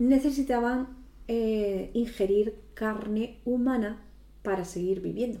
[0.00, 0.88] necesitaban
[1.28, 4.02] eh, ingerir carne humana
[4.42, 5.40] para seguir viviendo.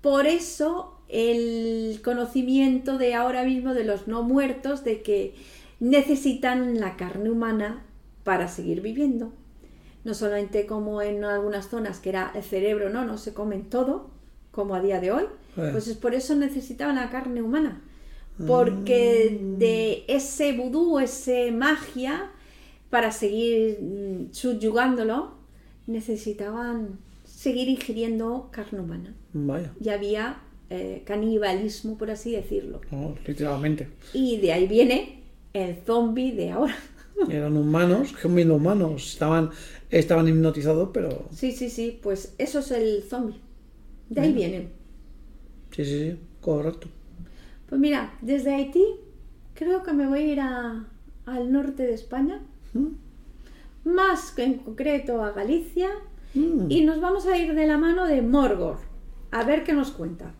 [0.00, 5.34] Por eso el conocimiento de ahora mismo de los no muertos, de que
[5.78, 7.84] necesitan la carne humana
[8.24, 9.32] para seguir viviendo.
[10.04, 14.10] No solamente como en algunas zonas que era el cerebro, no, no se comen todo,
[14.50, 15.24] como a día de hoy.
[15.56, 15.68] Eh.
[15.72, 17.82] Pues es por eso necesitaban la carne humana.
[18.46, 22.30] Porque de ese vudú, ese magia,
[22.90, 25.34] para seguir mm, subyugándolo,
[25.86, 29.72] necesitaban seguir ingiriendo carne humana Vaya.
[29.80, 30.40] y había
[30.70, 32.80] eh, canibalismo, por así decirlo.
[32.90, 33.88] No, literalmente.
[34.12, 36.76] Y de ahí viene el zombie de ahora.
[37.30, 39.50] Eran humanos, comiendo humanos, estaban,
[39.90, 43.40] estaban hipnotizados, pero Sí, sí, sí, pues eso es el zombie.
[44.08, 44.68] De ahí viene.
[45.70, 46.88] sí, sí, sí, correcto.
[47.68, 48.84] Pues mira, desde Haití
[49.54, 50.86] creo que me voy a ir a-
[51.26, 52.40] al norte de España,
[52.74, 53.88] mm.
[53.90, 55.88] más en concreto a Galicia,
[56.34, 56.70] mm.
[56.70, 58.78] y nos vamos a ir de la mano de Morgor,
[59.30, 60.34] a ver que nos cuenta.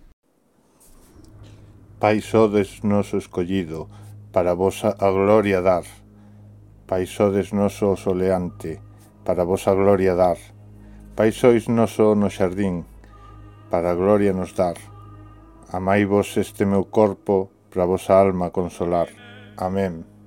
[1.98, 3.88] Pai sodes noso escollido,
[4.32, 5.84] para vosa a gloria dar.
[6.86, 8.80] Pai sodes noso soleante,
[9.24, 10.38] para vosa gloria dar.
[11.18, 12.86] Pai sois noso no xardín,
[13.68, 14.78] para a gloria nos dar.
[15.74, 19.10] Amai vos este meu corpo, para vosa alma consolar.
[19.58, 20.17] Amén.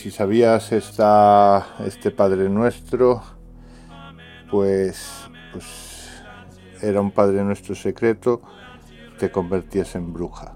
[0.00, 3.20] Si sabías esta, este Padre Nuestro,
[4.48, 6.08] pues, pues
[6.80, 8.40] era un Padre Nuestro secreto,
[9.18, 10.54] te convertías en bruja.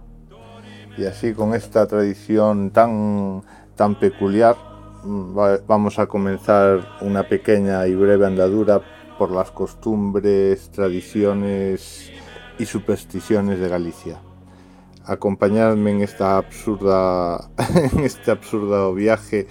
[0.97, 3.43] Y así con esta tradición tan,
[3.75, 4.55] tan peculiar
[5.03, 8.81] mm, va- vamos a comenzar una pequeña y breve andadura
[9.19, 12.13] por las costumbres, tradiciones
[12.61, 14.21] y supersticiones de Galicia.
[15.05, 17.51] Acompañadme en esta absurda
[17.93, 19.49] en este absurdo viaje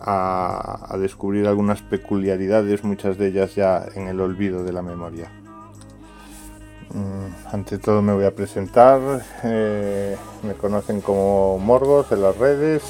[0.00, 5.30] a, descubrir algunas peculiaridades, muchas de ellas ya en el olvido de la memoria.
[6.94, 9.00] Mm, Ante todo me voy a presentar.
[9.44, 12.82] eh, me conocen como Morgos en las redes.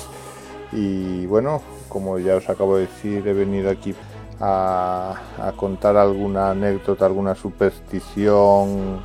[0.72, 3.94] Y bueno, como ya os acabo de decir, he venido aquí
[4.38, 9.00] a, a contar alguna anécdota, alguna superstición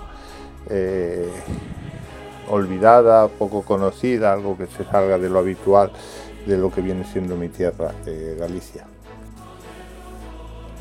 [0.70, 1.30] eh,
[2.50, 5.92] olvidada, poco conocida, algo que se salga de lo habitual
[6.46, 8.86] de lo que viene siendo mi tierra, eh, Galicia.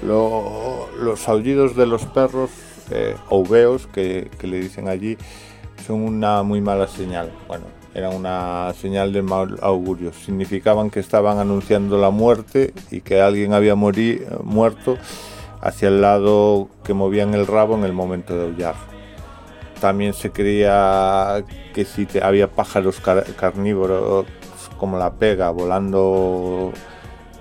[0.07, 2.51] Lo- los aullidos de los perros,
[2.91, 5.17] eh, ouveos, que, que le dicen allí,
[5.87, 7.31] son una muy mala señal.
[7.47, 7.65] Bueno,
[7.95, 10.13] era una señal de mal augurio.
[10.13, 14.97] Significaban que estaban anunciando la muerte y que alguien había morí- muerto
[15.61, 18.75] hacia el lado que movían el rabo en el momento de aullar.
[19.83, 21.45] También se creía
[21.75, 24.27] que si te- había pájaros car- carnívoros
[24.79, 26.73] como la pega volando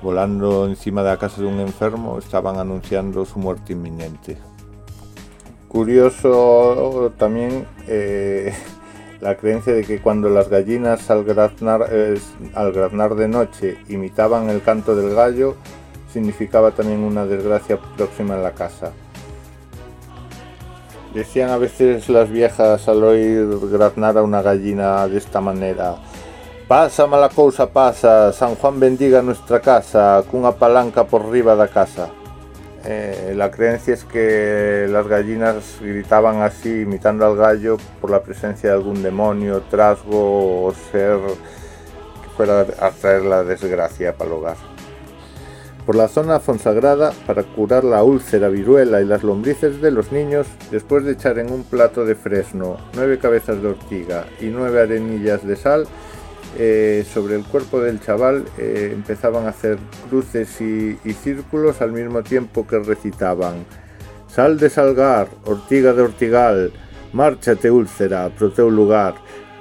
[0.01, 4.39] volando encima de la casa de un enfermo, estaban anunciando su muerte inminente.
[5.68, 8.51] Curioso también eh,
[9.22, 11.85] la creencia de que cuando las gallinas al graznar
[13.15, 15.55] de noche imitaban el canto del gallo,
[16.11, 18.93] significaba también una desgracia próxima en la casa.
[21.13, 25.97] Decían a veces las viejas al oír graznar a una gallina de esta manera,
[26.71, 32.07] Pasa mala cousa pasa, San Juan bendiga nuestra casa, cunha palanca por riba da casa.
[32.85, 38.69] Eh, la creencia es que las gallinas gritaban así, imitando al gallo, por la presencia
[38.69, 41.19] de algún demonio, trasgo o ser
[42.23, 44.70] que fuera a traer la desgracia para el hogar.
[45.86, 50.48] Por la zona fonsagrada, para curar la úlcera, viruela y las lombrices de los niños,
[50.70, 55.45] después de echar en un plato de fresno nueve cabezas de ortiga y nueve arenillas
[55.45, 55.88] de sal,
[56.58, 59.80] eh, sobre el cuerpo del chaval eh, empezaban a hacer
[60.10, 63.66] cruces y, círculos al mismo tiempo que recitaban.
[64.28, 66.72] Sal de salgar, ortiga de ortigal,
[67.14, 69.16] márchate úlcera pro teu lugar,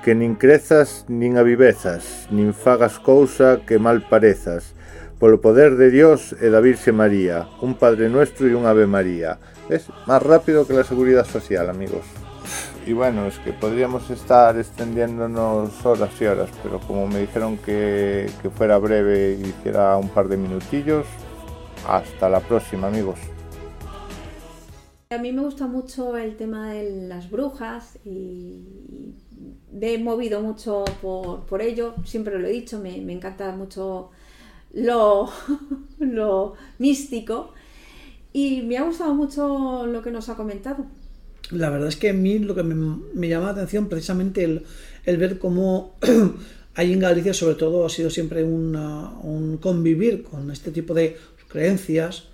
[0.04, 4.74] que nin crezas nin avivezas, nin fagas cousa que mal parezas,
[5.20, 9.36] polo poder de Dios e da Virxe María, un Padre Nuestro e un Ave María.
[9.68, 12.08] Es más rápido que la seguridad social, amigos.
[12.86, 18.30] Y bueno, es que podríamos estar extendiéndonos horas y horas, pero como me dijeron que,
[18.40, 21.04] que fuera breve y hiciera un par de minutillos,
[21.86, 23.20] hasta la próxima, amigos.
[25.10, 29.16] A mí me gusta mucho el tema de las brujas y
[29.70, 34.12] me he movido mucho por, por ello, siempre lo he dicho, me, me encanta mucho
[34.74, 35.30] lo,
[35.98, 37.52] lo místico.
[38.32, 40.86] Y me ha gustado mucho lo que nos ha comentado.
[41.50, 42.74] La verdad es que a mí lo que me,
[43.14, 44.62] me llama la atención precisamente el,
[45.04, 45.96] el ver cómo
[46.74, 51.16] hay en Galicia sobre todo ha sido siempre un convivir con este tipo de
[51.48, 52.28] creencias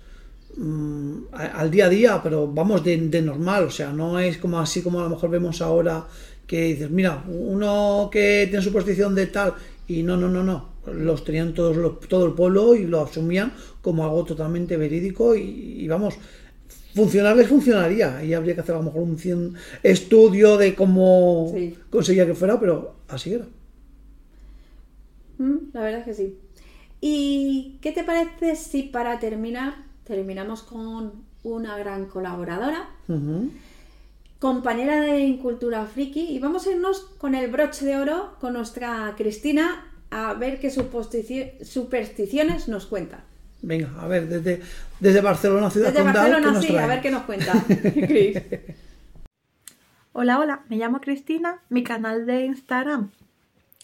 [0.55, 4.59] mm, al día a día, pero vamos de, de normal, o sea, no es como
[4.59, 6.05] así como a lo mejor vemos ahora
[6.45, 9.55] que dices, mira, uno que tiene superstición de tal
[9.87, 13.53] y no, no, no, no, los tenían todos los- todo el pueblo y lo asumían
[13.81, 15.41] como algo totalmente verídico y,
[15.83, 16.15] y vamos,
[16.95, 19.53] funcionarles funcionaría y habría que hacer a lo mejor un cien-
[19.83, 21.75] estudio de cómo Sí.
[21.89, 23.45] conseguía que fuera, pero así era.
[25.37, 26.37] Mm, La verdad es que sí.
[26.99, 31.11] ¿Y qué te parece si para terminar terminamos con
[31.43, 32.89] una gran colaboradora?
[34.39, 39.13] Compañera de Incultura Friki, y vamos a irnos con el broche de oro con nuestra
[39.17, 43.23] Cristina a ver qué superstici- supersticiones nos cuenta.
[43.61, 44.61] Venga, a ver, desde,
[44.99, 47.53] desde Barcelona, ciudad Desde condal, ¿qué Barcelona, nos sí, a ver qué nos cuenta.
[48.07, 48.37] Cris.
[50.13, 53.11] Hola, hola, me llamo Cristina, mi canal de Instagram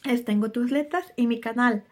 [0.05, 1.83] es Tengo tus letras y mi canal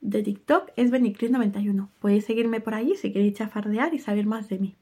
[0.00, 1.88] de TikTok es Benicris91.
[2.00, 4.74] Podéis seguirme por allí si queréis chafardear y saber más de mí.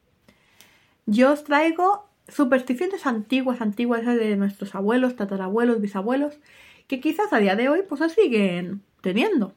[1.07, 6.39] Yo os traigo supersticiones antiguas, antiguas esas de nuestros abuelos, tatarabuelos, bisabuelos,
[6.87, 9.55] que quizás a día de hoy pues siguen teniendo.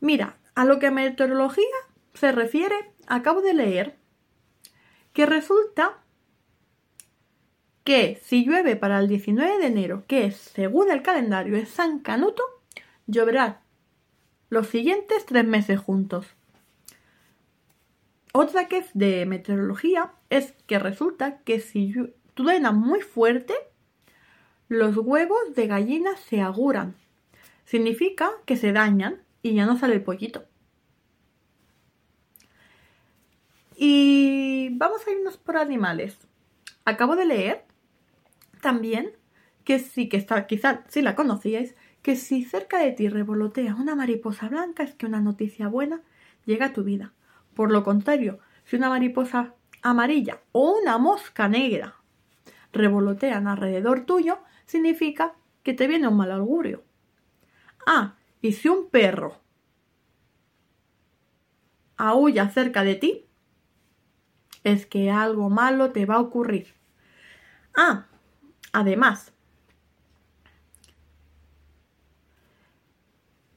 [0.00, 1.64] Mira, a lo que meteorología
[2.14, 2.74] se refiere,
[3.06, 3.96] acabo de leer
[5.12, 5.98] que resulta
[7.84, 11.98] que si llueve para el 19 de enero, que es, según el calendario es San
[11.98, 12.42] Canuto,
[13.06, 13.62] lloverá
[14.48, 16.26] los siguientes tres meses juntos.
[18.32, 21.94] Otra que es de meteorología es que resulta que si
[22.34, 23.54] truena muy fuerte,
[24.72, 26.94] los huevos de gallina se aguran.
[27.66, 30.46] Significa que se dañan y ya no sale el pollito.
[33.76, 36.16] Y vamos a irnos por animales.
[36.86, 37.64] Acabo de leer
[38.62, 39.12] también
[39.64, 43.94] que sí, que está, quizás si la conocíais, que si cerca de ti revolotea una
[43.94, 46.00] mariposa blanca es que una noticia buena
[46.46, 47.12] llega a tu vida.
[47.54, 51.96] Por lo contrario, si una mariposa amarilla o una mosca negra
[52.72, 54.38] revolotean alrededor tuyo,
[54.72, 56.82] significa que te viene un mal augurio.
[57.86, 59.40] Ah, y si un perro
[61.96, 63.26] aúlla cerca de ti,
[64.64, 66.74] es que algo malo te va a ocurrir.
[67.74, 68.06] Ah,
[68.72, 69.32] además,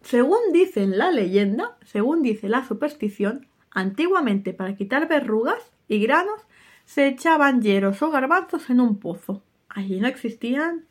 [0.01, 6.41] según dice la leyenda, según dice la superstición, antiguamente para quitar verrugas y granos
[6.85, 9.43] se echaban hieros o garbanzos en un pozo.
[9.69, 10.85] Allí no existían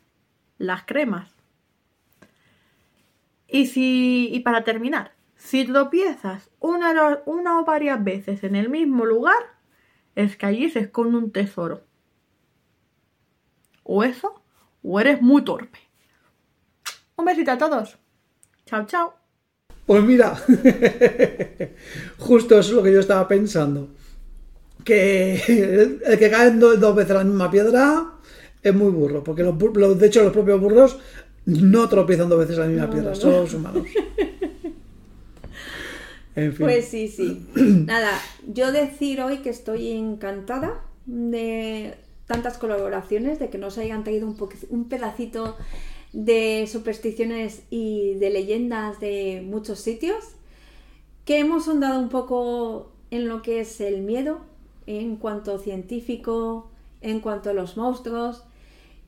[0.57, 1.31] las cremas.
[3.47, 9.05] Y si y para terminar, si tropiezas una, una o varias veces en el mismo
[9.05, 9.35] lugar,
[10.15, 11.83] es que allí se esconde un tesoro.
[13.83, 14.41] O eso,
[14.83, 15.79] o eres muy torpe.
[17.17, 17.97] Un besito a todos.
[18.65, 19.13] Chao, chao.
[19.85, 20.35] Pues mira,
[22.17, 23.89] justo eso es lo que yo estaba pensando.
[24.83, 28.11] Que el, que cae do- dos veces la misma piedra
[28.69, 30.97] es muy burro, porque los, los- de hecho los propios burros
[31.45, 33.21] no tropiezan dos veces la misma No, piedra, no, no.
[33.21, 33.87] son los humanos.
[36.35, 36.65] En fin.
[36.65, 37.47] Pues sí, sí.
[37.55, 38.11] Nada,
[38.47, 41.95] yo decir hoy que estoy encantada de
[42.27, 44.35] tantas colaboraciones, de que nos hayan traído un,
[44.69, 45.55] un pedacito
[46.11, 50.23] de supersticiones y de leyendas de muchos sitios,
[51.23, 54.39] que hemos ahondado un poco en lo que es el miedo,
[54.87, 56.69] en cuanto científico,
[57.01, 58.43] en cuanto a los monstruos,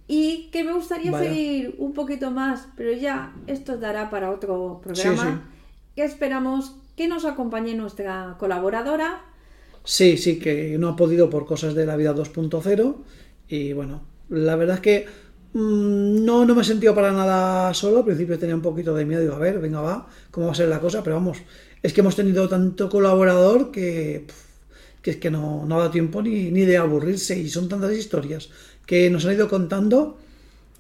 [0.08, 1.18] y que me gustaría Vaya.
[1.30, 5.42] seguir un poquito más, pero ya esto dará para otro programa Sí, sí.
[5.96, 9.22] que esperamos que nos acompañe nuestra colaboradora.
[9.84, 13.04] Sí, sí, que no ha podido por cosas de la vida 2.0.
[13.48, 15.06] Y bueno, la verdad es que
[15.54, 18.00] mm, no, no me he sentido para nada solo.
[18.00, 19.22] Al principio tenía un poquito de miedo.
[19.22, 21.04] Digo, a ver, venga, va, cómo va a ser la cosa.
[21.04, 21.38] Pero vamos,
[21.82, 24.28] es que hemos tenido tanto colaborador que,
[25.02, 27.40] que es que no, no ha dado tiempo ni, ni de aburrirse.
[27.40, 28.50] Y son tantas historias
[28.88, 30.18] que nos han ido contando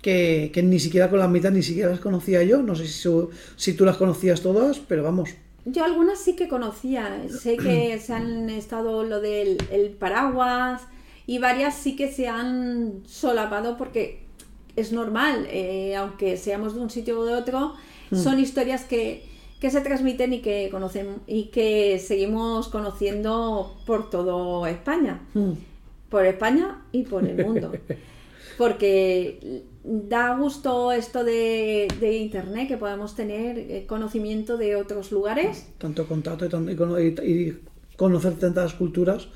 [0.02, 2.64] que, que ni siquiera con la mitad ni siquiera las conocía yo.
[2.64, 5.30] No sé si, su- si tú las conocías todas, pero vamos.
[5.66, 10.82] Yo algunas sí que conocía, sé que se han estado lo del el paraguas
[11.28, 14.22] y varias sí que se han solapado porque
[14.78, 17.74] es normal, eh, aunque seamos de un sitio o de otro,
[18.10, 18.16] Mm.
[18.16, 19.26] son historias que,
[19.60, 25.20] que se transmiten y que conocen y que seguimos conociendo por todo España,
[26.10, 27.72] por España y por el mundo.
[28.58, 35.68] porque da gusto esto de, de internet que podamos tener eh, conocimiento de otros lugares
[35.78, 36.46] tanto contacto
[37.24, 37.54] y
[37.96, 39.28] conocer tantas culturas,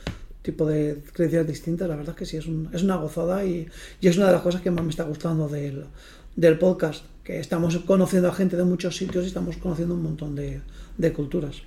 [0.42, 3.68] tipo de creencias distintas, la verdad es que sí, es, un- es una gozada y,
[4.00, 5.86] y es una de las cosas que más me está gustando del,
[6.36, 10.36] del podcast, que estamos conociendo a gente de muchos sitios y estamos conociendo un montón
[10.36, 10.62] de,
[10.98, 11.62] de culturas.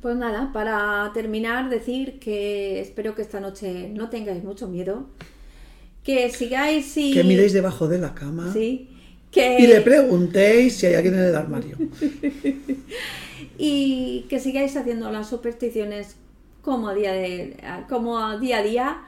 [0.00, 5.06] Pues nada, para terminar, decir que espero que esta noche no tengáis mucho miedo,
[6.02, 7.12] que sigáis y...
[7.12, 8.88] Que miréis debajo de la cama Sí,
[9.30, 9.58] que...
[9.60, 11.76] y le preguntéis si hay alguien en el armario.
[13.58, 16.16] y que sigáis haciendo las supersticiones
[16.62, 17.56] como a día de
[17.88, 19.02] como a día a día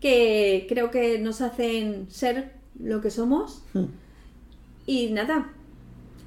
[0.00, 3.64] que creo que nos hacen ser lo que somos.
[4.86, 5.52] Y nada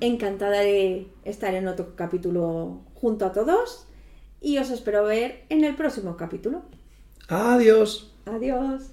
[0.01, 3.88] encantada de estar en otro capítulo junto a todos
[4.41, 6.63] y os espero ver en el próximo capítulo.
[7.27, 8.11] Adiós.
[8.25, 8.91] Adiós.